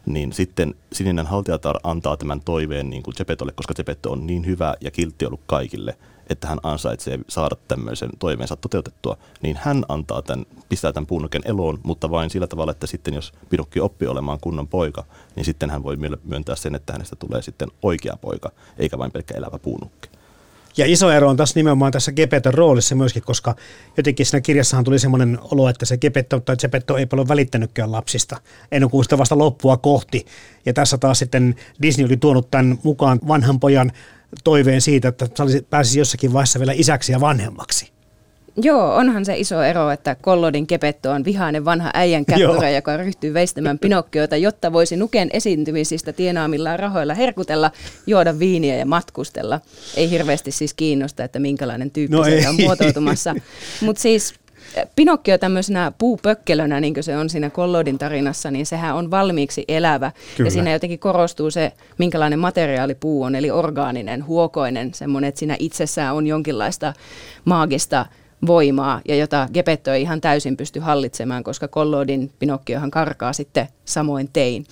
niin 0.07 0.33
sitten 0.33 0.75
sininen 0.93 1.27
haltijatar 1.27 1.77
antaa 1.83 2.17
tämän 2.17 2.41
toiveen 2.41 2.91
niin 2.91 3.03
kuin 3.03 3.15
Geppettolle, 3.17 3.53
koska 3.53 3.75
Geppetto 3.75 4.13
on 4.13 4.27
niin 4.27 4.47
hyvä 4.47 4.75
ja 4.81 4.91
kiltti 4.91 5.27
ollut 5.27 5.41
kaikille, 5.47 5.97
että 6.31 6.49
hän 6.49 6.59
ansaitsee 6.63 7.19
saada 7.29 7.57
tämmöisen 7.69 8.11
toiveensa 8.19 8.57
toteutettua, 8.57 9.17
niin 9.43 9.59
hän 9.63 9.85
antaa 9.89 10.23
tämän, 10.23 10.47
pistää 10.69 10.93
tämän 10.93 11.07
puunuken 11.07 11.43
eloon, 11.45 11.79
mutta 11.83 12.11
vain 12.11 12.31
sillä 12.31 12.47
tavalla, 12.47 12.73
että 12.73 12.87
sitten 12.87 13.15
jos 13.15 13.33
Pinokki 13.51 13.81
oppii 13.81 14.09
olemaan 14.09 14.39
kunnon 14.41 14.69
poika, 14.69 15.05
niin 15.37 15.45
sitten 15.45 15.71
hän 15.71 15.83
voi 15.83 15.97
myöntää 16.25 16.57
sen, 16.57 16.75
että 16.75 16.93
hänestä 16.93 17.17
tulee 17.17 17.43
sitten 17.43 17.69
oikea 17.83 18.17
poika, 18.21 18.53
eikä 18.79 18.99
vain 18.99 19.13
pelkkä 19.13 19.35
elävä 19.35 19.59
puunukke. 19.59 20.09
Ja 20.77 20.87
iso 20.87 21.11
ero 21.11 21.29
on 21.29 21.37
tässä 21.37 21.59
nimenomaan 21.59 21.93
tässä 21.93 22.13
Gepeton 22.13 22.55
roolissa 22.55 22.95
myöskin, 22.95 23.23
koska 23.23 23.55
jotenkin 23.97 24.27
siinä 24.27 24.41
kirjassahan 24.41 24.85
tuli 24.85 24.99
semmoinen 24.99 25.39
olo, 25.43 25.69
että 25.69 25.87
se 25.87 25.97
Gepetto 25.97 26.41
tai 26.41 26.57
Gepetto 26.57 26.97
ei 26.97 27.07
paljon 27.07 27.29
välittänytkään 27.29 27.93
lapsista, 27.93 28.37
ennen 28.73 28.91
kuin 28.91 29.05
sitä 29.05 29.19
vasta 29.19 29.39
loppua 29.39 29.77
kohti. 29.77 30.27
Ja 30.67 30.73
tässä 30.73 30.99
taas 30.99 31.19
sitten 31.19 31.55
Disney 31.83 32.07
oli 32.07 32.17
tuonut 32.17 32.51
tämän 32.51 32.79
mukaan 32.83 33.19
vanhan 33.29 33.61
pojan 33.61 33.93
toiveen 34.45 34.81
siitä, 34.81 35.09
että 35.09 35.29
pääsisi 35.71 35.99
jossakin 35.99 36.33
vaiheessa 36.33 36.59
vielä 36.59 36.73
isäksi 36.77 37.13
ja 37.13 37.21
vanhemmaksi. 37.21 37.93
Joo, 38.63 38.95
onhan 38.95 39.25
se 39.25 39.37
iso 39.37 39.63
ero, 39.63 39.91
että 39.91 40.15
Kollodin 40.15 40.67
kepetto 40.67 41.11
on 41.11 41.25
vihainen 41.25 41.65
vanha 41.65 41.91
äijän 41.95 42.27
käppyrä, 42.31 42.71
joka 42.71 42.97
ryhtyy 42.97 43.35
veistämään 43.35 43.79
Pinokkioita, 43.79 44.37
jotta 44.37 44.73
voisi 44.73 44.97
Nuken 44.97 45.31
esiintymisistä 45.33 46.13
tienaamillaan 46.13 46.79
rahoilla 46.79 47.15
herkutella, 47.15 47.71
juoda 48.07 48.39
viiniä 48.39 48.77
ja 48.77 48.87
matkustella. 48.87 49.61
Ei 49.97 50.11
hirveästi 50.11 50.51
siis 50.51 50.75
kiinnosta, 50.75 51.25
että 51.25 51.39
minkälainen 51.39 51.91
tyyppi 51.91 52.17
no 52.17 52.25
se 52.25 52.49
on 52.49 52.57
muotoutumassa. 52.61 53.35
Mutta 53.87 54.03
siis 54.03 54.35
Pinokkio 54.97 55.39
tämmöisenä 55.39 55.93
puupökkelönä, 55.99 56.81
niin 56.81 56.95
kuin 56.95 57.05
se 57.05 57.17
on 57.17 57.31
siinä 57.31 57.51
Kollodin 57.51 57.99
tarinassa, 57.99 58.51
niin 58.51 58.67
sehän 58.67 58.95
on 58.95 59.11
valmiiksi 59.11 59.65
elävä. 59.69 60.13
Kyllä. 60.37 60.47
Ja 60.47 60.51
siinä 60.51 60.73
jotenkin 60.73 60.99
korostuu 60.99 61.51
se, 61.51 61.73
minkälainen 61.99 62.39
materiaali 62.39 62.95
puu 62.95 63.23
on, 63.23 63.35
eli 63.35 63.51
orgaaninen, 63.51 64.27
huokoinen, 64.27 64.95
semmoinen, 64.95 65.29
että 65.29 65.39
siinä 65.39 65.57
itsessään 65.59 66.15
on 66.15 66.27
jonkinlaista 66.27 66.93
maagista 67.45 68.07
voimaa 68.47 69.01
ja 69.09 69.17
jota 69.17 69.49
Gepetto 69.55 69.93
ei 69.93 70.03
ihan 70.03 70.21
täysin 70.21 70.57
pysty 70.57 70.81
hallitsemaan, 70.81 71.45
koska 71.45 71.69
Kollodin 71.69 72.33
Pinokkiohan 72.39 72.91
karkaa 72.91 73.33
sitten 73.33 73.69
samoin 73.85 74.29
tein. 74.33 74.67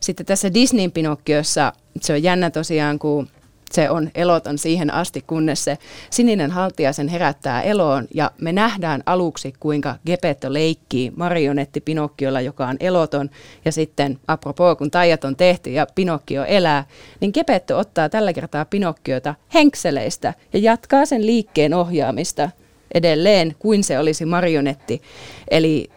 Sitten 0.00 0.26
tässä 0.26 0.54
Disneyn 0.54 0.92
Pinokkiossa 0.92 1.72
se 2.00 2.12
on 2.12 2.22
jännä 2.22 2.50
tosiaan, 2.50 2.98
kun 2.98 3.28
se 3.70 3.90
on 3.90 4.10
eloton 4.14 4.58
siihen 4.58 4.94
asti, 4.94 5.24
kunnes 5.26 5.64
se 5.64 5.78
sininen 6.10 6.50
haltija 6.50 6.92
sen 6.92 7.08
herättää 7.08 7.62
eloon 7.62 8.08
ja 8.14 8.30
me 8.40 8.52
nähdään 8.52 9.02
aluksi, 9.06 9.52
kuinka 9.60 9.96
Gepetto 10.06 10.52
leikkii 10.52 11.12
marionetti 11.16 11.80
Pinokkiolla, 11.80 12.40
joka 12.40 12.66
on 12.66 12.76
eloton 12.80 13.30
ja 13.64 13.72
sitten 13.72 14.18
apropos, 14.28 14.78
kun 14.78 14.90
taijat 14.90 15.24
on 15.24 15.36
tehty 15.36 15.70
ja 15.70 15.86
Pinokkio 15.94 16.44
elää, 16.44 16.84
niin 17.20 17.30
Gepetto 17.34 17.78
ottaa 17.78 18.08
tällä 18.08 18.32
kertaa 18.32 18.64
Pinokkiota 18.64 19.34
henkseleistä 19.54 20.34
ja 20.52 20.58
jatkaa 20.58 21.06
sen 21.06 21.26
liikkeen 21.26 21.74
ohjaamista 21.74 22.50
edelleen 22.94 23.56
kuin 23.58 23.84
se 23.84 23.98
olisi 23.98 24.24
marionetti. 24.24 25.02
Eli 25.50 25.90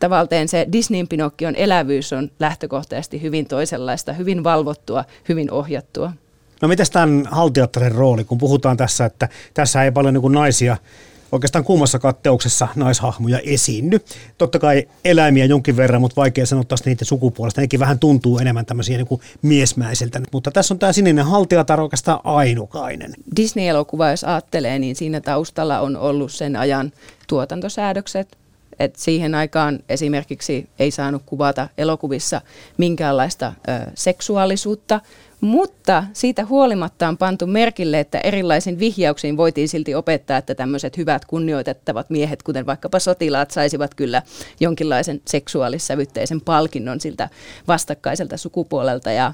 tavallaan 0.00 0.48
se 0.48 0.66
Disneyn 0.72 1.08
Pinokkion 1.08 1.56
elävyys 1.56 2.12
on 2.12 2.30
lähtökohtaisesti 2.40 3.22
hyvin 3.22 3.48
toisenlaista, 3.48 4.12
hyvin 4.12 4.44
valvottua, 4.44 5.04
hyvin 5.28 5.50
ohjattua. 5.50 6.12
No 6.62 6.68
mitäs 6.68 6.90
tämän 6.90 7.28
haltijattaren 7.30 7.92
rooli, 7.92 8.24
kun 8.24 8.38
puhutaan 8.38 8.76
tässä, 8.76 9.04
että 9.04 9.28
tässä 9.54 9.84
ei 9.84 9.92
paljon 9.92 10.14
niin 10.14 10.32
naisia 10.32 10.76
oikeastaan 11.32 11.64
kuumassa 11.64 11.98
katteuksessa 11.98 12.68
naishahmoja 12.74 13.38
esiinny. 13.44 14.00
Totta 14.38 14.58
kai 14.58 14.88
eläimiä 15.04 15.44
jonkin 15.44 15.76
verran, 15.76 16.00
mutta 16.00 16.16
vaikea 16.16 16.46
sanoa 16.46 16.64
taas 16.64 16.84
niiden 16.84 17.06
sukupuolesta. 17.06 17.60
Nekin 17.60 17.80
vähän 17.80 17.98
tuntuu 17.98 18.38
enemmän 18.38 18.66
tämmöisiä 18.66 18.96
niin 18.96 19.06
kuin 19.06 19.20
miesmäiseltä. 19.42 20.20
Mutta 20.32 20.50
tässä 20.50 20.74
on 20.74 20.78
tämä 20.78 20.92
sininen 20.92 21.24
haltijatar 21.24 21.80
oikeastaan 21.80 22.20
ainukainen. 22.24 23.14
Disney-elokuva, 23.36 24.10
jos 24.10 24.24
ajattelee, 24.24 24.78
niin 24.78 24.96
siinä 24.96 25.20
taustalla 25.20 25.80
on 25.80 25.96
ollut 25.96 26.32
sen 26.32 26.56
ajan 26.56 26.92
tuotantosäädökset, 27.26 28.36
et 28.78 28.96
siihen 28.96 29.34
aikaan 29.34 29.78
esimerkiksi 29.88 30.68
ei 30.78 30.90
saanut 30.90 31.22
kuvata 31.26 31.68
elokuvissa 31.78 32.40
minkäänlaista 32.76 33.52
ö, 33.68 33.90
seksuaalisuutta, 33.94 35.00
mutta 35.46 36.04
siitä 36.12 36.44
huolimatta 36.44 37.08
on 37.08 37.18
pantu 37.18 37.46
merkille, 37.46 38.00
että 38.00 38.18
erilaisin 38.18 38.78
vihjauksiin 38.78 39.36
voitiin 39.36 39.68
silti 39.68 39.94
opettaa, 39.94 40.36
että 40.38 40.54
tämmöiset 40.54 40.96
hyvät 40.96 41.24
kunnioitettavat 41.24 42.10
miehet, 42.10 42.42
kuten 42.42 42.66
vaikkapa 42.66 42.98
sotilaat, 42.98 43.50
saisivat 43.50 43.94
kyllä 43.94 44.22
jonkinlaisen 44.60 45.20
seksuaalissävytteisen 45.26 46.40
palkinnon 46.40 47.00
siltä 47.00 47.28
vastakkaiselta 47.68 48.36
sukupuolelta. 48.36 49.10
Ja 49.10 49.32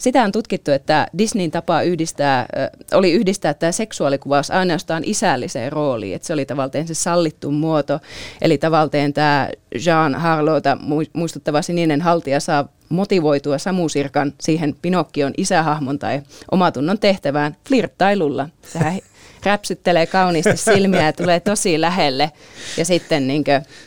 sitä 0.00 0.22
on 0.24 0.32
tutkittu, 0.32 0.70
että 0.70 1.06
Disneyn 1.18 1.50
tapa 1.50 1.82
yhdistää, 1.82 2.46
oli 2.94 3.12
yhdistää 3.12 3.54
tämä 3.54 3.72
seksuaalikuvaus 3.72 4.50
ainoastaan 4.50 5.02
isälliseen 5.06 5.72
rooliin, 5.72 6.16
että 6.16 6.26
se 6.26 6.32
oli 6.32 6.46
tavallaan 6.46 6.86
se 6.86 6.94
sallittu 6.94 7.50
muoto, 7.50 8.00
eli 8.42 8.58
tavallaan 8.58 9.12
tämä 9.12 9.48
Jean 9.86 10.14
Harlota 10.14 10.78
muistuttava 11.12 11.62
sininen 11.62 12.00
haltija 12.00 12.40
saa 12.40 12.68
motivoitua 12.88 13.58
Samusirkan 13.58 14.32
siihen 14.40 14.74
Pinokkion 14.82 15.32
isähahmon 15.36 15.98
tai 15.98 16.22
omatunnon 16.50 16.98
tehtävään 16.98 17.56
flirttailulla. 17.68 18.48
Sehän 18.62 18.98
räpsyttelee 19.44 20.06
kauniisti 20.06 20.56
silmiä 20.56 21.02
ja 21.02 21.12
tulee 21.12 21.40
tosi 21.40 21.80
lähelle. 21.80 22.32
Ja 22.76 22.84
sitten 22.84 23.26
niin 23.26 23.44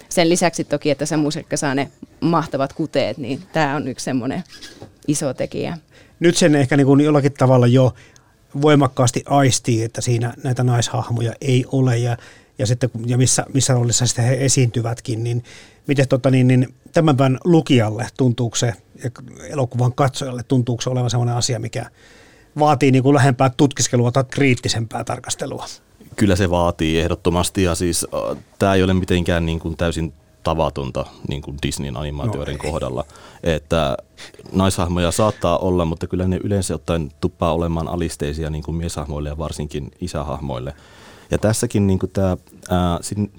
sen 0.09 0.29
lisäksi 0.29 0.63
toki, 0.63 0.89
että 0.89 1.05
Samusirkka 1.05 1.57
saa 1.57 1.75
ne 1.75 1.91
mahtavat 2.19 2.73
kuteet, 2.73 3.17
niin 3.17 3.43
tämä 3.53 3.75
on 3.75 3.87
yksi 3.87 4.03
semmoinen 4.03 4.43
iso 5.07 5.33
tekijä. 5.33 5.77
Nyt 6.19 6.37
sen 6.37 6.55
ehkä 6.55 6.77
niin 6.77 6.87
kuin 6.87 7.01
jollakin 7.01 7.33
tavalla 7.33 7.67
jo 7.67 7.93
voimakkaasti 8.61 9.23
aistii, 9.25 9.83
että 9.83 10.01
siinä 10.01 10.33
näitä 10.43 10.63
naishahmoja 10.63 11.33
ei 11.41 11.65
ole 11.71 11.97
ja, 11.97 12.17
ja, 12.59 12.65
sitten, 12.67 12.89
ja 13.05 13.17
missä, 13.17 13.45
missä 13.53 13.73
roolissa 13.73 14.07
sitten 14.07 14.25
he 14.25 14.45
esiintyvätkin, 14.45 15.23
niin 15.23 15.43
miten 15.87 16.07
tota, 16.07 16.31
niin, 16.31 16.47
niin 16.47 16.73
tämän 16.93 17.17
päivän 17.17 17.37
lukijalle 17.43 18.07
tuntuuko 18.17 18.55
se, 18.55 18.73
elokuvan 19.49 19.93
katsojalle 19.93 20.43
tuntuuko 20.43 20.81
se 20.81 20.89
olevan 20.89 21.09
sellainen 21.09 21.35
asia, 21.35 21.59
mikä 21.59 21.85
vaatii 22.59 22.91
niin 22.91 23.03
kuin 23.03 23.15
lähempää 23.15 23.51
tutkiskelua 23.57 24.11
tai 24.11 24.23
kriittisempää 24.23 25.03
tarkastelua? 25.03 25.65
Kyllä 26.15 26.35
se 26.35 26.49
vaatii 26.49 26.99
ehdottomasti 26.99 27.63
ja 27.63 27.75
siis 27.75 28.07
äh, 28.13 28.37
tämä 28.59 28.73
ei 28.73 28.83
ole 28.83 28.93
mitenkään 28.93 29.45
niin 29.45 29.59
kuin 29.59 29.77
täysin 29.77 30.13
tavatonta 30.43 31.05
niin 31.27 31.41
kuin 31.41 31.57
Disneyn 31.63 31.97
animaatioiden 31.97 32.57
no 32.63 32.71
kohdalla. 32.71 33.05
Että 33.43 33.97
naishahmoja 34.51 35.11
saattaa 35.11 35.57
olla, 35.57 35.85
mutta 35.85 36.07
kyllä 36.07 36.27
ne 36.27 36.39
yleensä 36.43 36.75
ottaen 36.75 37.11
tuppaa 37.21 37.53
olemaan 37.53 37.87
alisteisia 37.87 38.49
niin 38.49 38.63
kuin 38.63 38.75
mieshahmoille 38.75 39.29
ja 39.29 39.37
varsinkin 39.37 39.91
isähahmoille. 40.01 40.73
Ja 41.31 41.37
tässäkin 41.37 41.87
niin 41.87 41.99
tämä 42.13 42.37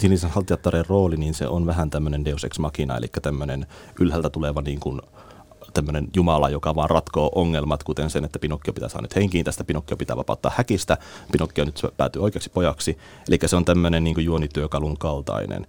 sinisen 0.01 0.31
haltijattaren 0.31 0.85
rooli, 0.89 1.17
niin 1.17 1.35
se 1.35 1.49
on 1.49 1.67
vähän 1.67 1.91
tämmöinen 1.91 2.25
deus 2.25 2.45
ex 2.45 2.59
machina, 2.59 2.97
eli 2.97 3.07
tämmöinen 3.23 3.67
ylhäältä 4.01 4.31
tuleva 4.31 4.63
niin 4.63 4.81
kuin, 4.81 5.01
tämmöinen 5.75 6.09
Jumala, 6.17 6.49
joka 6.49 6.75
vaan 6.75 6.91
ratkoo 6.91 7.31
ongelmat, 7.35 7.83
kuten 7.83 8.11
sen, 8.11 8.25
että 8.25 8.39
Pinokkio 8.39 8.73
pitää 8.73 8.89
saada 8.89 9.03
nyt 9.03 9.17
henkiin 9.17 9.45
tästä, 9.45 9.65
Pinokkio 9.65 9.97
pitää 9.97 10.17
vapauttaa 10.17 10.53
häkistä, 10.57 10.99
Pinokkio 11.33 11.65
nyt 11.65 11.83
päätyy 11.97 12.23
oikeaksi 12.23 12.51
pojaksi. 12.51 12.99
Eli 13.29 13.39
se 13.47 13.57
on 13.57 13.65
tämmöinen 13.65 14.05
niin 14.05 14.15
kuin 14.15 14.25
juonityökalun 14.25 14.99
kaltainen. 14.99 15.67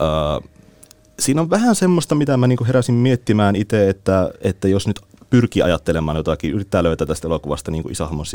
Öö, 0.00 0.48
siinä 1.18 1.40
on 1.40 1.50
vähän 1.50 1.74
semmoista, 1.74 2.14
mitä 2.14 2.36
mä 2.36 2.46
niin 2.46 2.56
kuin 2.56 2.66
heräsin 2.66 2.94
miettimään 2.94 3.56
itse, 3.56 3.88
että, 3.88 4.30
että 4.40 4.68
jos 4.68 4.86
nyt 4.86 5.00
pyrkii 5.30 5.62
ajattelemaan 5.62 6.16
jotakin, 6.16 6.54
yrittää 6.54 6.82
löytää 6.82 7.06
tästä 7.06 7.28
elokuvasta 7.28 7.70
niin 7.70 7.90
isähahmon 7.90 8.26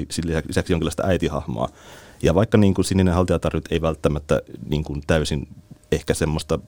lisäksi 0.48 0.74
jonkinlaista 0.74 1.04
äitihahmoa, 1.06 1.70
ja 2.24 2.36
vaikka 2.36 2.58
niin 2.58 2.74
kuin 2.74 2.86
sininen 2.86 3.14
haltijatar 3.14 3.54
ei 3.72 3.82
välttämättä 3.82 4.42
niin 4.70 4.84
kuin 4.84 5.02
täysin 5.08 5.48
ehkä 5.92 6.14
semmoista 6.14 6.60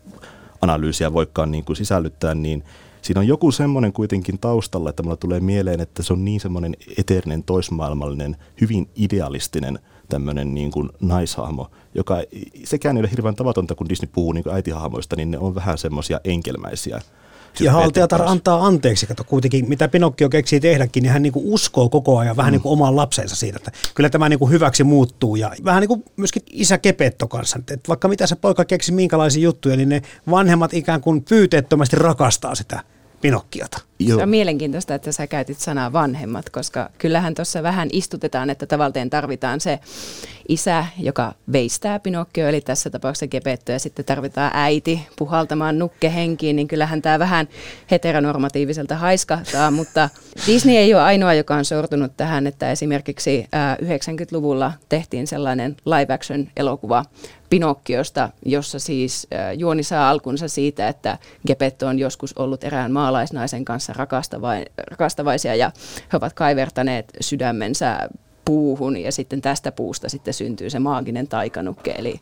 analyysiä 0.61 1.13
voikaan 1.13 1.51
niin 1.51 1.65
kuin 1.65 1.75
sisällyttää, 1.75 2.35
niin 2.35 2.63
siinä 3.04 3.20
on 3.20 3.28
joku 3.28 3.51
semmoinen 3.51 3.93
kuitenkin 3.93 4.39
taustalla, 4.39 4.89
että 4.89 5.04
mulla 5.04 5.18
tulee 5.18 5.39
mieleen, 5.39 5.82
että 5.82 6.04
se 6.04 6.14
on 6.14 6.26
niin 6.26 6.39
semmoinen 6.39 6.76
eterinen, 6.97 7.43
toismaailmallinen, 7.43 8.36
hyvin 8.62 8.89
idealistinen 8.95 9.80
tämmöinen 10.10 10.54
niin 10.54 10.72
kuin 10.72 10.89
naishahmo, 11.01 11.72
joka 11.95 12.18
sekään 12.64 12.97
ei 12.97 13.01
ole 13.01 13.12
hirveän 13.12 13.36
tavatonta, 13.36 13.76
kun 13.76 13.89
Disney 13.89 14.10
puhuu 14.14 14.32
niin 14.32 14.49
äitihahmoista, 14.51 15.16
niin 15.16 15.32
ne 15.32 15.38
on 15.38 15.56
vähän 15.56 15.78
semmoisia 15.78 16.20
enkelmäisiä 16.24 17.01
ja 17.60 17.72
haltijatar 17.72 18.22
antaa 18.22 18.66
anteeksi, 18.66 19.08
kato 19.08 19.24
kuitenkin, 19.24 19.70
mitä 19.70 19.88
Pinokkio 19.88 20.30
keksii 20.30 20.60
tehdäkin, 20.60 21.04
niin 21.04 21.14
hän 21.14 21.22
niinku 21.22 21.41
uskoo 21.45 21.89
koko 21.89 22.18
ajan 22.18 22.38
vähän 22.38 22.51
mm. 22.51 22.54
niinku 22.54 22.72
omaan 22.72 22.95
lapsensa 22.95 23.36
siitä, 23.36 23.58
että 23.58 23.72
kyllä 23.95 24.10
tämä 24.10 24.30
niinku 24.30 24.49
hyväksi 24.49 24.84
muuttuu. 24.84 25.36
Ja 25.36 25.51
vähän 25.66 25.82
niin 25.82 25.88
kuin 25.88 26.04
myöskin 26.18 26.43
isä 26.51 26.78
Kepetto 26.78 27.28
kanssa, 27.28 27.60
että 27.60 27.88
vaikka 27.88 28.08
mitä 28.08 28.28
se 28.28 28.36
poika 28.36 28.66
keksi 28.66 28.91
minkälaisia 28.91 29.43
juttuja, 29.43 29.78
niin 29.78 29.89
ne 29.89 30.01
vanhemmat 30.30 30.74
ikään 30.74 31.01
kuin 31.01 31.24
pyyteettömästi 31.24 31.95
rakastaa 31.95 32.56
sitä 32.56 32.84
Pinokkiota. 33.24 33.78
Joo. 33.99 34.17
Se 34.17 34.24
on 34.24 34.30
mielenkiintoista, 34.30 34.95
että 34.95 35.11
sä 35.11 35.28
käytit 35.28 35.59
sanaa 35.59 35.93
vanhemmat, 35.93 36.49
koska 36.49 36.89
kyllähän 36.97 37.36
tuossa 37.36 37.63
vähän 37.63 37.89
istutetaan, 37.91 38.49
että 38.49 38.65
tavallaan 38.65 39.09
tarvitaan 39.09 39.59
se 39.59 39.80
isä, 40.47 40.86
joka 40.97 41.34
veistää 41.51 41.99
Pinokkio, 41.99 42.47
eli 42.47 42.61
tässä 42.61 42.89
tapauksessa 42.89 43.28
Gepetto, 43.28 43.71
ja 43.71 43.80
sitten 43.80 44.05
tarvitaan 44.05 44.51
äiti 44.53 45.07
puhaltamaan 45.17 45.80
nukke 45.80 46.13
henkiin, 46.13 46.55
niin 46.55 46.67
kyllähän 46.67 47.01
tämä 47.01 47.19
vähän 47.19 47.47
heteronormatiiviselta 47.91 48.95
haiskahtaa, 48.95 49.71
mutta 49.80 50.09
Disney 50.47 50.76
ei 50.76 50.93
ole 50.93 51.03
ainoa, 51.03 51.34
joka 51.34 51.55
on 51.55 51.65
sortunut 51.65 52.17
tähän, 52.17 52.47
että 52.47 52.71
esimerkiksi 52.71 53.45
90-luvulla 53.82 54.74
tehtiin 54.89 55.28
sellainen 55.28 55.76
live 55.86 56.13
action 56.13 56.47
elokuva 56.57 57.05
Pinokkiosta, 57.54 58.30
jossa 58.45 58.80
siis 58.80 59.28
juoni 59.58 59.84
saa 59.84 60.10
alkunsa 60.10 60.47
siitä, 60.47 60.88
että 60.88 61.18
Gepetto 61.47 61.88
on 61.88 61.99
joskus 61.99 62.38
ollut 62.38 62.64
erään 62.64 62.91
maalaisnaisen 62.91 63.66
kanssa 63.66 63.93
rakastavaisia 64.91 65.56
ja 65.56 65.72
he 66.14 66.18
ovat 66.18 66.34
kaivertaneet 66.34 67.12
sydämensä 67.22 68.10
puuhun 68.45 68.97
ja 68.97 69.12
sitten 69.12 69.41
tästä 69.41 69.72
puusta 69.72 70.10
sitten 70.10 70.34
syntyy 70.34 70.70
se 70.70 70.80
maaginen 70.80 71.28
taikanukke, 71.28 71.91
eli 71.91 72.22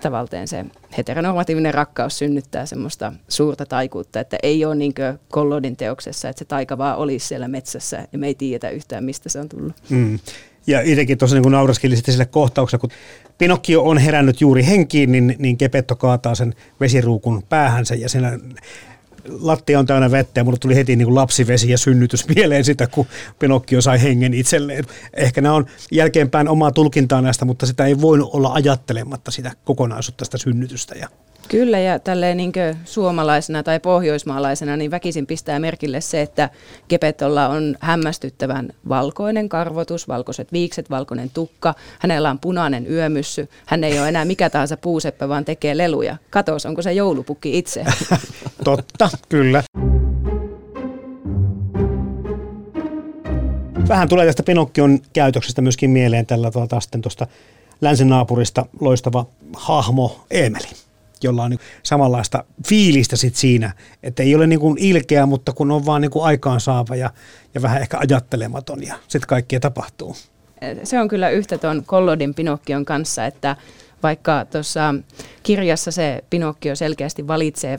tavallaan 0.00 0.48
se 0.48 0.64
heteronormatiivinen 0.98 1.74
rakkaus 1.74 2.18
synnyttää 2.18 2.66
semmoista 2.66 3.12
suurta 3.28 3.66
taikuutta, 3.66 4.20
että 4.20 4.36
ei 4.42 4.64
ole 4.64 4.74
niin 4.74 4.94
Kollodin 5.30 5.76
teoksessa, 5.76 6.28
että 6.28 6.38
se 6.38 6.44
taika 6.44 6.78
vaan 6.78 6.98
olisi 6.98 7.28
siellä 7.28 7.48
metsässä 7.48 8.08
ja 8.12 8.18
me 8.18 8.26
ei 8.26 8.34
tiedetä 8.34 8.70
yhtään, 8.70 9.04
mistä 9.04 9.28
se 9.28 9.40
on 9.40 9.48
tullut. 9.48 9.72
Mm. 9.88 10.18
Ja 10.66 10.80
itsekin 10.80 11.18
tuossa 11.18 11.40
niin 11.40 11.52
nauraskelin 11.52 11.96
sitten 11.96 12.12
sille 12.12 12.26
kohtaukselle, 12.26 12.80
kun 12.80 12.90
Pinokkio 13.38 13.82
on 13.82 13.98
herännyt 13.98 14.40
juuri 14.40 14.66
henkiin, 14.66 15.12
niin, 15.12 15.36
niin 15.38 15.56
Kepetto 15.56 15.96
kaataa 15.96 16.34
sen 16.34 16.54
vesiruukun 16.80 17.42
päähänsä 17.48 17.94
ja 17.94 18.08
siinä 18.08 18.38
lattia 19.40 19.78
on 19.78 19.86
täynnä 19.86 20.10
vettä 20.10 20.40
ja 20.40 20.44
mulle 20.44 20.58
tuli 20.58 20.76
heti 20.76 20.96
niin 20.96 21.06
kuin 21.06 21.14
lapsivesi 21.14 21.70
ja 21.70 21.78
synnytys 21.78 22.28
mieleen 22.28 22.64
sitä, 22.64 22.86
kun 22.86 23.06
Pinokkio 23.38 23.80
sai 23.80 24.02
hengen 24.02 24.34
itselleen. 24.34 24.84
Ehkä 25.14 25.40
nämä 25.40 25.54
on 25.54 25.66
jälkeenpäin 25.90 26.48
omaa 26.48 26.70
tulkintaa 26.70 27.20
näistä, 27.20 27.44
mutta 27.44 27.66
sitä 27.66 27.86
ei 27.86 28.00
voinut 28.00 28.30
olla 28.32 28.52
ajattelematta 28.52 29.30
sitä 29.30 29.52
kokonaisuutta, 29.64 30.24
sitä 30.24 30.38
synnytystä 30.38 30.94
ja 30.94 31.08
Kyllä, 31.52 31.78
ja 31.78 31.98
tälleen 31.98 32.36
niin 32.36 32.52
suomalaisena 32.84 33.62
tai 33.62 33.80
pohjoismaalaisena 33.80 34.76
niin 34.76 34.90
väkisin 34.90 35.26
pistää 35.26 35.58
merkille 35.58 36.00
se, 36.00 36.22
että 36.22 36.50
Gepettolla 36.88 37.48
on 37.48 37.76
hämmästyttävän 37.80 38.72
valkoinen 38.88 39.48
karvotus, 39.48 40.08
valkoiset 40.08 40.52
viikset, 40.52 40.90
valkoinen 40.90 41.30
tukka. 41.30 41.74
Hänellä 41.98 42.30
on 42.30 42.38
punainen 42.38 42.90
yömyssy. 42.90 43.48
Hän 43.66 43.84
ei 43.84 43.98
ole 43.98 44.08
enää 44.08 44.24
mikä 44.24 44.50
tahansa 44.50 44.76
puuseppä, 44.76 45.28
vaan 45.28 45.44
tekee 45.44 45.76
leluja. 45.76 46.16
Katos, 46.30 46.66
onko 46.66 46.82
se 46.82 46.92
joulupukki 46.92 47.58
itse? 47.58 47.84
Totta, 48.64 49.10
kyllä. 49.28 49.62
Vähän 53.88 54.08
tulee 54.08 54.26
tästä 54.26 54.42
Pinokkion 54.42 55.00
käytöksestä 55.12 55.62
myöskin 55.62 55.90
mieleen 55.90 56.26
tällä 56.26 56.50
tuota, 56.50 56.78
tuosta 57.02 57.26
länsinaapurista 57.80 58.66
loistava 58.80 59.26
hahmo 59.56 60.24
Emeli 60.30 60.68
jolla 61.22 61.42
on 61.42 61.50
niin 61.50 61.60
samanlaista 61.82 62.44
fiilistä 62.68 63.16
sit 63.16 63.36
siinä, 63.36 63.72
että 64.02 64.22
ei 64.22 64.34
ole 64.34 64.46
niin 64.46 64.60
kuin 64.60 64.78
ilkeä, 64.78 65.26
mutta 65.26 65.52
kun 65.52 65.70
on 65.70 65.86
vaan 65.86 66.02
niin 66.02 66.10
kuin 66.10 66.24
aikaansaava 66.24 66.96
ja, 66.96 67.10
ja 67.54 67.62
vähän 67.62 67.82
ehkä 67.82 67.98
ajattelematon 67.98 68.86
ja 68.86 68.94
sitten 69.08 69.28
kaikkea 69.28 69.60
tapahtuu. 69.60 70.16
Se 70.84 71.00
on 71.00 71.08
kyllä 71.08 71.30
yhtä 71.30 71.58
tuon 71.58 71.82
Kollodin 71.86 72.34
Pinokkion 72.34 72.84
kanssa, 72.84 73.26
että 73.26 73.56
vaikka 74.02 74.44
tuossa 74.44 74.94
kirjassa 75.42 75.90
se 75.90 76.24
Pinokkio 76.30 76.76
selkeästi 76.76 77.26
valitsee 77.26 77.78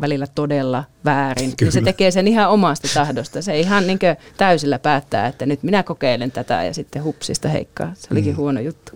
välillä 0.00 0.26
todella 0.34 0.84
väärin, 1.04 1.56
Kyllä. 1.56 1.56
niin 1.60 1.72
se 1.72 1.80
tekee 1.80 2.10
sen 2.10 2.28
ihan 2.28 2.50
omasta 2.50 2.88
tahdosta. 2.94 3.42
Se 3.42 3.60
ihan 3.60 3.86
niin 3.86 3.98
täysillä 4.36 4.78
päättää, 4.78 5.26
että 5.26 5.46
nyt 5.46 5.62
minä 5.62 5.82
kokeilen 5.82 6.32
tätä 6.32 6.64
ja 6.64 6.74
sitten 6.74 7.04
hupsista 7.04 7.48
heikkaa. 7.48 7.92
Se 7.94 8.08
olikin 8.10 8.32
mm. 8.32 8.36
huono 8.36 8.60
juttu 8.60 8.92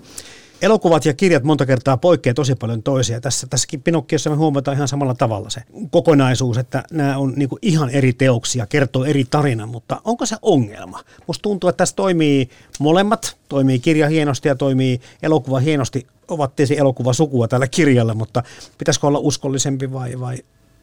elokuvat 0.62 1.04
ja 1.04 1.14
kirjat 1.14 1.42
monta 1.42 1.66
kertaa 1.66 1.96
poikkeaa 1.96 2.34
tosi 2.34 2.54
paljon 2.54 2.82
toisia. 2.82 3.20
Tässä, 3.20 3.46
tässäkin 3.46 3.82
Pinokkiossa 3.82 4.30
me 4.30 4.36
huomataan 4.36 4.76
ihan 4.76 4.88
samalla 4.88 5.14
tavalla 5.14 5.50
se 5.50 5.60
kokonaisuus, 5.90 6.58
että 6.58 6.82
nämä 6.92 7.18
on 7.18 7.32
niin 7.36 7.48
ihan 7.62 7.90
eri 7.90 8.12
teoksia, 8.12 8.66
kertoo 8.66 9.04
eri 9.04 9.24
tarinan, 9.24 9.68
mutta 9.68 10.00
onko 10.04 10.26
se 10.26 10.36
ongelma? 10.42 11.00
Musta 11.26 11.42
tuntuu, 11.42 11.70
että 11.70 11.78
tässä 11.78 11.96
toimii 11.96 12.48
molemmat, 12.80 13.36
toimii 13.48 13.78
kirja 13.78 14.08
hienosti 14.08 14.48
ja 14.48 14.54
toimii 14.54 15.00
elokuva 15.22 15.58
hienosti. 15.58 16.06
Ovat 16.28 16.56
tietysti 16.56 16.78
elokuvasukua 16.78 17.48
tällä 17.48 17.68
kirjalla, 17.68 18.14
mutta 18.14 18.42
pitäisikö 18.78 19.06
olla 19.06 19.18
uskollisempi 19.18 19.92
vai, 19.92 20.20
vai 20.20 20.38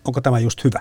onko 0.06 0.22
tämä 0.22 0.40
just 0.40 0.64
hyvä? 0.64 0.80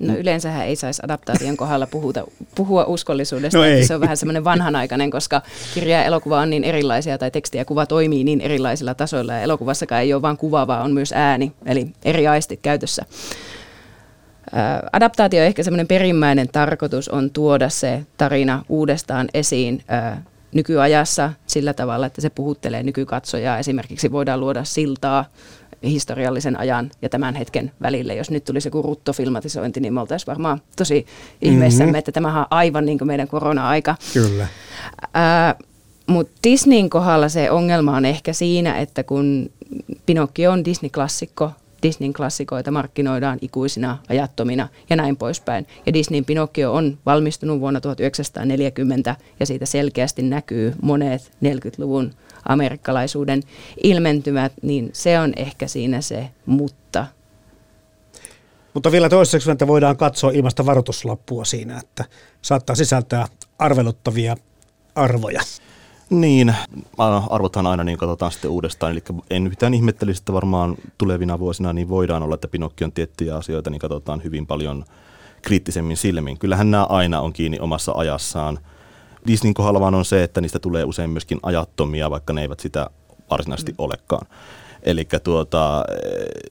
No 0.00 0.14
yleensähän 0.14 0.66
ei 0.66 0.76
saisi 0.76 1.02
adaptaation 1.04 1.56
kohdalla 1.56 1.86
puhuta, 1.86 2.24
puhua 2.54 2.84
uskollisuudesta. 2.84 3.58
No 3.58 3.64
ei. 3.64 3.86
Se 3.86 3.94
on 3.94 4.00
vähän 4.00 4.16
semmoinen 4.16 4.44
vanhanaikainen, 4.44 5.10
koska 5.10 5.42
kirja 5.74 5.96
ja 5.96 6.04
elokuva 6.04 6.40
on 6.40 6.50
niin 6.50 6.64
erilaisia 6.64 7.18
tai 7.18 7.30
teksti 7.30 7.58
ja 7.58 7.64
kuva 7.64 7.86
toimii 7.86 8.24
niin 8.24 8.40
erilaisilla 8.40 8.94
tasoilla. 8.94 9.32
Ja 9.32 9.40
elokuvassakaan 9.40 10.02
ei 10.02 10.14
ole 10.14 10.22
vain 10.22 10.36
kuva, 10.36 10.66
vaan 10.66 10.82
on 10.82 10.92
myös 10.92 11.12
ääni, 11.12 11.52
eli 11.66 11.86
eri 12.04 12.26
aistit 12.26 12.60
käytössä. 12.62 13.02
Adaptaatio 14.92 15.42
ehkä 15.42 15.62
semmoinen 15.62 15.88
perimmäinen 15.88 16.48
tarkoitus 16.48 17.08
on 17.08 17.30
tuoda 17.30 17.68
se 17.68 18.02
tarina 18.16 18.64
uudestaan 18.68 19.28
esiin 19.34 19.84
nykyajassa 20.52 21.32
sillä 21.46 21.74
tavalla, 21.74 22.06
että 22.06 22.20
se 22.20 22.30
puhuttelee 22.30 22.82
nykykatsojaa. 22.82 23.58
Esimerkiksi 23.58 24.12
voidaan 24.12 24.40
luoda 24.40 24.64
siltaa 24.64 25.24
historiallisen 25.86 26.58
ajan 26.58 26.90
ja 27.02 27.08
tämän 27.08 27.34
hetken 27.34 27.72
välille. 27.82 28.14
Jos 28.14 28.30
nyt 28.30 28.44
tulisi 28.44 28.68
joku 28.68 28.82
ruttofilmatisointi, 28.82 29.80
niin 29.80 29.94
me 29.94 30.00
oltaisiin 30.00 30.26
varmaan 30.26 30.60
tosi 30.76 31.06
ihmeissämme, 31.42 31.86
mm-hmm. 31.86 31.98
että 31.98 32.12
tämähän 32.12 32.40
on 32.40 32.46
aivan 32.50 32.86
niin 32.86 32.98
kuin 32.98 33.08
meidän 33.08 33.28
korona-aika. 33.28 33.96
Kyllä. 34.12 34.46
Mutta 36.06 36.32
Disneyn 36.44 36.90
kohdalla 36.90 37.28
se 37.28 37.50
ongelma 37.50 37.96
on 37.96 38.04
ehkä 38.04 38.32
siinä, 38.32 38.78
että 38.78 39.02
kun 39.02 39.50
Pinokki 40.06 40.46
on 40.46 40.64
Disney-klassikko, 40.64 41.50
Disneyn 41.82 42.12
klassikoita 42.12 42.70
markkinoidaan 42.70 43.38
ikuisina 43.42 43.98
ajattomina 44.08 44.68
ja 44.90 44.96
näin 44.96 45.16
poispäin. 45.16 45.66
Ja 45.86 45.92
Disneyn 45.92 46.24
Pinocchio 46.24 46.72
on 46.72 46.98
valmistunut 47.06 47.60
vuonna 47.60 47.80
1940 47.80 49.16
ja 49.40 49.46
siitä 49.46 49.66
selkeästi 49.66 50.22
näkyy 50.22 50.74
monet 50.82 51.32
40-luvun 51.44 52.12
amerikkalaisuuden 52.48 53.42
ilmentymät, 53.84 54.52
niin 54.62 54.90
se 54.92 55.20
on 55.20 55.32
ehkä 55.36 55.66
siinä 55.66 56.00
se 56.00 56.30
mutta. 56.46 57.06
Mutta 58.74 58.92
vielä 58.92 59.08
toiseksi, 59.08 59.50
että 59.50 59.66
voidaan 59.66 59.96
katsoa 59.96 60.30
ilmasta 60.30 60.66
varoituslappua 60.66 61.44
siinä, 61.44 61.78
että 61.78 62.04
saattaa 62.42 62.76
sisältää 62.76 63.26
arveluttavia 63.58 64.36
arvoja. 64.94 65.40
Niin, 66.10 66.54
arvothan 67.30 67.66
aina 67.66 67.84
niin 67.84 67.98
katsotaan 67.98 68.32
sitten 68.32 68.50
uudestaan, 68.50 68.92
eli 68.92 69.02
en 69.30 69.46
yhtään 69.46 69.74
ihmettelisi, 69.74 70.20
että 70.20 70.32
varmaan 70.32 70.76
tulevina 70.98 71.38
vuosina 71.38 71.72
niin 71.72 71.88
voidaan 71.88 72.22
olla, 72.22 72.34
että 72.34 72.48
Pinokkion 72.48 72.92
tiettyjä 72.92 73.36
asioita 73.36 73.70
niin 73.70 73.80
katsotaan 73.80 74.24
hyvin 74.24 74.46
paljon 74.46 74.84
kriittisemmin 75.42 75.96
silmin. 75.96 76.38
Kyllähän 76.38 76.70
nämä 76.70 76.84
aina 76.84 77.20
on 77.20 77.32
kiinni 77.32 77.58
omassa 77.58 77.92
ajassaan. 77.92 78.58
Disneyn 79.26 79.54
kohdalla 79.54 79.80
vaan 79.80 79.94
on 79.94 80.04
se, 80.04 80.22
että 80.22 80.40
niistä 80.40 80.58
tulee 80.58 80.84
usein 80.84 81.10
myöskin 81.10 81.38
ajattomia, 81.42 82.10
vaikka 82.10 82.32
ne 82.32 82.42
eivät 82.42 82.60
sitä 82.60 82.90
varsinaisesti 83.30 83.72
mm. 83.72 83.76
olekaan. 83.78 84.26
Eli 84.82 85.08
tuota, 85.24 85.84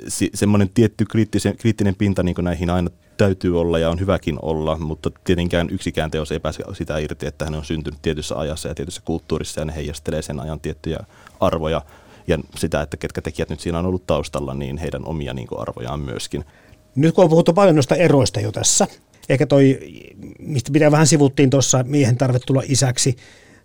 se, 0.07 0.29
semmoinen 0.33 0.69
tietty 0.73 1.05
kriittisen, 1.05 1.57
kriittinen 1.57 1.95
pinta 1.95 2.23
niin 2.23 2.35
näihin 2.41 2.69
aina 2.69 2.89
täytyy 3.17 3.59
olla 3.59 3.79
ja 3.79 3.89
on 3.89 3.99
hyväkin 3.99 4.37
olla, 4.41 4.77
mutta 4.77 5.11
tietenkään 5.23 5.69
yksikään 5.69 6.11
teos 6.11 6.31
ei 6.31 6.39
pääse 6.39 6.63
sitä 6.73 6.97
irti, 6.97 7.27
että 7.27 7.45
hän 7.45 7.55
on 7.55 7.65
syntynyt 7.65 8.01
tietyssä 8.01 8.39
ajassa 8.39 8.67
ja 8.67 8.75
tietyssä 8.75 9.01
kulttuurissa 9.05 9.61
ja 9.61 9.65
ne 9.65 9.75
heijastelee 9.75 10.21
sen 10.21 10.39
ajan 10.39 10.59
tiettyjä 10.59 10.99
arvoja 11.39 11.81
ja 12.27 12.37
sitä, 12.55 12.81
että 12.81 12.97
ketkä 12.97 13.21
tekijät 13.21 13.49
nyt 13.49 13.59
siinä 13.59 13.79
on 13.79 13.85
ollut 13.85 14.07
taustalla, 14.07 14.53
niin 14.53 14.77
heidän 14.77 15.05
omia 15.05 15.33
niin 15.33 15.47
arvojaan 15.57 15.99
myöskin. 15.99 16.45
Nyt 16.95 17.15
kun 17.15 17.23
on 17.23 17.29
puhuttu 17.29 17.53
paljon 17.53 17.75
noista 17.75 17.95
eroista 17.95 18.39
jo 18.39 18.51
tässä, 18.51 18.87
ehkä 19.29 19.45
toi, 19.45 19.79
mistä 20.39 20.71
pitää 20.71 20.91
vähän 20.91 21.07
sivuttiin 21.07 21.49
tuossa, 21.49 21.83
miehen 21.87 22.17
tarve 22.17 22.39
tulla 22.39 22.61
isäksi 22.65 23.15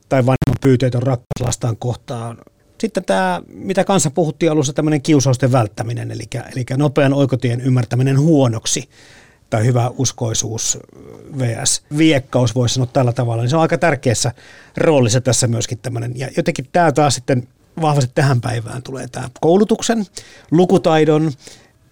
tai 0.09 0.19
vanhemman 0.19 0.61
pyyteetön 0.61 1.03
rakkaus 1.03 1.41
lastaan 1.41 1.77
kohtaan. 1.77 2.39
Sitten 2.81 3.05
tämä, 3.05 3.43
mitä 3.53 3.85
kanssa 3.85 4.11
puhuttiin 4.11 4.53
alussa, 4.53 4.73
tämmöinen 4.73 5.03
kiusausten 5.03 5.53
välttäminen, 5.53 6.11
eli, 6.11 6.23
eli 6.53 6.65
nopean 6.77 7.15
oikotien 7.15 7.61
ymmärtäminen 7.61 8.21
huonoksi. 8.21 8.89
tai 9.51 9.65
hyvä 9.65 9.91
uskoisuus 9.99 10.79
vs. 11.39 11.83
viekkaus, 11.99 12.55
voisi 12.55 12.75
sanoa 12.75 12.89
tällä 12.93 13.13
tavalla, 13.13 13.43
niin 13.43 13.51
se 13.51 13.57
on 13.57 13.63
aika 13.63 13.79
tärkeässä 13.79 14.33
roolissa 14.77 15.21
tässä 15.21 15.47
myöskin 15.47 15.79
tämmöinen. 15.79 16.19
Ja 16.19 16.29
jotenkin 16.37 16.67
tämä 16.73 16.93
taas 16.93 17.15
sitten 17.15 17.49
vahvasti 17.81 18.11
tähän 18.15 18.41
päivään 18.41 18.83
tulee 18.83 19.09
tämä 19.09 19.29
koulutuksen, 19.41 20.07
lukutaidon 20.51 21.33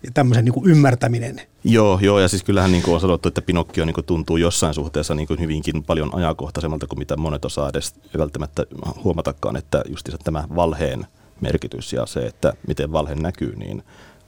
ja 0.02 0.10
tämmöisen 0.14 0.44
niin 0.44 0.52
kuin 0.52 0.70
ymmärtäminen. 0.70 1.40
Joo, 1.64 1.98
joo, 2.02 2.18
ja 2.18 2.28
siis 2.28 2.44
kyllähän 2.44 2.72
niin 2.72 2.82
kuin 2.82 2.94
on 2.94 3.00
sanottu, 3.00 3.28
että 3.28 3.42
Pinokkio 3.42 3.84
niin 3.84 3.94
kuin 3.94 4.06
tuntuu 4.06 4.36
jossain 4.36 4.74
suhteessa 4.74 5.14
niin 5.14 5.28
kuin 5.28 5.40
hyvinkin 5.40 5.82
paljon 5.82 6.14
ajankohtaisemmalta 6.14 6.86
kuin 6.86 6.98
mitä 6.98 7.16
monet 7.16 7.44
osaa 7.44 7.68
edes 7.68 7.94
välttämättä 8.18 8.64
huomatakaan, 9.04 9.56
että 9.56 9.82
just 9.88 10.08
tämä 10.24 10.44
valheen 10.56 11.06
merkitys 11.40 11.92
ja 11.92 12.06
se, 12.06 12.26
että 12.26 12.52
miten 12.68 12.92
valhe 12.92 13.14
näkyy, 13.14 13.56
niin 13.56 13.82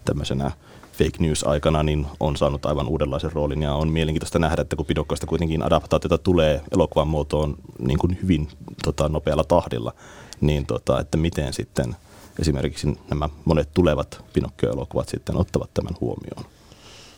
tämmöisenä 0.05 0.51
fake 0.93 1.19
news-aikana 1.19 1.83
niin 1.83 2.07
on 2.21 2.37
saanut 2.37 2.67
aivan 2.67 2.89
uudenlaisen 2.89 3.33
roolin 3.33 3.63
ja 3.63 3.75
on 3.75 3.89
mielenkiintoista 3.89 4.39
nähdä, 4.39 4.63
että 4.63 4.77
kun 4.77 4.87
Pinokkoista 4.87 5.27
kuitenkin 5.27 5.63
adaptaatiota 5.63 6.19
tulee 6.19 6.63
elokuvan 6.73 7.09
muotoon 7.09 7.57
niin 7.79 7.99
kuin 7.99 8.19
hyvin 8.23 8.49
tota, 8.85 9.09
nopealla 9.09 9.45
tahdilla, 9.45 9.95
niin 10.41 10.67
tota, 10.67 11.01
että 11.01 11.17
miten 11.17 11.53
sitten 11.53 11.97
esimerkiksi 12.41 12.99
nämä 13.11 13.29
monet 13.45 13.69
tulevat 13.75 14.25
Pinokkio-elokuvat 14.33 15.09
sitten 15.09 15.37
ottavat 15.37 15.75
tämän 15.75 15.95
huomioon. 16.01 16.45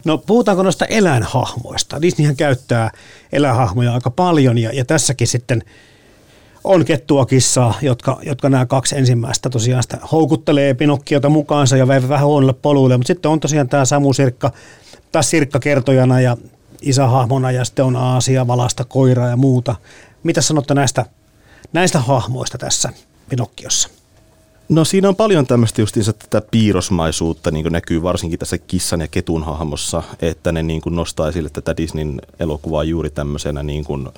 No 0.04 0.18
puhutaanko 0.18 0.62
noista 0.62 0.84
eläinhahmoista? 0.84 2.02
Disneyhän 2.02 2.36
käyttää 2.36 2.90
eläinhahmoja 3.32 3.94
aika 3.94 4.10
paljon 4.10 4.58
ja, 4.58 4.70
ja 4.72 4.84
tässäkin 4.84 5.26
sitten 5.26 5.62
on 6.64 6.84
kettua 6.84 7.26
kissaa, 7.26 7.74
jotka, 7.82 8.18
jotka 8.22 8.48
nämä 8.48 8.66
kaksi 8.66 8.98
ensimmäistä 8.98 9.50
tosiaan 9.50 9.82
sitä 9.82 9.98
houkuttelee 10.12 10.74
Pinokkiota 10.74 11.28
mukaansa 11.28 11.76
ja 11.76 11.88
vähän 11.88 12.26
huonolle 12.26 12.52
poluille, 12.52 12.96
mutta 12.96 13.06
sitten 13.06 13.30
on 13.30 13.40
tosiaan 13.40 13.68
tämä 13.68 13.84
Samu 13.84 14.12
Sirkka, 14.12 14.52
taas 15.12 15.30
Sirkka 15.30 15.58
kertojana 15.58 16.20
ja 16.20 16.36
isähahmona 16.82 17.50
ja 17.50 17.64
sitten 17.64 17.84
on 17.84 17.96
Aasia, 17.96 18.46
Valasta, 18.46 18.84
Koira 18.84 19.28
ja 19.28 19.36
muuta. 19.36 19.76
Mitä 20.22 20.40
sanotte 20.40 20.74
näistä, 20.74 21.06
näistä 21.72 21.98
hahmoista 21.98 22.58
tässä 22.58 22.90
Pinokkiossa? 23.28 24.01
No 24.72 24.84
siinä 24.84 25.08
on 25.08 25.16
paljon 25.16 25.46
tämmöistä 25.46 25.80
justiinsa 25.80 26.12
tätä 26.12 26.42
piirrosmaisuutta, 26.50 27.50
niin 27.50 27.64
kuin 27.64 27.72
näkyy 27.72 28.02
varsinkin 28.02 28.38
tässä 28.38 28.58
kissan 28.58 29.00
ja 29.00 29.08
ketun 29.08 29.44
hahmossa, 29.44 30.02
että 30.22 30.52
ne 30.52 30.62
niin 30.62 30.80
kuin 30.80 30.96
nostaa 30.96 31.28
esille 31.28 31.50
tätä 31.52 31.76
Disneyn 31.76 32.20
elokuvaa 32.40 32.84
juuri 32.84 33.10
tämmöisenä 33.10 33.62
niin 33.62 33.84
kuin 33.84 34.08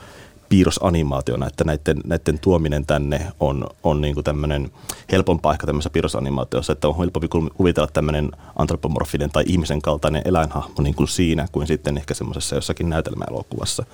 piirrosanimaationa, 0.49 1.47
että 1.47 1.65
näiden, 1.65 2.01
näiden 2.05 2.39
tuominen 2.39 2.87
tänne 2.87 3.27
on, 3.41 3.67
on 3.83 4.01
niin 4.01 4.15
kuin 4.15 4.25
tämmöinen 4.25 4.71
helpompaa 5.13 5.53
ehkä 5.53 5.67
tämmöisessä 5.67 5.91
piirrosanimaatiossa, 5.91 6.73
että 6.73 6.89
on 6.89 6.99
helpompi 6.99 7.29
kuvitella 7.29 7.89
tämmöinen 7.93 8.31
antropomorfinen 8.57 9.31
tai 9.31 9.45
ihmisen 9.47 9.83
kaltainen 9.83 10.23
eläinhahmo 10.25 10.75
niin 10.83 10.95
kuin 10.95 11.09
siinä, 11.09 11.47
kuin 11.53 11.67
sitten 11.67 11.97
ehkä 11.97 12.15
semmoisessa 12.15 12.55
jossakin 12.55 12.89
näytelmäelokuvassa. 12.89 13.85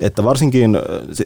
Että 0.00 0.24
varsinkin, 0.24 0.78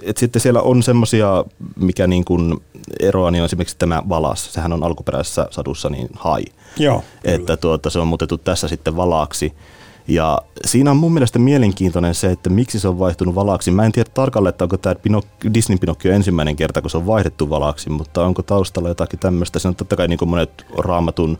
että 0.03 0.21
sitten 0.21 0.43
siellä 0.43 0.63
on 0.63 0.83
semmoisia, 0.83 1.45
mikä 1.77 2.07
niin 2.07 2.25
kuin 2.25 2.61
eroa, 3.01 3.31
niin 3.31 3.43
on 3.43 3.47
esimerkiksi 3.47 3.77
tämä 3.79 4.03
valas, 4.09 4.53
sehän 4.53 4.73
on 4.73 4.83
alkuperäisessä 4.83 5.49
sadussa 5.51 5.89
niin 5.89 6.09
hai. 6.15 6.45
Joo, 6.79 7.05
että 7.25 7.57
tuota, 7.57 7.91
se 7.91 7.99
on 7.99 8.09
muutettu 8.09 8.39
tässä 8.39 8.69
sitten 8.69 8.97
valaaksi. 8.97 9.53
Ja 10.11 10.39
siinä 10.65 10.91
on 10.91 10.97
mun 10.97 11.13
mielestä 11.13 11.39
mielenkiintoinen 11.39 12.15
se, 12.15 12.31
että 12.31 12.51
miksi 12.51 12.81
se 12.81 12.89
on 12.89 12.99
vaihtunut 12.99 13.35
valaksi. 13.35 13.71
Mä 13.71 13.85
en 13.85 13.93
tiedä 13.93 14.11
tarkalleen, 14.15 14.51
että 14.51 14.65
onko 14.65 14.77
tämä 14.77 14.95
Pinok- 14.95 15.55
Disney 15.55 15.79
Pinokkio 15.79 16.13
ensimmäinen 16.13 16.57
kerta, 16.57 16.81
kun 16.81 16.91
se 16.91 16.97
on 16.97 17.07
vaihdettu 17.07 17.51
valaksi, 17.51 17.91
mutta 17.91 18.25
onko 18.25 18.43
taustalla 18.43 18.89
jotakin 18.89 19.19
tämmöistä. 19.19 19.59
Se 19.59 19.69
on 19.69 19.75
totta 19.75 19.97
kai 19.97 20.09
niin 20.09 20.19
kuin 20.19 20.29
monet 20.29 20.67
raamatun 20.79 21.39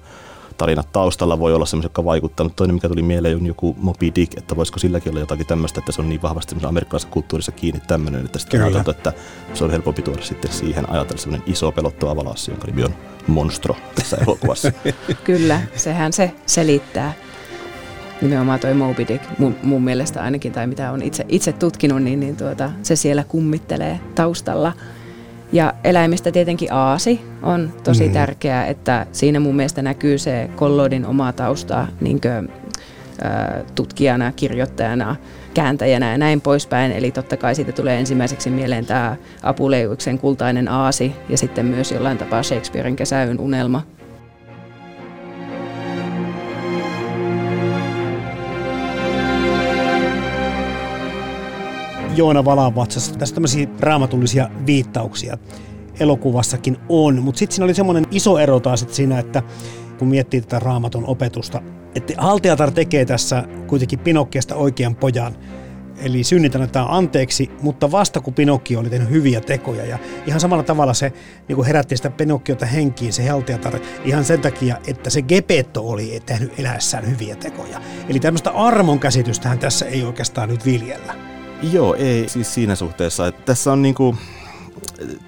tarinat 0.59 0.93
taustalla 0.93 1.39
voi 1.39 1.55
olla 1.55 1.67
semmoisia, 1.67 1.87
jotka 1.87 2.05
vaikuttanut. 2.05 2.57
Toinen, 2.57 2.75
mikä 2.75 2.89
tuli 2.89 3.03
mieleen, 3.03 3.37
on 3.37 3.47
joku 3.47 3.77
Moby 3.79 4.13
Dick, 4.15 4.39
että 4.39 4.57
voisiko 4.57 4.79
silläkin 4.79 5.13
olla 5.13 5.21
jotakin 5.21 5.47
tämmöistä, 5.47 5.81
että 5.81 5.93
se 5.93 6.01
on 6.01 6.09
niin 6.09 6.23
vahvasti 6.23 6.57
amerikkalaisessa 6.65 7.13
kulttuurissa 7.13 7.53
kiinni 7.53 7.81
tämmöinen, 7.87 8.25
että 8.25 8.39
sitten 8.39 8.63
ajateltu, 8.63 8.91
että 8.91 9.13
se 9.55 9.65
on 9.65 9.71
helpompi 9.71 10.03
tuoda 10.03 10.23
sitten 10.23 10.53
siihen 10.53 10.91
ajatella 10.91 11.21
semmoinen 11.21 11.49
iso 11.49 11.73
pelottava 11.73 12.17
valassi, 12.17 12.51
jonka 12.51 12.67
nimi 12.67 12.85
on 12.85 12.95
Monstro 13.27 13.77
tässä 13.95 14.17
elokuvassa. 14.17 14.73
Kyllä, 15.25 15.61
sehän 15.77 16.13
se 16.13 16.33
selittää 16.47 17.15
nimenomaan 18.23 18.61
toi 18.61 18.75
Moby 18.75 19.09
Dick, 19.09 19.25
mun, 19.39 19.57
mun 19.63 19.83
mielestä 19.83 20.23
ainakin, 20.23 20.53
tai 20.53 20.67
mitä 20.67 20.93
on 20.93 21.03
itse, 21.03 21.27
itse 21.29 21.53
tutkinut, 21.53 22.03
niin, 22.03 22.21
niin 22.21 22.37
tuota, 22.37 22.71
se 22.83 22.97
siellä 22.97 23.25
kummittelee 23.29 24.01
taustalla. 24.15 24.73
Ja 25.53 25.75
eläimistä 25.85 26.33
tietenkin 26.33 26.73
aasi 26.73 27.21
on 27.43 27.73
tosi 27.85 28.07
mm. 28.07 28.13
tärkeää, 28.13 28.67
että 28.67 29.07
siinä 29.13 29.41
mun 29.41 29.57
mielestä 29.57 29.83
näkyy 29.83 30.19
se 30.19 30.51
Kollodin 30.57 31.07
oma 31.07 31.33
tausta 31.33 31.87
niin 32.01 32.21
kuin, 32.21 32.49
ä, 33.25 33.65
tutkijana, 33.75 34.33
kirjoittajana, 34.33 35.17
kääntäjänä 35.55 36.13
ja 36.13 36.19
näin 36.19 36.41
poispäin. 36.41 36.93
Eli 36.93 37.11
totta 37.11 37.37
kai 37.37 37.55
siitä 37.55 37.73
tulee 37.73 37.99
ensimmäiseksi 37.99 38.51
mieleen 38.51 38.87
tämä 38.87 39.17
Apuleuksen 39.43 40.19
kultainen 40.19 40.69
aasi 40.69 41.13
ja 41.29 41.39
sitten 41.39 41.67
myös 41.67 41.93
jollain 41.93 42.19
tapaa 42.19 42.43
Shakespearein 42.43 42.97
kesäyön 42.97 43.41
unelma, 43.41 43.83
Joona 52.21 52.45
Valavatsassa. 52.45 53.15
Tässä 53.15 53.35
tämmöisiä 53.35 53.67
raamatullisia 53.81 54.51
viittauksia 54.67 55.39
elokuvassakin 56.01 56.77
on, 56.89 57.23
mutta 57.23 57.39
sitten 57.39 57.55
siinä 57.55 57.65
oli 57.65 57.75
semmoinen 57.75 58.07
iso 58.11 58.39
ero 58.39 58.61
taas 58.61 58.83
että 58.83 58.95
siinä, 58.95 59.19
että 59.19 59.43
kun 59.99 60.09
miettii 60.09 60.41
tätä 60.41 60.59
raamatun 60.59 61.05
opetusta, 61.07 61.63
että 61.95 62.15
Haltiatar 62.19 62.71
tekee 62.71 63.05
tässä 63.05 63.45
kuitenkin 63.67 63.99
Pinokkiasta 63.99 64.55
oikean 64.55 64.95
pojan, 64.95 65.37
eli 65.99 66.25
synnit 66.25 66.55
annetaan 66.55 66.91
anteeksi, 66.91 67.51
mutta 67.63 67.91
vasta 67.91 68.21
kun 68.21 68.35
Pinokki 68.35 68.77
oli 68.77 68.91
tehnyt 68.91 69.11
hyviä 69.11 69.41
tekoja. 69.41 69.85
Ja 69.87 69.99
ihan 70.27 70.41
samalla 70.41 70.63
tavalla 70.63 70.95
se 70.95 71.13
niin 71.49 71.57
kuin 71.57 71.67
herätti 71.67 71.97
sitä 71.97 72.11
Pinokkiota 72.11 72.67
henkiin, 72.67 73.13
se 73.13 73.29
Haltiatar, 73.29 73.81
ihan 74.05 74.25
sen 74.25 74.41
takia, 74.41 74.77
että 74.87 75.11
se 75.11 75.23
Gepetto 75.23 75.89
oli 75.89 76.21
tehnyt 76.27 76.59
eläessään 76.59 77.11
hyviä 77.11 77.37
tekoja. 77.37 77.81
Eli 78.09 78.21
tämmöistä 78.21 78.51
armon 78.51 78.99
käsitystähän 78.99 79.59
tässä 79.59 79.87
ei 79.87 80.05
oikeastaan 80.05 80.49
nyt 80.49 80.67
viljellä. 80.67 81.15
Joo, 81.63 81.95
ei 81.95 82.29
siis 82.29 82.55
siinä 82.55 82.75
suhteessa. 82.75 83.27
Että 83.27 83.43
tässä 83.47 83.73
on 83.73 83.83
niinku, 83.83 84.17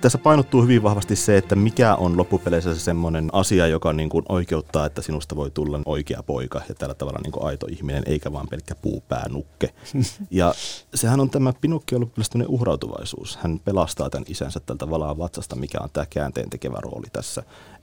tässä 0.01 0.19
painottuu 0.19 0.63
hyvin 0.63 0.83
vahvasti 0.83 1.17
se, 1.17 1.37
että 1.37 1.57
mikä 1.57 1.95
on 1.95 2.17
loppupeleissä 2.17 2.75
se 2.75 2.81
semmoinen 2.81 3.31
asia, 3.33 3.67
joka 3.67 3.93
niin 3.93 4.09
kuin 4.09 4.25
oikeuttaa, 4.29 4.87
että 4.87 5.03
sinusta 5.03 5.37
voi 5.37 5.51
tulla 5.51 5.81
oikea 5.87 6.23
poika 6.23 6.61
ja 6.69 6.75
tällä 6.75 6.95
tavalla 6.95 7.21
niin 7.23 7.33
kuin 7.33 7.45
aito 7.47 7.67
ihminen, 7.71 8.03
eikä 8.07 8.33
vaan 8.33 8.49
pelkkä 8.49 8.75
puupäänukke. 8.75 9.75
Ja 10.31 10.55
sehän 10.95 11.21
on 11.21 11.31
tämä 11.31 11.53
Pinokki 11.61 11.99
loppupeleissä 11.99 12.39
uhrautuvaisuus. 12.49 13.37
Hän 13.37 13.61
pelastaa 13.65 14.11
tämän 14.11 14.25
isänsä 14.29 14.61
tältä 14.61 14.91
valaa 14.91 15.19
vatsasta, 15.19 15.57
mikä 15.57 15.79
on 15.81 15.91
tämä 15.93 16.07
käänteen 16.11 16.51
tekevä 16.51 16.79
rooli 16.83 17.07
tässä. 17.13 17.43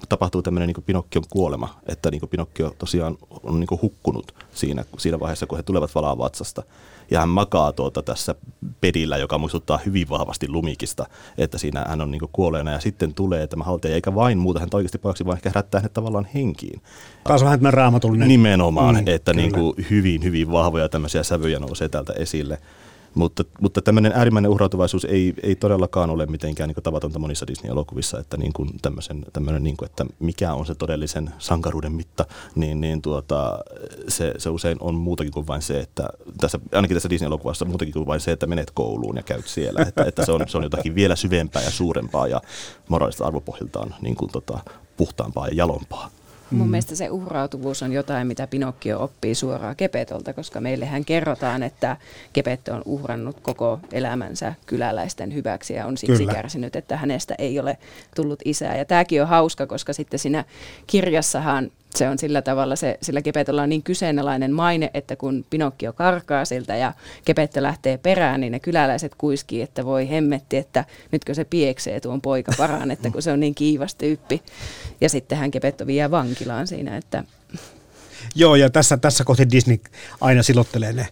Tapahtuu 0.10 0.42
tämmöinen 0.42 0.68
niin 0.68 0.84
Pinokkion 0.86 1.26
kuolema, 1.30 1.80
että 1.88 2.12
niin 2.12 2.20
kuin 2.20 2.30
Pinokkio 2.30 2.76
tosiaan 2.78 3.18
on 3.44 3.60
niin 3.60 3.68
kuin 3.68 3.82
hukkunut 3.82 4.34
siinä, 4.54 4.86
siinä 4.98 5.20
vaiheessa, 5.20 5.48
kun 5.48 5.58
he 5.58 5.64
tulevat 5.64 5.96
valaa 5.96 6.18
vatsasta 6.18 6.64
ja 7.12 7.20
hän 7.20 7.30
makaa 7.30 7.74
tuota 7.74 8.02
tässä 8.02 8.36
pedillä, 8.82 9.18
joka 9.18 9.38
muistuttaa 9.38 9.80
hyvin 9.86 10.10
vahvasti 10.10 10.50
lumikista, 10.50 11.06
että 11.38 11.58
siinä 11.58 11.86
hän 11.88 12.02
on 12.02 12.12
niin 12.12 12.22
kuolleena 12.32 12.72
ja 12.72 12.80
sitten 12.80 13.14
tulee 13.14 13.48
tämä 13.48 13.64
haltija, 13.64 13.96
eikä 13.96 14.16
vain 14.16 14.38
muuta 14.38 14.60
hän 14.60 14.70
oikeasti 14.74 14.98
pahaksi, 14.98 15.26
vaan 15.26 15.38
ehkä 15.38 15.50
herättää 15.50 15.80
hänet 15.80 15.94
tavallaan 15.94 16.28
henkiin. 16.34 16.82
Taas 17.24 17.44
vähän 17.44 17.60
tämä 17.60 17.72
raamatullinen. 17.72 18.28
Nimenomaan, 18.28 18.96
mm, 18.96 19.04
että 19.06 19.34
niin 19.34 19.52
kuin 19.52 19.74
hyvin, 19.90 20.24
hyvin 20.24 20.52
vahvoja 20.52 20.90
tämmöisiä 20.90 21.24
sävyjä 21.24 21.60
nousee 21.60 21.90
täältä 21.90 22.14
esille. 22.14 22.58
Mutta, 23.16 23.44
mutta 23.62 23.82
tämmöinen 23.82 24.12
äärimmäinen 24.16 24.52
uhrautuvaisuus 24.52 25.06
ei, 25.06 25.34
ei 25.44 25.56
todellakaan 25.56 26.10
ole 26.10 26.26
mitenkään 26.26 26.68
niin 26.68 26.84
tavatonta 26.84 27.20
monissa 27.20 27.48
Disney-elokuvissa, 27.48 28.20
että 28.20 28.38
niin 28.38 28.54
kuin 28.54 28.70
tämmöisen, 28.82 29.26
tämmöinen, 29.34 29.64
niin 29.64 29.78
kuin, 29.78 29.90
että 29.90 30.06
mikä 30.20 30.54
on 30.54 30.66
se 30.66 30.76
todellisen 30.76 31.30
sankaruuden 31.38 31.92
mitta, 31.92 32.26
niin, 32.56 32.82
niin 32.82 33.02
tuota, 33.02 33.60
se, 34.08 34.34
se 34.38 34.50
usein 34.50 34.78
on 34.80 34.96
muutakin 34.96 35.34
kuin 35.34 35.48
vain 35.48 35.62
se, 35.62 35.80
että 35.80 36.10
tässä, 36.40 36.60
ainakin 36.72 36.96
tässä 36.96 37.10
Disney-elokuvassa 37.10 37.66
muutakin 37.66 37.94
kuin 37.94 38.08
vain 38.08 38.20
se, 38.20 38.32
että 38.32 38.48
menet 38.48 38.72
kouluun 38.72 39.18
ja 39.18 39.24
käyt 39.24 39.48
siellä, 39.48 39.82
että, 39.88 40.04
että 40.04 40.26
se, 40.26 40.32
on, 40.32 40.42
se 40.48 40.58
on 40.58 40.64
jotakin 40.64 40.96
vielä 40.96 41.16
syvempää 41.16 41.64
ja 41.64 41.72
suurempaa 41.72 42.28
ja 42.28 42.42
moraalista 42.88 43.26
arvopohjiltaan 43.26 43.96
niin 44.02 44.16
kuin, 44.16 44.32
tota, 44.32 44.60
puhtaampaa 44.98 45.48
ja 45.48 45.54
jalompaa. 45.54 46.10
Mun 46.52 46.68
mm. 46.68 46.72
mielestä 46.72 46.96
se 46.96 47.10
uhrautuvuus 47.10 47.84
on 47.84 47.94
jotain, 47.94 48.28
mitä 48.28 48.48
Pinokkio 48.48 49.04
oppii 49.04 49.36
suoraan 49.36 49.76
Kepetolta, 49.76 50.34
koska 50.34 50.62
meillehän 50.62 51.06
kerrotaan, 51.06 51.64
että 51.64 51.98
Kepetto 52.34 52.74
on 52.74 52.82
uhrannut 52.86 53.40
koko 53.40 53.80
elämänsä 53.92 54.54
kyläläisten 54.66 55.34
hyväksi 55.34 55.74
ja 55.74 55.86
on 55.86 55.98
siksi 55.98 56.18
Kyllä. 56.18 56.34
kärsinyt, 56.34 56.76
että 56.76 56.98
hänestä 56.98 57.36
ei 57.38 57.60
ole 57.60 57.78
tullut 58.16 58.40
isää. 58.46 58.78
Ja 58.78 58.86
tämäkin 58.86 59.22
on 59.22 59.28
hauska, 59.28 59.68
koska 59.68 59.94
sitten 59.94 60.20
siinä 60.20 60.46
kirjassahan 60.88 61.72
se 61.96 62.10
on 62.10 62.20
sillä 62.20 62.42
tavalla, 62.42 62.76
se, 62.76 62.98
sillä 63.02 63.22
Kepetolla 63.22 63.62
on 63.62 63.70
niin 63.70 63.84
kyseenalainen 63.84 64.52
maine, 64.52 64.92
että 64.94 65.16
kun 65.16 65.46
Pinokkio 65.50 65.94
karkaa 65.94 66.46
siltä 66.46 66.76
ja 66.76 66.94
Kepetto 67.26 67.64
lähtee 67.64 67.98
perään, 67.98 68.42
niin 68.42 68.52
ne 68.52 68.60
kyläläiset 68.60 69.16
kuiskii, 69.18 69.62
että 69.62 69.86
voi 69.86 70.10
hemmetti, 70.10 70.58
että 70.58 70.86
nytkö 71.12 71.34
se 71.34 71.44
pieksee 71.44 72.00
tuon 72.00 72.22
poika 72.22 72.52
paraan, 72.58 72.92
että 72.92 73.10
kun 73.10 73.22
se 73.22 73.32
on 73.32 73.40
niin 73.40 73.56
kiivas 73.56 73.96
tyyppi. 73.96 74.42
Ja 75.02 75.10
sittenhän 75.10 75.52
Kepetto 75.52 75.88
vie 75.88 76.12
vankilaan 76.12 76.68
siinä, 76.68 76.98
että... 76.98 77.24
Joo, 78.36 78.56
ja 78.56 78.70
tässä, 78.70 78.98
tässä 78.98 79.24
kohti 79.24 79.52
Disney 79.52 79.78
aina 80.22 80.44
silottelee 80.44 80.94
ne 80.94 81.08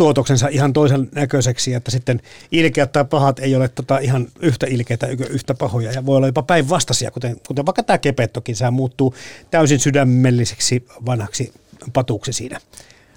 tuotoksensa 0.00 0.48
ihan 0.48 0.72
toisen 0.72 1.08
näköiseksi, 1.14 1.74
että 1.74 1.90
sitten 1.90 2.20
ilkeät 2.52 2.92
tai 2.92 3.04
pahat 3.04 3.38
ei 3.38 3.56
ole 3.56 3.68
tota 3.68 3.98
ihan 3.98 4.26
yhtä 4.40 4.66
ilkeitä, 4.66 5.06
yhtä 5.06 5.54
pahoja. 5.54 5.92
Ja 5.92 6.06
voi 6.06 6.16
olla 6.16 6.26
jopa 6.26 6.42
päinvastaisia, 6.42 7.10
kuten, 7.10 7.36
kuten 7.46 7.66
vaikka 7.66 7.82
tämä 7.82 7.98
Kepettokin, 7.98 8.56
sehän 8.56 8.72
muuttuu 8.72 9.14
täysin 9.50 9.80
sydämelliseksi 9.80 10.86
vanhaksi 11.06 11.52
patuksi 11.92 12.32
siinä 12.32 12.60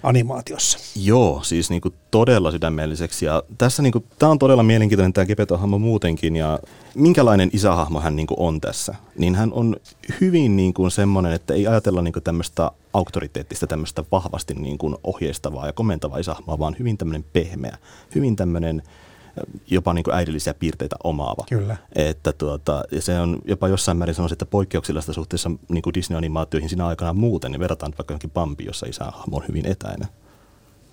animaatiossa. 0.03 0.77
Joo, 0.95 1.39
siis 1.43 1.69
niin 1.69 1.81
kuin 1.81 1.93
todella 2.11 2.51
sydämelliseksi. 2.51 3.25
Ja 3.25 3.43
tässä 3.57 3.83
niin 3.83 3.91
kuin, 3.91 4.05
tämä 4.19 4.31
on 4.31 4.39
todella 4.39 4.63
mielenkiintoinen 4.63 5.13
tämä 5.13 5.25
Gepeto-hahmo 5.25 5.79
muutenkin. 5.79 6.35
Ja 6.35 6.59
minkälainen 6.95 7.49
isähahmo 7.53 7.99
hän 7.99 8.15
niin 8.15 8.27
kuin 8.27 8.39
on 8.39 8.61
tässä? 8.61 8.95
Niin 9.17 9.35
hän 9.35 9.53
on 9.53 9.75
hyvin 10.21 10.55
niin 10.55 10.73
kuin 10.73 10.91
semmoinen, 10.91 11.33
että 11.33 11.53
ei 11.53 11.67
ajatella 11.67 12.01
niin 12.01 12.13
kuin 12.13 12.23
tämmöistä 12.23 12.71
auktoriteettista, 12.93 13.67
tämmöistä 13.67 14.03
vahvasti 14.11 14.53
niin 14.53 14.77
kuin 14.77 14.95
ohjeistavaa 15.03 15.65
ja 15.65 15.73
komentavaa 15.73 16.19
isähahmoa, 16.19 16.59
vaan 16.59 16.75
hyvin 16.79 16.97
tämmöinen 16.97 17.25
pehmeä, 17.33 17.77
hyvin 18.15 18.35
tämmöinen 18.35 18.83
jopa 19.67 19.93
niin 19.93 20.03
kuin 20.03 20.15
äidillisiä 20.15 20.53
piirteitä 20.53 20.95
omaava. 21.03 21.45
Kyllä. 21.49 21.77
Että 21.95 22.33
tuota, 22.33 22.83
ja 22.91 23.01
se 23.01 23.19
on 23.19 23.39
jopa 23.45 23.67
jossain 23.67 23.97
määrin 23.97 24.15
sanoisin, 24.15 24.35
että 24.35 24.45
poikkeuksellista 24.45 25.13
suhteessa 25.13 25.51
niin 25.69 25.81
kuin 25.81 25.93
Disney-animaatioihin 25.93 26.69
siinä 26.69 26.87
aikana 26.87 27.13
muuten, 27.13 27.51
niin 27.51 27.59
verrataan 27.59 27.93
vaikka 27.97 28.11
johonkin 28.11 28.31
Bambi, 28.31 28.65
jossa 28.65 28.85
isähahmo 28.85 29.37
on 29.37 29.43
hyvin 29.47 29.67
etäinen. 29.67 30.07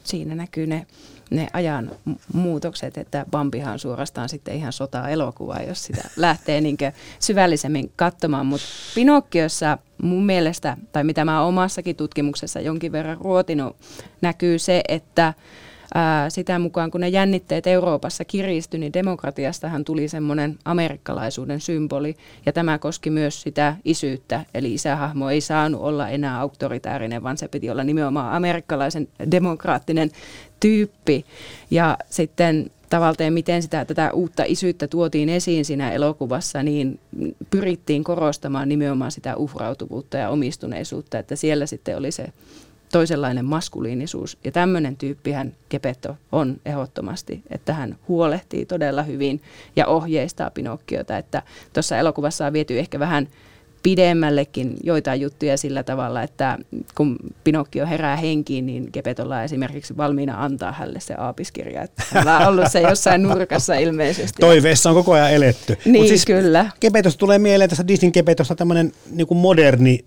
Siinä 0.05 0.35
näkyy 0.35 0.67
ne, 0.67 0.87
ne 1.31 1.49
ajan 1.53 1.91
muutokset, 2.33 2.99
että 2.99 3.27
Bambihan 3.31 3.73
on 3.73 3.79
suorastaan 3.79 4.29
sitten 4.29 4.55
ihan 4.55 4.73
sota-elokuva, 4.73 5.57
jos 5.57 5.85
sitä 5.85 6.03
lähtee 6.17 6.61
niin 6.61 6.77
syvällisemmin 7.19 7.93
katsomaan. 7.97 8.47
Mutta 8.47 8.67
Pinokkiossa 8.95 9.79
mun 10.03 10.27
mielestä, 10.27 10.77
tai 10.93 11.05
mitä 11.05 11.25
mä 11.25 11.43
omassakin 11.43 11.97
tutkimuksessa 11.97 12.61
jonkin 12.61 12.93
verran 12.93 13.19
ruotinut, 13.21 13.77
näkyy 14.21 14.59
se, 14.59 14.83
että 14.89 15.35
ää, 15.95 16.31
sitä 16.31 16.59
mukaan, 16.59 16.91
kun 16.91 17.01
ne 17.01 17.09
jännitteet 17.09 17.67
Euroopassa 17.67 18.25
kiristyi, 18.25 18.81
niin 18.81 18.93
demokratiastahan 18.93 19.85
tuli 19.85 20.09
semmoinen 20.09 20.59
amerikkalaisuuden 20.65 21.61
symboli. 21.61 22.17
Ja 22.47 22.53
tämä 22.53 22.79
koski 22.79 23.11
myös 23.11 23.43
sitä 23.43 23.77
isyyttä, 23.85 24.45
eli 24.55 24.75
isähahmo 24.75 25.31
ei 25.31 25.41
saanut 25.41 25.81
olla 25.81 26.09
enää 26.09 26.41
auktoritäärinen, 26.41 27.23
vaan 27.23 27.37
se 27.37 27.49
piti 27.49 27.71
olla 27.71 27.85
nimenomaan 27.85 28.33
amerikkalaisen 28.33 29.09
demokraattinen 29.31 30.11
tyyppi. 30.61 31.25
Ja 31.71 31.99
sitten 32.11 32.71
tavallaan 32.91 33.33
miten 33.33 33.63
sitä, 33.63 33.85
tätä 33.85 34.11
uutta 34.13 34.45
isyyttä 34.47 34.89
tuotiin 34.89 35.29
esiin 35.29 35.65
siinä 35.65 35.93
elokuvassa, 35.93 36.63
niin 36.63 37.01
pyrittiin 37.51 38.05
korostamaan 38.05 38.69
nimenomaan 38.69 39.13
sitä 39.13 39.37
uhrautuvuutta 39.37 40.17
ja 40.17 40.29
omistuneisuutta, 40.29 41.19
että 41.19 41.37
siellä 41.37 41.67
sitten 41.67 41.97
oli 41.97 42.11
se 42.11 42.27
toisenlainen 42.93 43.45
maskuliinisuus. 43.45 44.39
Ja 44.45 44.53
tämmöinen 44.53 44.97
tyyppihän 44.97 45.53
Kepetto 45.69 46.17
on 46.33 46.57
ehdottomasti, 46.67 47.43
että 47.51 47.73
hän 47.73 47.97
huolehtii 48.09 48.67
todella 48.67 49.03
hyvin 49.03 49.43
ja 49.77 49.87
ohjeistaa 49.87 50.51
Pinokkiota. 50.51 51.19
Että 51.19 51.43
tuossa 51.73 51.99
elokuvassa 51.99 52.47
on 52.47 52.53
viety 52.53 52.79
ehkä 52.79 52.99
vähän 52.99 53.29
pidemmällekin 53.83 54.77
joitain 54.85 55.21
juttuja 55.21 55.57
sillä 55.57 55.83
tavalla, 55.83 56.23
että 56.23 56.59
kun 56.95 57.17
Pinokkio 57.45 57.87
herää 57.87 58.17
henkiin, 58.17 58.67
niin 58.67 58.89
Gepetolla 58.93 59.37
on 59.37 59.45
esimerkiksi 59.45 59.97
valmiina 59.97 60.45
antaa 60.45 60.73
hänelle 60.73 61.01
se 61.01 61.15
aapiskirja. 61.15 61.83
Että 61.83 62.03
on 62.41 62.49
ollut 62.49 62.65
se 62.71 62.81
jossain 62.81 63.23
nurkassa 63.23 63.75
ilmeisesti. 63.75 64.41
Toiveessa 64.41 64.91
on 64.91 64.95
koko 64.95 65.13
ajan 65.13 65.33
eletty. 65.33 65.79
Niin, 65.85 66.09
siis 66.09 66.27
kyllä. 66.27 66.71
Kepetosta 66.81 67.19
tulee 67.19 67.39
mieleen 67.39 67.71
tässä 67.71 67.89
Disney 67.89 68.11
Kepetosta 68.11 68.55
tämmöinen 68.55 68.93
niin 69.11 69.27
moderni 69.35 70.05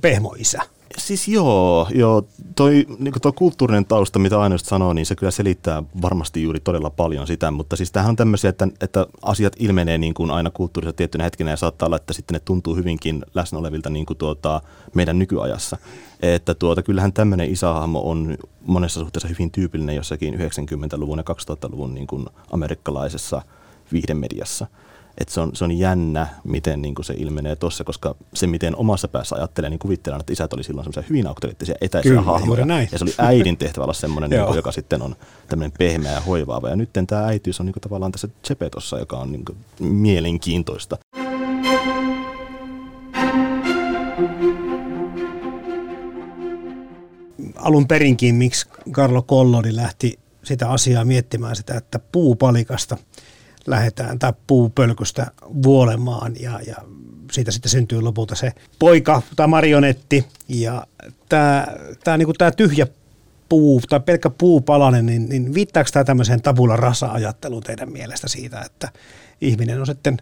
pehmoisä. 0.00 0.58
Siis 0.98 1.28
joo, 1.28 1.88
joo 1.94 2.24
toi, 2.56 2.86
niin 2.98 3.14
toi 3.22 3.32
kulttuurinen 3.32 3.84
tausta, 3.84 4.18
mitä 4.18 4.40
aina 4.40 4.58
sanoo, 4.58 4.92
niin 4.92 5.06
se 5.06 5.16
kyllä 5.16 5.30
selittää 5.30 5.82
varmasti 6.02 6.42
juuri 6.42 6.60
todella 6.60 6.90
paljon 6.90 7.26
sitä, 7.26 7.50
mutta 7.50 7.76
siis 7.76 7.92
tämähän 7.92 8.10
on 8.10 8.16
tämmöisiä, 8.16 8.50
että, 8.50 8.68
että 8.80 9.06
asiat 9.22 9.52
ilmenee 9.58 9.98
niin 9.98 10.14
kuin 10.14 10.30
aina 10.30 10.50
kulttuurissa 10.50 10.92
tiettynä 10.92 11.24
hetkenä 11.24 11.50
ja 11.50 11.56
saattaa 11.56 11.86
olla, 11.86 11.96
että 11.96 12.12
sitten 12.12 12.34
ne 12.34 12.40
tuntuu 12.44 12.76
hyvinkin 12.76 13.24
läsnä 13.34 13.58
olevilta 13.58 13.90
niin 13.90 14.06
kuin 14.06 14.16
tuota, 14.16 14.62
meidän 14.94 15.18
nykyajassa. 15.18 15.78
Että 16.22 16.54
tuota, 16.54 16.82
kyllähän 16.82 17.12
tämmöinen 17.12 17.50
isähahmo 17.50 18.10
on 18.10 18.36
monessa 18.66 19.00
suhteessa 19.00 19.28
hyvin 19.28 19.50
tyypillinen 19.50 19.96
jossakin 19.96 20.34
90-luvun 20.34 21.18
ja 21.18 21.24
2000-luvun 21.30 21.94
niin 21.94 22.06
kuin 22.06 22.26
amerikkalaisessa 22.50 23.42
viihdemediassa. 23.92 24.66
Että 25.20 25.34
se 25.34 25.40
on, 25.40 25.50
se 25.56 25.64
on 25.64 25.78
jännä, 25.78 26.26
miten 26.44 26.82
niin 26.82 26.94
kuin 26.94 27.04
se 27.04 27.14
ilmenee 27.16 27.56
tuossa, 27.56 27.84
koska 27.84 28.14
se, 28.34 28.46
miten 28.46 28.76
omassa 28.76 29.08
päässä 29.08 29.36
ajattelee, 29.36 29.70
niin 29.70 29.78
kuvitellaan, 29.78 30.20
että 30.20 30.32
isät 30.32 30.52
oli 30.52 30.64
silloin 30.64 30.84
semmoisia 30.84 31.08
hyvin 31.08 31.26
auktoriteettisia 31.26 31.74
etäisiä 31.80 32.10
Kyllä, 32.10 32.22
hahmoja. 32.22 32.66
Ja 32.92 32.98
se 32.98 33.04
oli 33.04 33.14
äidin 33.18 33.56
tehtävä 33.56 33.84
olla 33.84 33.92
semmoinen, 33.92 34.30
niin 34.40 34.44
kuin, 34.44 34.56
joka 34.56 34.72
sitten 34.72 35.02
on 35.02 35.16
tämmöinen 35.48 35.72
pehmeä 35.78 36.12
ja 36.12 36.20
hoivaava. 36.20 36.68
Ja 36.68 36.76
nyt 36.76 36.90
tämä 37.06 37.26
äitiys 37.26 37.60
on 37.60 37.66
niin 37.66 37.72
kuin, 37.72 37.80
tavallaan 37.80 38.12
tässä 38.12 38.28
Chepetossa, 38.46 38.98
joka 38.98 39.16
on 39.16 39.32
niin 39.32 39.44
kuin, 39.44 39.58
mielenkiintoista. 39.80 40.98
Alun 47.56 47.88
perinkin, 47.88 48.34
miksi 48.34 48.66
Carlo 48.92 49.22
Collodi 49.22 49.76
lähti 49.76 50.18
sitä 50.42 50.70
asiaa 50.70 51.04
miettimään 51.04 51.56
sitä, 51.56 51.74
että 51.74 52.00
puupalikasta– 52.12 52.96
lähdetään 53.66 54.18
tai 54.18 54.32
puupölkystä 54.46 55.26
vuolemaan 55.62 56.32
ja, 56.40 56.60
ja 56.66 56.76
siitä 57.32 57.50
sitten 57.50 57.70
syntyy 57.70 58.00
lopulta 58.00 58.34
se 58.34 58.52
poika 58.78 59.22
tai 59.36 59.48
marionetti 59.48 60.26
ja 60.48 60.86
tämä, 61.28 61.66
tämä, 62.04 62.16
niin 62.16 62.28
tämä 62.38 62.50
tyhjä 62.50 62.86
puu 63.48 63.80
tai 63.88 64.00
pelkkä 64.00 64.30
puupalanen, 64.30 65.06
niin, 65.06 65.28
niin 65.28 65.54
viittaako 65.54 65.90
tämä 65.92 66.04
tämmöiseen 66.04 66.42
tabula 66.42 66.76
rasa-ajatteluun 66.76 67.62
teidän 67.62 67.92
mielestä 67.92 68.28
siitä, 68.28 68.60
että 68.60 68.88
ihminen 69.40 69.80
on 69.80 69.86
sitten 69.86 70.18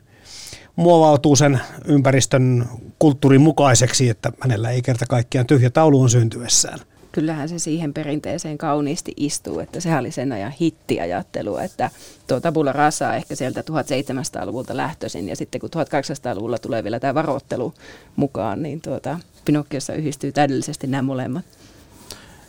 muovautuu 0.76 1.36
sen 1.36 1.61
ympäristön 1.84 2.68
kulttuurin 2.99 3.41
mukaiseksi, 3.41 4.09
että 4.09 4.32
hänellä 4.41 4.70
ei 4.70 4.82
kerta 4.82 5.07
kaikkiaan 5.07 5.47
tyhjä 5.47 5.70
taulu 5.70 6.03
on 6.03 6.11
syntyessään? 6.11 6.78
Kyllähän 7.19 7.49
se 7.49 7.59
siihen 7.59 7.95
perinteeseen 7.95 8.59
kauniisti 8.59 9.12
istuu, 9.16 9.61
että 9.61 9.81
sehän 9.81 10.01
oli 10.01 10.11
sen 10.11 10.33
ajan 10.33 10.53
hittiajattelu, 10.61 11.57
että 11.57 11.91
tuo 12.27 12.41
tabula 12.41 12.73
rasa 12.73 13.14
ehkä 13.14 13.35
sieltä 13.35 13.61
1700-luvulta 13.61 14.77
lähtöisin 14.77 15.29
ja 15.29 15.37
sitten 15.37 15.61
kun 15.61 15.71
1800-luvulla 15.75 16.59
tulee 16.59 16.85
vielä 16.85 17.01
tämä 17.01 17.14
varoittelu 17.14 17.75
mukaan, 18.16 18.62
niin 18.62 18.81
tuota, 18.81 19.21
Pinokkiossa 19.45 19.93
yhdistyy 19.93 20.33
täydellisesti 20.33 20.87
nämä 20.87 21.03
molemmat. 21.03 21.45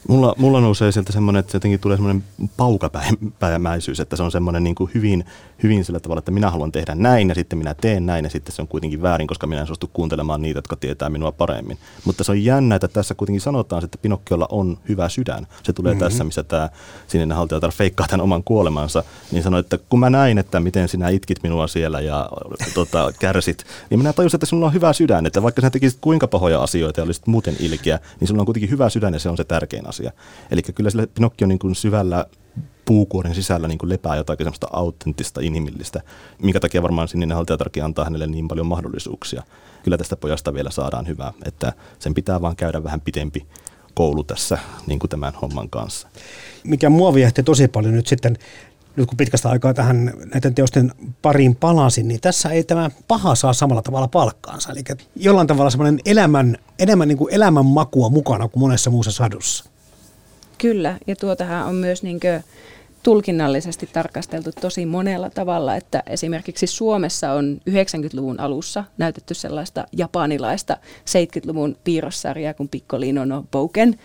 Mulla, 0.08 0.36
mulla 0.38 0.62
nousee 0.62 0.91
sieltä 0.91 1.12
semmoinen, 1.12 1.39
että 1.39 1.52
se 1.52 1.56
jotenkin 1.56 1.80
tulee 1.80 1.97
semmoinen 1.97 2.24
paukapäimäisyys, 2.58 4.00
että 4.00 4.16
se 4.16 4.24
on 4.24 4.32
semmoinen 4.32 4.64
niin 4.64 4.76
kuin 4.76 4.91
hyvin, 4.93 5.26
hyvin 5.64 5.86
sillä 5.86 6.00
tavalla, 6.00 6.20
että 6.20 6.32
minä 6.32 6.50
haluan 6.50 6.72
tehdä 6.72 6.95
näin 6.95 7.30
ja 7.30 7.36
sitten 7.36 7.60
minä 7.60 7.74
teen 7.74 8.06
näin 8.06 8.26
ja 8.26 8.30
sitten 8.30 8.56
se 8.56 8.62
on 8.62 8.68
kuitenkin 8.68 9.02
väärin, 9.02 9.28
koska 9.28 9.47
minä 9.47 9.62
en 9.62 9.68
suostu 9.68 9.89
kuuntelemaan 9.93 10.41
niitä, 10.41 10.58
jotka 10.58 10.76
tietää 10.76 11.10
minua 11.10 11.32
paremmin. 11.32 11.78
Mutta 12.06 12.24
se 12.24 12.32
on 12.32 12.43
jännä, 12.43 12.76
että 12.76 12.88
tässä 12.88 13.16
kuitenkin 13.16 13.41
sanotaan, 13.41 13.84
että 13.84 13.97
Pinokkiolla 14.02 14.47
on 14.52 14.78
hyvä 14.89 15.10
sydän. 15.10 15.47
Se 15.64 15.74
tulee 15.74 15.93
mm-hmm. 15.93 16.06
tässä, 16.06 16.24
missä 16.24 16.43
tämä 16.43 16.70
sininen 17.08 17.38
haltijatar 17.38 17.72
feikkaa 17.72 18.08
tämän 18.08 18.24
oman 18.24 18.43
kuolemansa, 18.43 19.04
niin 19.32 19.43
sanoi, 19.43 19.60
että 19.60 19.78
kun 19.78 20.00
mä 20.00 20.10
näin, 20.10 20.38
että 20.38 20.60
miten 20.60 20.89
sinä 20.89 21.10
itkit 21.10 21.43
minua 21.43 21.68
siellä 21.68 22.02
ja 22.02 22.30
tota, 22.74 23.14
kärsit, 23.20 23.66
niin 23.89 24.00
minä 24.00 24.14
tajusin, 24.14 24.38
että 24.38 24.45
sinulla 24.45 24.68
on 24.68 24.74
hyvä 24.74 24.93
sydän, 24.93 25.26
että 25.26 25.43
vaikka 25.43 25.62
sinä 25.62 25.70
tekisit 25.70 25.97
kuinka 26.02 26.28
pahoja 26.28 26.64
asioita 26.64 27.00
ja 27.00 27.06
olisit 27.06 27.28
muuten 27.28 27.56
ilkeä, 27.60 28.00
niin 28.20 28.28
sinulla 28.28 28.41
on 28.41 28.45
kuitenkin 28.45 28.70
hyvä 28.70 28.89
sydän 28.89 29.14
ja 29.14 29.20
se 29.20 29.30
on 29.30 29.38
se 29.38 29.43
tärkein 29.43 29.89
asia. 29.90 30.12
Eli 30.52 30.62
kyllä 30.62 30.90
sillä 30.90 31.08
on 31.42 31.50
niin 31.50 31.60
kuin 31.60 31.76
syvällä 31.76 32.26
puukuoren 32.86 33.36
sisällä 33.36 33.68
niin 33.68 33.78
kuin 33.78 33.90
lepää 33.90 34.16
jotakin 34.16 34.46
semmoista 34.46 34.68
autenttista, 34.72 35.42
inhimillistä, 35.42 36.02
minkä 36.42 36.60
takia 36.60 36.84
varmaan 36.84 37.08
sininen 37.08 37.36
haltijatarki 37.36 37.82
antaa 37.82 38.06
hänelle 38.06 38.28
niin 38.28 38.48
paljon 38.48 38.68
mahdollisuuksia. 38.68 39.44
Kyllä 39.84 39.98
tästä 39.98 40.16
pojasta 40.16 40.54
vielä 40.54 40.72
saadaan 40.72 41.08
hyvää, 41.08 41.34
että 41.46 41.74
sen 42.00 42.14
pitää 42.14 42.42
vaan 42.42 42.56
käydä 42.56 42.84
vähän 42.84 43.02
pitempi 43.02 43.46
koulu 43.94 44.24
tässä 44.24 44.58
niin 44.88 45.00
kuin 45.00 45.10
tämän 45.10 45.34
homman 45.42 45.70
kanssa. 45.70 46.08
Mikä 46.64 46.90
mua 46.90 47.14
viehti 47.14 47.44
tosi 47.44 47.68
paljon 47.68 47.94
nyt 47.94 48.08
sitten 48.08 48.38
nyt 48.96 49.08
kun 49.08 49.18
pitkästä 49.18 49.50
aikaa 49.50 49.74
tähän 49.74 50.14
näiden 50.34 50.56
teosten 50.56 50.92
pariin 51.22 51.56
palasin, 51.56 52.08
niin 52.08 52.22
tässä 52.22 52.50
ei 52.50 52.64
tämä 52.64 52.92
paha 53.08 53.36
saa 53.36 53.54
samalla 53.54 53.82
tavalla 53.82 54.08
palkkaansa. 54.08 54.72
Eli 54.72 54.84
jollain 55.16 55.48
tavalla 55.48 55.70
semmoinen 55.70 56.00
elämän, 56.06 56.58
enemmän 56.80 57.08
niin 57.08 57.18
kuin 57.18 57.34
elämän 57.34 57.66
makua 57.66 58.10
mukana 58.10 58.48
kuin 58.48 58.62
monessa 58.62 58.90
muussa 58.90 59.12
sadussa. 59.12 59.66
Kyllä, 60.62 60.97
ja 61.07 61.16
tuotahan 61.16 61.68
on 61.68 61.76
myös 61.76 62.03
niin 62.03 62.20
kuin 62.20 62.43
tulkinnallisesti 63.03 63.89
tarkasteltu 63.93 64.51
tosi 64.62 64.86
monella 64.86 65.30
tavalla, 65.30 65.76
että 65.76 66.03
esimerkiksi 66.07 66.68
Suomessa 66.68 67.32
on 67.32 67.62
90-luvun 67.70 68.39
alussa 68.39 68.84
näytetty 68.97 69.34
sellaista 69.34 69.86
japanilaista 69.91 70.78
70-luvun 71.05 71.78
piirrossarjaa 71.84 72.53
kuin 72.53 72.70
Piccolino 72.70 73.26
no 73.26 73.45
Boken, 73.51 73.99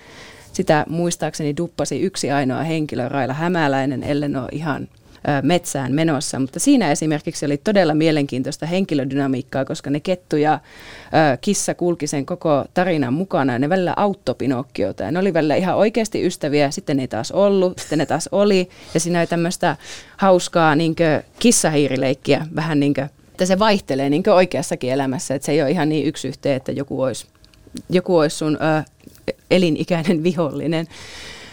sitä 0.53 0.87
muistaakseni 0.89 1.57
duppasi 1.57 2.01
yksi 2.01 2.31
ainoa 2.31 2.63
henkilö, 2.63 3.09
Raila 3.09 3.35
Hämäläinen, 3.35 4.03
ellen 4.03 4.37
ole 4.37 4.49
ihan 4.53 4.89
metsään 5.43 5.95
menossa. 5.95 6.39
Mutta 6.39 6.61
siinä 6.61 6.91
esimerkiksi 6.91 7.47
oli 7.47 7.57
todella 7.57 7.95
mielenkiintoista 7.95 8.67
henkilödynamiikkaa, 8.67 9.65
koska 9.65 9.91
ne 9.91 10.01
kettu 10.01 10.37
ja 10.37 10.59
kissa 11.41 11.75
kulki 11.75 12.07
sen 12.07 12.27
koko 12.27 12.65
tarinan 12.75 13.15
mukana 13.15 13.53
ja 13.53 13.59
ne 13.59 13.69
välillä 13.69 13.95
auttopinokkiota. 13.97 15.03
Ja 15.03 15.11
ne 15.11 15.19
oli 15.19 15.35
välillä 15.35 15.55
ihan 15.55 15.77
oikeasti 15.77 16.27
ystäviä, 16.27 16.71
sitten 16.71 16.97
ne 16.97 17.03
ei 17.03 17.09
taas 17.09 17.33
ollut, 17.33 17.79
sitten 17.79 17.99
ne 17.99 18.07
taas 18.07 18.29
oli. 18.33 18.69
Ja 18.95 19.01
siinä 19.01 19.19
oli 19.19 19.27
tämmöistä 19.27 19.77
hauskaa 20.17 20.77
niin 20.77 20.97
kissahiirileikkiä, 21.39 22.47
vähän 22.57 22.81
niin 22.81 22.95
kuin, 22.95 23.11
että 23.31 23.47
se 23.47 23.59
vaihtelee 23.59 24.11
niin 24.11 24.31
oikeassakin 24.35 24.93
elämässä, 24.93 25.35
että 25.35 25.47
se 25.47 25.53
ei 25.53 25.63
ole 25.63 25.71
ihan 25.71 25.89
niin 25.89 26.07
yksi 26.07 26.29
yhteen, 26.29 26.57
että 26.57 26.73
joku 26.73 27.03
olisi, 27.03 27.27
joku 27.91 28.19
olisi 28.19 28.37
sun 28.37 28.59
ö, 28.63 28.83
elinikäinen 29.51 30.23
vihollinen. 30.23 30.87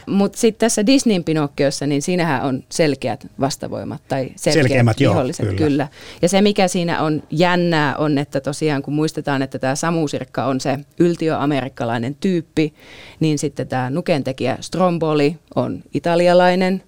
Mutta 0.08 0.38
sitten 0.38 0.60
tässä 0.60 0.86
Disneyn 0.86 1.24
Pinokkiossa, 1.24 1.88
niin 1.88 2.02
siinähän 2.02 2.44
on 2.44 2.64
selkeät 2.70 3.28
vastavoimat 3.40 4.02
tai 4.08 4.32
selkeät 4.36 4.64
Selkeämmät, 4.64 5.00
viholliset. 5.00 5.46
Joo, 5.46 5.56
kyllä. 5.56 5.68
kyllä. 5.68 5.88
Ja 6.22 6.30
se, 6.30 6.42
mikä 6.42 6.68
siinä 6.68 7.02
on 7.02 7.24
jännää, 7.30 7.96
on, 7.96 8.18
että 8.18 8.42
tosiaan 8.42 8.82
kun 8.82 8.94
muistetaan, 8.94 9.42
että 9.42 9.60
tämä 9.60 9.76
Samusirkka 9.76 10.46
on 10.46 10.62
se 10.62 10.80
yltiöamerikkalainen 11.00 12.16
tyyppi, 12.20 12.74
niin 13.20 13.40
sitten 13.40 13.68
tämä 13.68 13.90
nukentekijä 13.90 14.58
Stromboli 14.62 15.38
on 15.56 15.84
italialainen, 15.94 16.84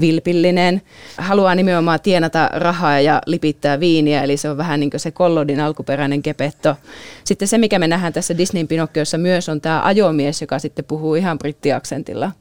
vilpillinen, 0.00 0.82
haluaa 1.18 1.54
nimenomaan 1.54 2.00
tienata 2.00 2.50
rahaa 2.52 3.00
ja 3.00 3.22
lipittää 3.26 3.80
viiniä, 3.80 4.22
eli 4.22 4.36
se 4.36 4.50
on 4.50 4.56
vähän 4.56 4.80
niin 4.80 4.90
kuin 4.90 5.00
se 5.00 5.10
Kollodin 5.10 5.60
alkuperäinen 5.60 6.22
kepetto. 6.22 6.76
Sitten 7.24 7.48
se, 7.48 7.58
mikä 7.58 7.78
me 7.78 7.88
nähdään 7.88 8.12
tässä 8.12 8.38
Disneyn 8.38 8.68
Pinokkiossa 8.68 9.18
myös, 9.18 9.48
on 9.48 9.60
tämä 9.60 9.82
ajomies, 9.84 10.40
joka 10.40 10.58
sitten 10.58 10.84
puhuu 10.84 11.14
ihan 11.14 11.38
brittiaksentilla. 11.38 12.32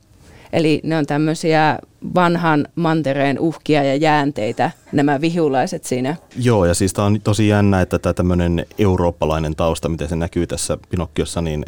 Eli 0.57 0.79
ne 0.83 0.97
on 0.97 1.05
tämmöisiä 1.05 1.79
vanhan 2.15 2.67
mantereen 2.75 3.39
uhkia 3.39 3.83
ja 3.83 3.95
jäänteitä, 3.95 4.71
nämä 4.91 5.21
vihulaiset 5.21 5.83
siinä. 5.83 6.15
Joo, 6.39 6.65
ja 6.65 6.73
siis 6.73 6.93
tämä 6.93 7.05
on 7.05 7.21
tosi 7.21 7.47
jännä, 7.47 7.81
että 7.81 7.99
tämä 7.99 8.13
tämmöinen 8.13 8.65
eurooppalainen 8.79 9.55
tausta, 9.55 9.89
miten 9.89 10.09
se 10.09 10.15
näkyy 10.15 10.47
tässä 10.47 10.77
Pinokkiossa, 10.89 11.41
niin 11.41 11.65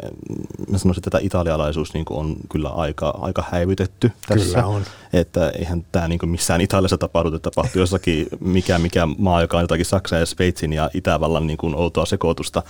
mä 0.70 0.78
sanoisin, 0.78 1.00
että 1.00 1.10
tämä 1.10 1.20
italialaisuus 1.24 1.94
niin 1.94 2.04
on 2.10 2.36
kyllä 2.48 2.68
aika, 2.68 3.14
aika 3.20 3.44
häivytetty 3.50 4.12
tässä. 4.28 4.54
Kyllä 4.54 4.66
on. 4.66 4.82
Että 5.12 5.48
eihän 5.48 5.86
tämä 5.92 6.08
niin 6.08 6.18
missään 6.24 6.60
Italiassa 6.60 6.98
tapahdu, 6.98 7.28
että 7.28 7.50
tapahtuu 7.50 7.80
jossakin 7.80 8.26
mikä, 8.40 8.78
mikä 8.78 9.06
maa, 9.18 9.40
joka 9.40 9.56
on 9.56 9.62
jotakin 9.62 9.86
Saksan 9.86 10.20
ja 10.20 10.26
Sveitsin 10.26 10.72
ja 10.72 10.90
Itävallan 10.94 11.46
niin 11.46 11.56
kuin 11.56 11.74
outoa 11.74 12.06
sekoitusta. 12.06 12.62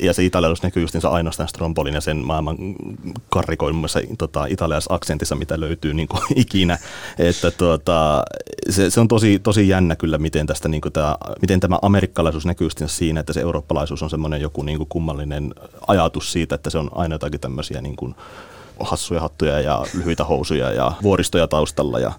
Ja 0.00 0.12
se 0.12 0.24
italialaisuus 0.24 0.62
näkyy 0.62 0.82
just 0.82 1.04
ainoastaan 1.04 1.48
Strombolin 1.48 1.94
ja 1.94 2.00
sen 2.00 2.16
maailman 2.16 2.56
karrikoimmassa 3.28 4.00
tota, 4.18 4.46
italialais-aksentissa, 4.46 5.34
mitä 5.34 5.60
löytyy 5.60 5.94
niin 5.94 6.08
kuin 6.08 6.22
ikinä. 6.36 6.78
Että 7.18 7.50
tuota, 7.50 8.22
se, 8.70 8.90
se, 8.90 9.00
on 9.00 9.08
tosi, 9.08 9.38
tosi 9.38 9.68
jännä 9.68 9.96
kyllä, 9.96 10.18
miten, 10.18 10.46
tästä, 10.46 10.68
niin 10.68 10.82
tämä, 10.92 11.16
miten 11.40 11.60
tämä 11.60 11.78
amerikkalaisuus 11.82 12.46
näkyy 12.46 12.68
siinä, 12.86 13.20
että 13.20 13.32
se 13.32 13.40
eurooppalaisuus 13.40 14.02
on 14.02 14.10
semmoinen 14.10 14.40
joku 14.40 14.62
niin 14.62 14.86
kummallinen 14.88 15.54
ajatus 15.86 16.32
siitä, 16.32 16.54
että 16.54 16.70
se 16.70 16.78
on 16.78 16.90
aina 16.94 17.14
jotakin 17.14 17.40
tämmöisiä 17.40 17.80
niin 17.80 18.14
hassuja 18.80 19.20
hattuja 19.20 19.60
ja 19.60 19.86
lyhyitä 19.94 20.24
housuja 20.24 20.72
ja 20.72 20.92
vuoristoja 21.02 21.46
taustalla 21.46 21.98
ja 21.98 22.12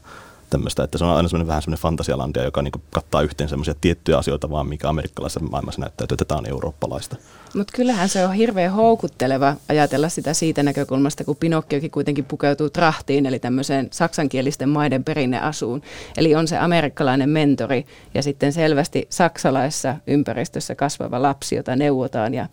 tämmöistä, 0.50 0.84
että 0.84 0.98
se 0.98 1.06
on 1.06 1.16
aina 1.16 1.30
semmoinen 1.30 1.48
vähän 1.48 1.62
semmoinen 1.62 1.82
fantasialandia, 1.82 2.44
joka 2.44 2.62
niin 2.62 2.72
kattaa 2.92 3.22
yhteen 3.22 3.50
semmoisia 3.50 3.76
tiettyjä 3.82 4.18
asioita, 4.18 4.50
vaan 4.50 4.68
mikä 4.68 4.90
amerikkalaisessa 4.90 5.40
maailmassa 5.40 5.82
näyttää, 5.82 6.08
että 6.12 6.26
tämä 6.26 6.40
on 6.40 6.50
eurooppalaista. 6.50 7.16
Mutta 7.56 7.74
kyllähän 7.76 8.10
se 8.10 8.26
on 8.26 8.34
hirveän 8.34 8.72
houkutteleva 8.72 9.56
ajatella 9.70 10.10
sitä 10.10 10.34
siitä 10.34 10.64
näkökulmasta, 10.64 11.24
kun 11.24 11.36
Pinokkiokin 11.36 11.92
kuitenkin 11.92 12.26
pukeutuu 12.26 12.70
trahtiin, 12.70 13.26
eli 13.26 13.40
tämmöiseen 13.40 13.88
saksankielisten 13.92 14.70
maiden 14.70 15.04
perinneasuun. 15.04 15.82
Eli 16.18 16.36
on 16.36 16.48
se 16.48 16.58
amerikkalainen 16.58 17.30
mentori 17.30 17.86
ja 18.14 18.24
sitten 18.24 18.54
selvästi 18.54 19.08
saksalaisessa 19.10 19.96
ympäristössä 20.08 20.76
kasvava 20.76 21.22
lapsi, 21.22 21.56
jota 21.56 21.76
neuvotaan 21.76 22.34
ja 22.34 22.48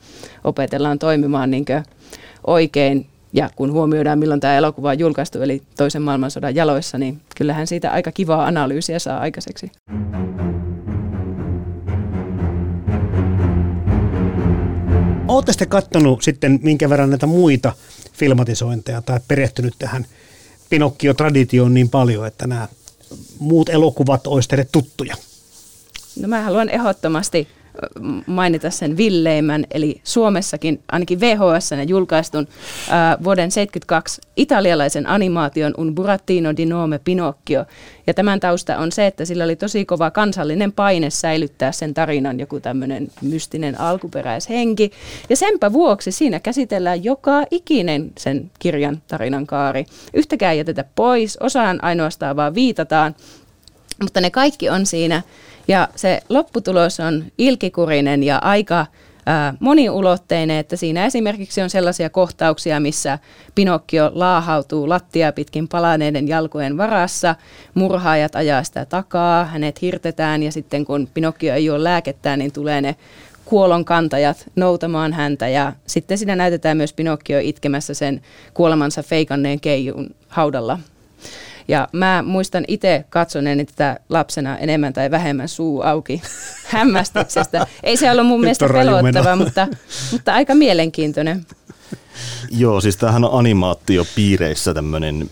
opetellaan 0.45 0.99
toimimaan 0.99 1.51
niin 1.51 1.65
oikein 2.47 3.07
ja 3.35 3.51
kun 3.57 3.73
huomioidaan, 3.73 4.19
milloin 4.19 4.41
tämä 4.41 4.57
elokuva 4.57 4.91
on 4.91 4.99
julkaistu, 4.99 5.43
eli 5.43 5.63
toisen 5.77 6.03
maailmansodan 6.03 6.55
jaloissa, 6.55 6.99
niin 6.99 7.21
kyllähän 7.37 7.67
siitä 7.67 7.91
aika 7.91 8.13
kivaa 8.13 8.47
analyysiä 8.47 8.99
saa 8.99 9.21
aikaiseksi. 9.21 9.73
Olette 15.29 15.53
sitten 15.53 15.69
katsonut 15.69 16.23
sitten 16.23 16.59
minkä 16.63 16.91
verran 16.91 17.11
näitä 17.11 17.27
muita 17.27 17.73
filmatisointeja 18.13 19.03
tai 19.03 19.21
perehtynyt 19.29 19.75
tähän 19.79 20.07
Pinokkio-traditioon 20.71 21.75
niin 21.75 21.89
paljon, 21.89 22.27
että 22.27 22.47
nämä 22.47 22.69
muut 23.39 23.69
elokuvat 23.69 24.27
olisivat 24.27 24.51
teille 24.51 24.69
tuttuja? 24.73 25.17
No 26.21 26.29
mä 26.29 26.43
haluan 26.43 26.69
ehdottomasti 26.69 27.49
mainita 28.27 28.71
sen 28.71 28.97
villeimmän, 28.97 29.65
eli 29.71 30.01
Suomessakin 30.05 30.81
ainakin 30.93 31.21
VHS 31.21 31.71
julkaistun 31.87 32.49
äh, 32.93 33.25
vuoden 33.25 33.51
72 33.51 34.21
italialaisen 34.37 35.07
animaation 35.07 35.75
Un 35.79 35.95
burattino 35.95 36.57
di 36.57 36.67
nome 36.67 37.01
Pinocchio. 37.05 37.65
Ja 38.07 38.15
tämän 38.15 38.41
tausta 38.41 38.79
on 38.79 38.93
se, 38.93 39.07
että 39.07 39.25
sillä 39.25 39.45
oli 39.45 39.57
tosi 39.57 39.85
kova 39.85 40.11
kansallinen 40.11 40.73
paine 40.73 41.11
säilyttää 41.11 41.73
sen 41.73 41.95
tarinan 41.95 42.41
joku 42.41 42.61
tämmöinen 42.61 43.09
mystinen 43.23 43.81
alkuperäishenki. 43.81 44.91
Ja 45.29 45.37
senpä 45.37 45.73
vuoksi 45.73 46.13
siinä 46.13 46.41
käsitellään 46.41 47.05
joka 47.05 47.45
ikinen 47.51 48.13
sen 48.19 48.51
kirjan 48.59 49.03
tarinan 49.09 49.47
kaari. 49.47 49.87
Yhtäkään 50.15 50.59
jätetä 50.59 50.85
pois, 50.95 51.37
osaan 51.37 51.85
ainoastaan 51.85 52.37
vaan 52.37 52.55
viitataan, 52.55 53.15
mutta 54.03 54.21
ne 54.21 54.31
kaikki 54.31 54.69
on 54.69 54.87
siinä 54.87 55.23
ja 55.69 55.89
se 55.97 56.21
lopputulos 56.29 57.01
on 57.01 57.25
ilkikurinen 57.39 58.23
ja 58.23 58.39
aika 58.39 58.87
moniulotteinen, 59.61 60.59
että 60.59 60.77
siinä 60.77 61.07
esimerkiksi 61.07 61.63
on 61.63 61.71
sellaisia 61.71 62.11
kohtauksia, 62.11 62.81
missä 62.81 63.19
Pinokkio 63.55 64.11
laahautuu 64.15 64.89
lattia 64.89 65.33
pitkin 65.33 65.69
palaneiden 65.69 66.29
jalkojen 66.29 66.77
varassa, 66.77 67.35
murhaajat 67.75 68.37
ajaa 68.37 68.65
sitä 68.65 68.85
takaa, 68.85 69.45
hänet 69.45 69.83
hirtetään 69.83 70.43
ja 70.43 70.53
sitten 70.53 70.85
kun 70.85 71.09
Pinokkio 71.15 71.55
ei 71.55 71.71
ole 71.71 71.85
lääkettää, 71.85 72.37
niin 72.37 72.53
tulee 72.53 72.81
ne 72.81 72.97
kuolon 73.45 73.85
kantajat 73.85 74.51
noutamaan 74.57 75.13
häntä 75.13 75.49
ja 75.49 75.73
sitten 75.87 76.19
siinä 76.19 76.37
näytetään 76.37 76.77
myös 76.77 76.93
Pinokkio 76.93 77.39
itkemässä 77.43 77.95
sen 77.95 78.21
kuolemansa 78.55 79.03
feikanneen 79.03 79.61
keijun 79.61 80.15
haudalla 80.29 80.79
ja 81.69 81.89
mä 81.93 82.23
muistan 82.27 82.65
itse 82.69 83.05
katsoneeni 83.11 83.65
tätä 83.65 84.01
lapsena 84.09 84.59
enemmän 84.59 84.93
tai 84.93 85.11
vähemmän 85.11 85.49
suu 85.49 85.83
auki 85.83 86.23
hämmästyksestä. 86.75 87.67
Ei 87.83 87.97
se 87.97 88.11
ollut 88.11 88.27
mun 88.27 88.41
mielestä 88.41 88.69
pelottava, 88.69 89.37
mutta, 89.37 89.69
mutta 90.13 90.35
aika 90.35 90.55
mielenkiintoinen. 90.55 91.47
Joo, 92.51 92.81
siis 92.81 92.97
tämähän 92.97 93.25
on 93.25 93.39
animaatiopiireissä 93.39 94.75
tämmöinen, 94.75 95.31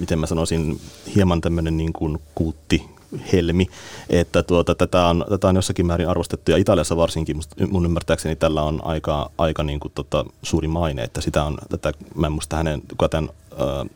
miten 0.00 0.18
mä 0.18 0.26
sanoisin, 0.26 0.80
hieman 1.14 1.40
tämmöinen 1.40 1.76
niin 1.76 1.92
kuin 1.92 2.18
kuutti 2.34 2.97
helmi, 3.32 3.66
että 4.10 4.42
tuota, 4.42 4.74
tätä, 4.74 5.06
on, 5.06 5.24
tätä 5.28 5.48
on 5.48 5.56
jossakin 5.56 5.86
määrin 5.86 6.08
arvostettu 6.08 6.50
ja 6.50 6.56
Italiassa 6.56 6.96
varsinkin 6.96 7.40
mun 7.70 7.84
ymmärtääkseni 7.84 8.36
tällä 8.36 8.62
on 8.62 8.80
aika, 8.84 9.30
aika 9.38 9.62
niin 9.62 9.80
kuin 9.80 9.92
tota, 9.94 10.24
suuri 10.42 10.68
maine, 10.68 11.02
että 11.02 11.20
sitä 11.20 11.44
on, 11.44 11.58
tätä, 11.68 11.92
mä 12.14 12.26
en 12.26 12.32
muista 12.32 12.56
hänen, 12.56 12.82
kuka 12.90 13.08
tämän, 13.08 13.30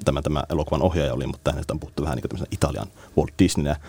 tämä, 0.05 0.23
tämä 0.23 0.45
elokuvan 0.51 0.83
ohjaaja 0.83 1.15
oli, 1.15 1.27
mutta 1.27 1.53
hänestä 1.53 1.73
on 1.73 1.81
puhuttu 1.81 2.03
vähän 2.03 2.17
niin 2.17 2.29
kuin 2.29 2.49
Italian 2.51 2.87
Walt 3.17 3.33
Disneynä. 3.39 3.81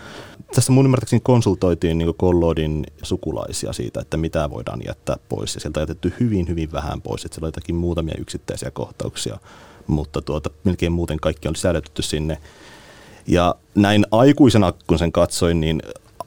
Tässä 0.54 0.72
mun 0.72 0.84
ymmärtääkseni 0.84 1.20
konsultoitiin 1.24 1.98
niin 1.98 2.14
Collodin 2.14 2.86
sukulaisia 3.02 3.72
siitä, 3.72 4.00
että 4.00 4.16
mitä 4.16 4.50
voidaan 4.50 4.80
jättää 4.86 5.16
pois 5.28 5.54
ja 5.54 5.60
sieltä 5.60 5.80
on 5.80 5.82
jätetty 5.82 6.14
hyvin, 6.20 6.48
hyvin 6.48 6.72
vähän 6.72 7.02
pois, 7.02 7.24
että 7.24 7.34
siellä 7.34 7.46
on 7.46 7.48
jotakin 7.48 7.74
muutamia 7.74 8.14
yksittäisiä 8.18 8.70
kohtauksia, 8.70 9.38
mutta 9.86 10.22
tuota, 10.22 10.50
melkein 10.64 10.92
muuten 10.92 11.20
kaikki 11.20 11.48
on 11.48 11.56
sisällytetty 11.56 12.02
sinne 12.02 12.38
ja 13.26 13.54
näin 13.74 14.06
aikuisena, 14.10 14.72
kun 14.86 14.98
sen 14.98 15.12
katsoin, 15.12 15.60
niin 15.60 15.82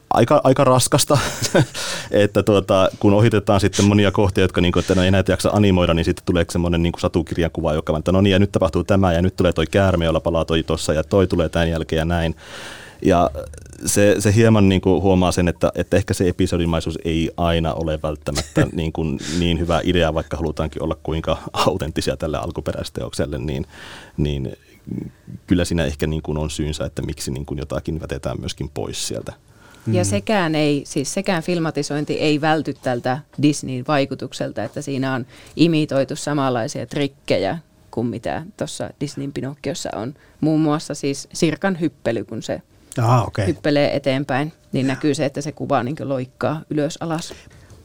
aika, 0.09 0.41
aika 0.43 0.63
raskasta, 0.63 1.17
että 2.11 2.43
tuota, 2.43 2.89
kun 2.99 3.13
ohitetaan 3.13 3.59
sitten 3.59 3.85
monia 3.85 4.11
kohtia, 4.11 4.43
jotka 4.43 4.61
niin 4.61 4.71
kuin, 4.71 4.81
että 4.81 4.95
no 4.95 5.03
ei 5.03 5.11
näitä 5.11 5.31
jaksa 5.31 5.49
animoida, 5.49 5.93
niin 5.93 6.05
sitten 6.05 6.25
tulee 6.25 6.45
semmoinen 6.49 6.83
niin 6.83 6.93
satukirjan 6.99 7.51
kuva, 7.51 7.73
joka 7.73 7.97
että 7.97 8.11
no 8.11 8.21
niin, 8.21 8.31
ja 8.31 8.39
nyt 8.39 8.51
tapahtuu 8.51 8.83
tämä, 8.83 9.13
ja 9.13 9.21
nyt 9.21 9.35
tulee 9.35 9.53
toi 9.53 9.67
käärme, 9.67 10.05
jolla 10.05 10.19
palaa 10.19 10.45
toi 10.45 10.63
tuossa, 10.63 10.93
ja 10.93 11.03
toi 11.03 11.27
tulee 11.27 11.49
tämän 11.49 11.69
jälkeen 11.69 11.99
ja 11.99 12.05
näin. 12.05 12.35
Ja 13.01 13.29
se, 13.85 14.15
se 14.19 14.35
hieman 14.35 14.69
niin 14.69 14.81
kuin 14.81 15.01
huomaa 15.01 15.31
sen, 15.31 15.47
että, 15.47 15.71
että 15.75 15.97
ehkä 15.97 16.13
se 16.13 16.27
episodimaisuus 16.27 16.99
ei 17.05 17.31
aina 17.37 17.73
ole 17.73 17.99
välttämättä 18.03 18.67
niin, 18.73 18.91
kuin 18.91 19.19
niin 19.39 19.59
hyvä 19.59 19.81
idea, 19.83 20.13
vaikka 20.13 20.37
halutaankin 20.37 20.83
olla 20.83 20.97
kuinka 21.03 21.37
autenttisia 21.53 22.17
tälle 22.17 22.37
alkuperäisteokselle, 22.37 23.37
niin, 23.37 23.65
niin 24.17 24.57
kyllä 25.47 25.65
siinä 25.65 25.85
ehkä 25.85 26.07
niin 26.07 26.21
kuin 26.21 26.38
on 26.38 26.49
syynsä, 26.49 26.85
että 26.85 27.01
miksi 27.01 27.31
niin 27.31 27.45
kuin 27.45 27.57
jotakin 27.57 28.01
vätetään 28.01 28.39
myöskin 28.39 28.69
pois 28.69 29.07
sieltä. 29.07 29.33
Ja 29.91 30.03
mm. 30.03 30.07
sekään, 30.07 30.55
ei, 30.55 30.81
siis 30.85 31.13
sekään 31.13 31.43
filmatisointi 31.43 32.13
ei 32.13 32.41
välty 32.41 32.73
tältä 32.73 33.19
Disneyn 33.41 33.85
vaikutukselta, 33.88 34.63
että 34.63 34.81
siinä 34.81 35.13
on 35.13 35.25
imitoitu 35.55 36.15
samanlaisia 36.15 36.85
trikkejä 36.85 37.57
kuin 37.91 38.07
mitä 38.07 38.43
tuossa 38.57 38.89
Disneyn 39.01 39.33
Pinokkiossa 39.33 39.89
on. 39.95 40.13
Muun 40.41 40.61
muassa 40.61 40.93
siis 40.93 41.27
Sirkan 41.33 41.79
hyppely, 41.79 42.23
kun 42.23 42.43
se 42.43 42.61
Aha, 42.97 43.23
okay. 43.23 43.47
hyppelee 43.47 43.95
eteenpäin, 43.95 44.53
niin 44.71 44.88
näkyy 44.88 45.15
se, 45.15 45.25
että 45.25 45.41
se 45.41 45.51
kuva 45.51 45.83
niin 45.83 45.95
loikkaa 46.03 46.61
ylös 46.69 46.97
alas. 47.01 47.33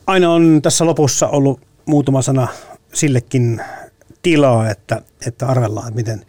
Aina 0.07 0.31
on 0.31 0.61
tässä 0.63 0.87
lopussa 0.87 1.29
ollut 1.29 1.61
muutama 1.87 2.23
sana 2.23 2.49
sillekin 2.95 3.61
tilaa, 4.23 4.71
että, 4.71 5.03
että 5.27 5.47
arvellaan, 5.47 5.89
että 5.89 5.97
miten 5.97 6.27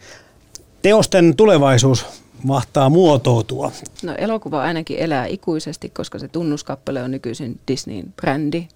teosten 0.84 1.36
tulevaisuus 1.36 2.06
mahtaa 2.42 2.88
muotoutua. 2.90 3.72
No 4.02 4.14
elokuva 4.18 4.62
ainakin 4.62 4.98
elää 4.98 5.26
ikuisesti, 5.26 5.88
koska 5.88 6.18
se 6.18 6.28
tunnuskappale 6.28 7.02
on 7.02 7.10
nykyisin 7.10 7.60
Disneyn 7.68 8.14
brändi. 8.16 8.68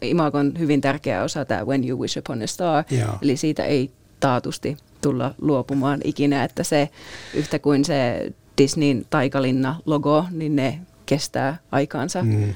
Imago 0.00 0.38
on 0.38 0.52
hyvin 0.58 0.80
tärkeä 0.80 1.22
osa 1.22 1.44
tämä 1.44 1.64
When 1.64 1.88
You 1.88 2.00
Wish 2.00 2.18
Upon 2.18 2.42
a 2.42 2.46
Star, 2.46 2.84
Joo. 2.90 3.18
eli 3.22 3.36
siitä 3.36 3.64
ei 3.64 3.90
taatusti 4.20 4.76
tulla 5.02 5.34
luopumaan 5.40 6.00
ikinä, 6.04 6.44
että 6.44 6.62
se 6.62 6.88
yhtä 7.34 7.58
kuin 7.58 7.84
se 7.84 8.32
Disneyn 8.58 9.04
taikalinna-logo, 9.10 10.24
niin 10.30 10.56
ne 10.56 10.80
kestää 11.06 11.58
aikaansa. 11.72 12.22
Mm. 12.22 12.54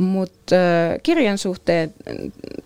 Mutta 0.00 0.56
kirjan 1.02 1.38
suhteen, 1.38 1.94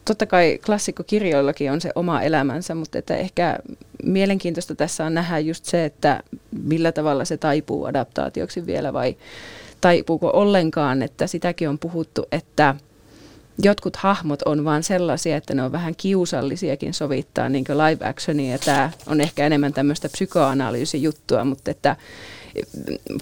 totta 0.05 0.27
kai 0.27 0.59
klassikkokirjoillakin 0.67 1.73
on 1.73 1.81
se 1.81 1.91
oma 1.95 2.23
elämänsä, 2.23 2.75
mutta 2.75 2.99
että 2.99 3.17
ehkä 3.17 3.59
mielenkiintoista 4.05 4.75
tässä 4.75 5.05
on 5.05 5.15
nähdä 5.15 5.39
just 5.39 5.65
se, 5.65 5.85
että 5.85 6.23
millä 6.63 6.93
tavalla 6.93 7.25
se 7.25 7.37
taipuu 7.37 7.85
adaptaatioksi 7.85 8.67
vielä 8.67 8.93
vai 8.93 9.17
taipuuko 9.81 10.31
ollenkaan, 10.35 11.03
että 11.03 11.27
sitäkin 11.27 11.69
on 11.69 11.79
puhuttu, 11.79 12.27
että 12.33 12.75
jotkut 13.59 13.97
hahmot 13.97 14.43
on 14.43 14.65
vaan 14.65 14.83
sellaisia, 14.83 15.37
että 15.37 15.55
ne 15.55 15.63
on 15.63 15.73
vähän 15.73 15.95
kiusallisiakin 15.97 16.95
sovittaa 16.95 17.49
niin 17.49 17.65
kuin 17.65 17.79
live 17.79 18.09
actionia 18.09 18.53
ja 18.53 18.59
tämä 18.59 18.91
on 19.07 19.21
ehkä 19.21 19.47
enemmän 19.47 19.73
tämmöistä 19.73 20.09
psykoanalyysijuttua, 20.09 21.45
mutta 21.45 21.71
että 21.71 21.97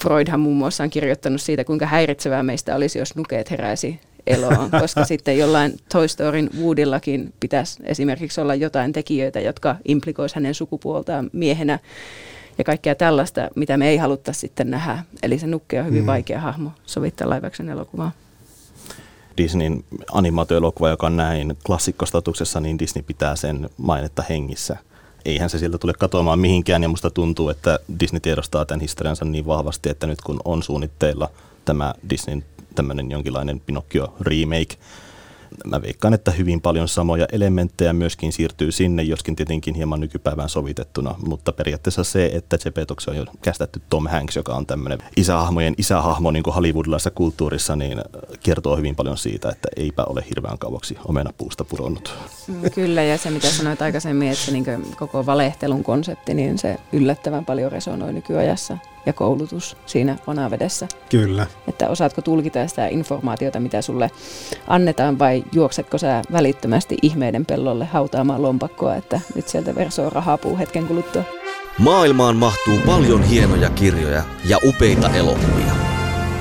Freudhan 0.02 0.40
muun 0.40 0.56
muassa 0.56 0.84
on 0.84 0.90
kirjoittanut 0.90 1.40
siitä, 1.40 1.64
kuinka 1.64 1.86
häiritsevää 1.86 2.42
meistä 2.42 2.76
olisi, 2.76 2.98
jos 2.98 3.16
nukeet 3.16 3.50
heräisi 3.50 4.00
eloon, 4.26 4.70
koska 4.80 5.04
sitten 5.04 5.38
jollain 5.38 5.76
Toy 5.92 6.08
Storyn 6.08 6.50
Woodillakin 6.60 7.32
pitäisi 7.40 7.82
esimerkiksi 7.84 8.40
olla 8.40 8.54
jotain 8.54 8.92
tekijöitä, 8.92 9.40
jotka 9.40 9.76
implikoisivat 9.84 10.36
hänen 10.36 10.54
sukupuoltaan 10.54 11.30
miehenä 11.32 11.78
ja 12.58 12.64
kaikkea 12.64 12.94
tällaista, 12.94 13.48
mitä 13.54 13.76
me 13.76 13.88
ei 13.88 13.96
haluttaisi 13.96 14.40
sitten 14.40 14.70
nähdä. 14.70 14.98
Eli 15.22 15.38
se 15.38 15.46
nukke 15.46 15.80
on 15.80 15.86
hyvin 15.86 16.02
mm. 16.02 16.06
vaikea 16.06 16.40
hahmo 16.40 16.70
sovittaa 16.86 17.30
live 17.30 17.46
action 17.46 17.68
elokuvaa. 17.68 18.12
Disneyn 19.36 19.84
animaatioelokuva, 20.12 20.88
joka 20.88 21.06
on 21.06 21.16
näin 21.16 21.58
klassikkostatuksessa, 21.66 22.60
niin 22.60 22.78
Disney 22.78 23.02
pitää 23.02 23.36
sen 23.36 23.70
mainetta 23.76 24.24
hengissä. 24.28 24.76
Eihän 25.24 25.50
se 25.50 25.58
sieltä 25.58 25.78
tule 25.78 25.92
katoamaan 25.92 26.38
mihinkään 26.38 26.82
ja 26.82 26.88
musta 26.88 27.10
tuntuu, 27.10 27.48
että 27.48 27.78
Disney 28.00 28.20
tiedostaa 28.20 28.64
tämän 28.64 28.80
historiansa 28.80 29.24
niin 29.24 29.46
vahvasti, 29.46 29.88
että 29.90 30.06
nyt 30.06 30.20
kun 30.20 30.40
on 30.44 30.62
suunnitteilla 30.62 31.30
tämä 31.64 31.94
Disneyn 32.10 32.44
tämmöinen 32.74 33.10
jonkinlainen 33.10 33.60
Pinocchio 33.60 34.14
remake, 34.20 34.76
mä 35.64 35.82
veikkaan, 35.82 36.14
että 36.14 36.30
hyvin 36.30 36.60
paljon 36.60 36.88
samoja 36.88 37.26
elementtejä 37.32 37.92
myöskin 37.92 38.32
siirtyy 38.32 38.72
sinne, 38.72 39.02
joskin 39.02 39.36
tietenkin 39.36 39.74
hieman 39.74 40.00
nykypäivään 40.00 40.48
sovitettuna, 40.48 41.14
mutta 41.26 41.52
periaatteessa 41.52 42.04
se, 42.04 42.30
että 42.34 42.58
Jepetoksi 42.64 43.10
on 43.10 43.16
jo 43.16 43.24
kästetty 43.42 43.82
Tom 43.90 44.06
Hanks, 44.06 44.36
joka 44.36 44.54
on 44.54 44.66
tämmöinen 44.66 44.98
isähahmojen 45.16 45.74
isähahmo 45.78 46.30
niin 46.30 46.42
kuin 46.42 46.54
hollywoodilaisessa 46.54 47.10
kulttuurissa, 47.10 47.76
niin 47.76 48.02
kertoo 48.42 48.76
hyvin 48.76 48.96
paljon 48.96 49.18
siitä, 49.18 49.50
että 49.50 49.68
eipä 49.76 50.04
ole 50.04 50.24
hirveän 50.30 50.58
kauaksi 50.58 50.96
omenapuusta 51.04 51.64
pudonnut. 51.64 52.14
Mm, 52.48 52.70
kyllä, 52.74 53.02
ja 53.02 53.18
se 53.18 53.30
mitä 53.30 53.46
sanoit 53.46 53.82
aikaisemmin, 53.82 54.28
että 54.28 54.50
niin 54.52 54.64
koko 54.98 55.26
valehtelun 55.26 55.84
konsepti, 55.84 56.34
niin 56.34 56.58
se 56.58 56.76
yllättävän 56.92 57.44
paljon 57.44 57.72
resonoi 57.72 58.12
nykyajassa 58.12 58.78
ja 59.06 59.12
koulutus 59.12 59.76
siinä 59.86 60.16
vanavedessä. 60.26 60.88
Kyllä. 61.10 61.46
Että 61.68 61.88
osaatko 61.88 62.22
tulkita 62.22 62.66
sitä 62.66 62.86
informaatiota, 62.86 63.60
mitä 63.60 63.82
sulle 63.82 64.10
annetaan, 64.66 65.18
vai 65.18 65.44
juoksetko 65.52 65.98
sä 65.98 66.22
välittömästi 66.32 66.96
ihmeiden 67.02 67.46
pellolle 67.46 67.84
hautaamaan 67.84 68.42
lompakkoa, 68.42 68.96
että 68.96 69.20
nyt 69.34 69.48
sieltä 69.48 69.74
versoo 69.74 70.10
rahapuu 70.10 70.58
hetken 70.58 70.86
kuluttua. 70.86 71.22
Maailmaan 71.78 72.36
mahtuu 72.36 72.78
paljon 72.86 73.22
hienoja 73.22 73.70
kirjoja 73.70 74.22
ja 74.48 74.58
upeita 74.64 75.10
elokuvia. 75.10 75.72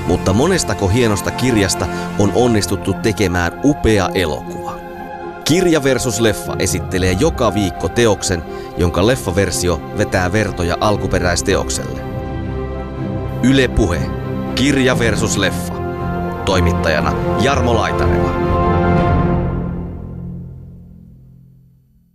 Mutta 0.07 0.33
monestako 0.33 0.87
hienosta 0.87 1.31
kirjasta 1.31 1.87
on 2.19 2.31
onnistuttu 2.35 2.93
tekemään 2.93 3.61
upea 3.63 4.09
elokuva? 4.13 4.75
Kirja 5.45 5.83
versus 5.83 6.19
leffa 6.19 6.55
esittelee 6.59 7.11
joka 7.19 7.53
viikko 7.53 7.89
teoksen, 7.89 8.43
jonka 8.77 9.07
leffaversio 9.07 9.81
vetää 9.97 10.31
vertoja 10.31 10.77
alkuperäisteokselle. 10.79 12.10
Yle 13.43 13.67
Puhe. 13.69 13.99
Kirja 14.55 14.99
versus 14.99 15.37
leffa. 15.37 15.73
Toimittajana 16.45 17.13
Jarmo 17.41 17.73
Laitaneva. 17.73 18.60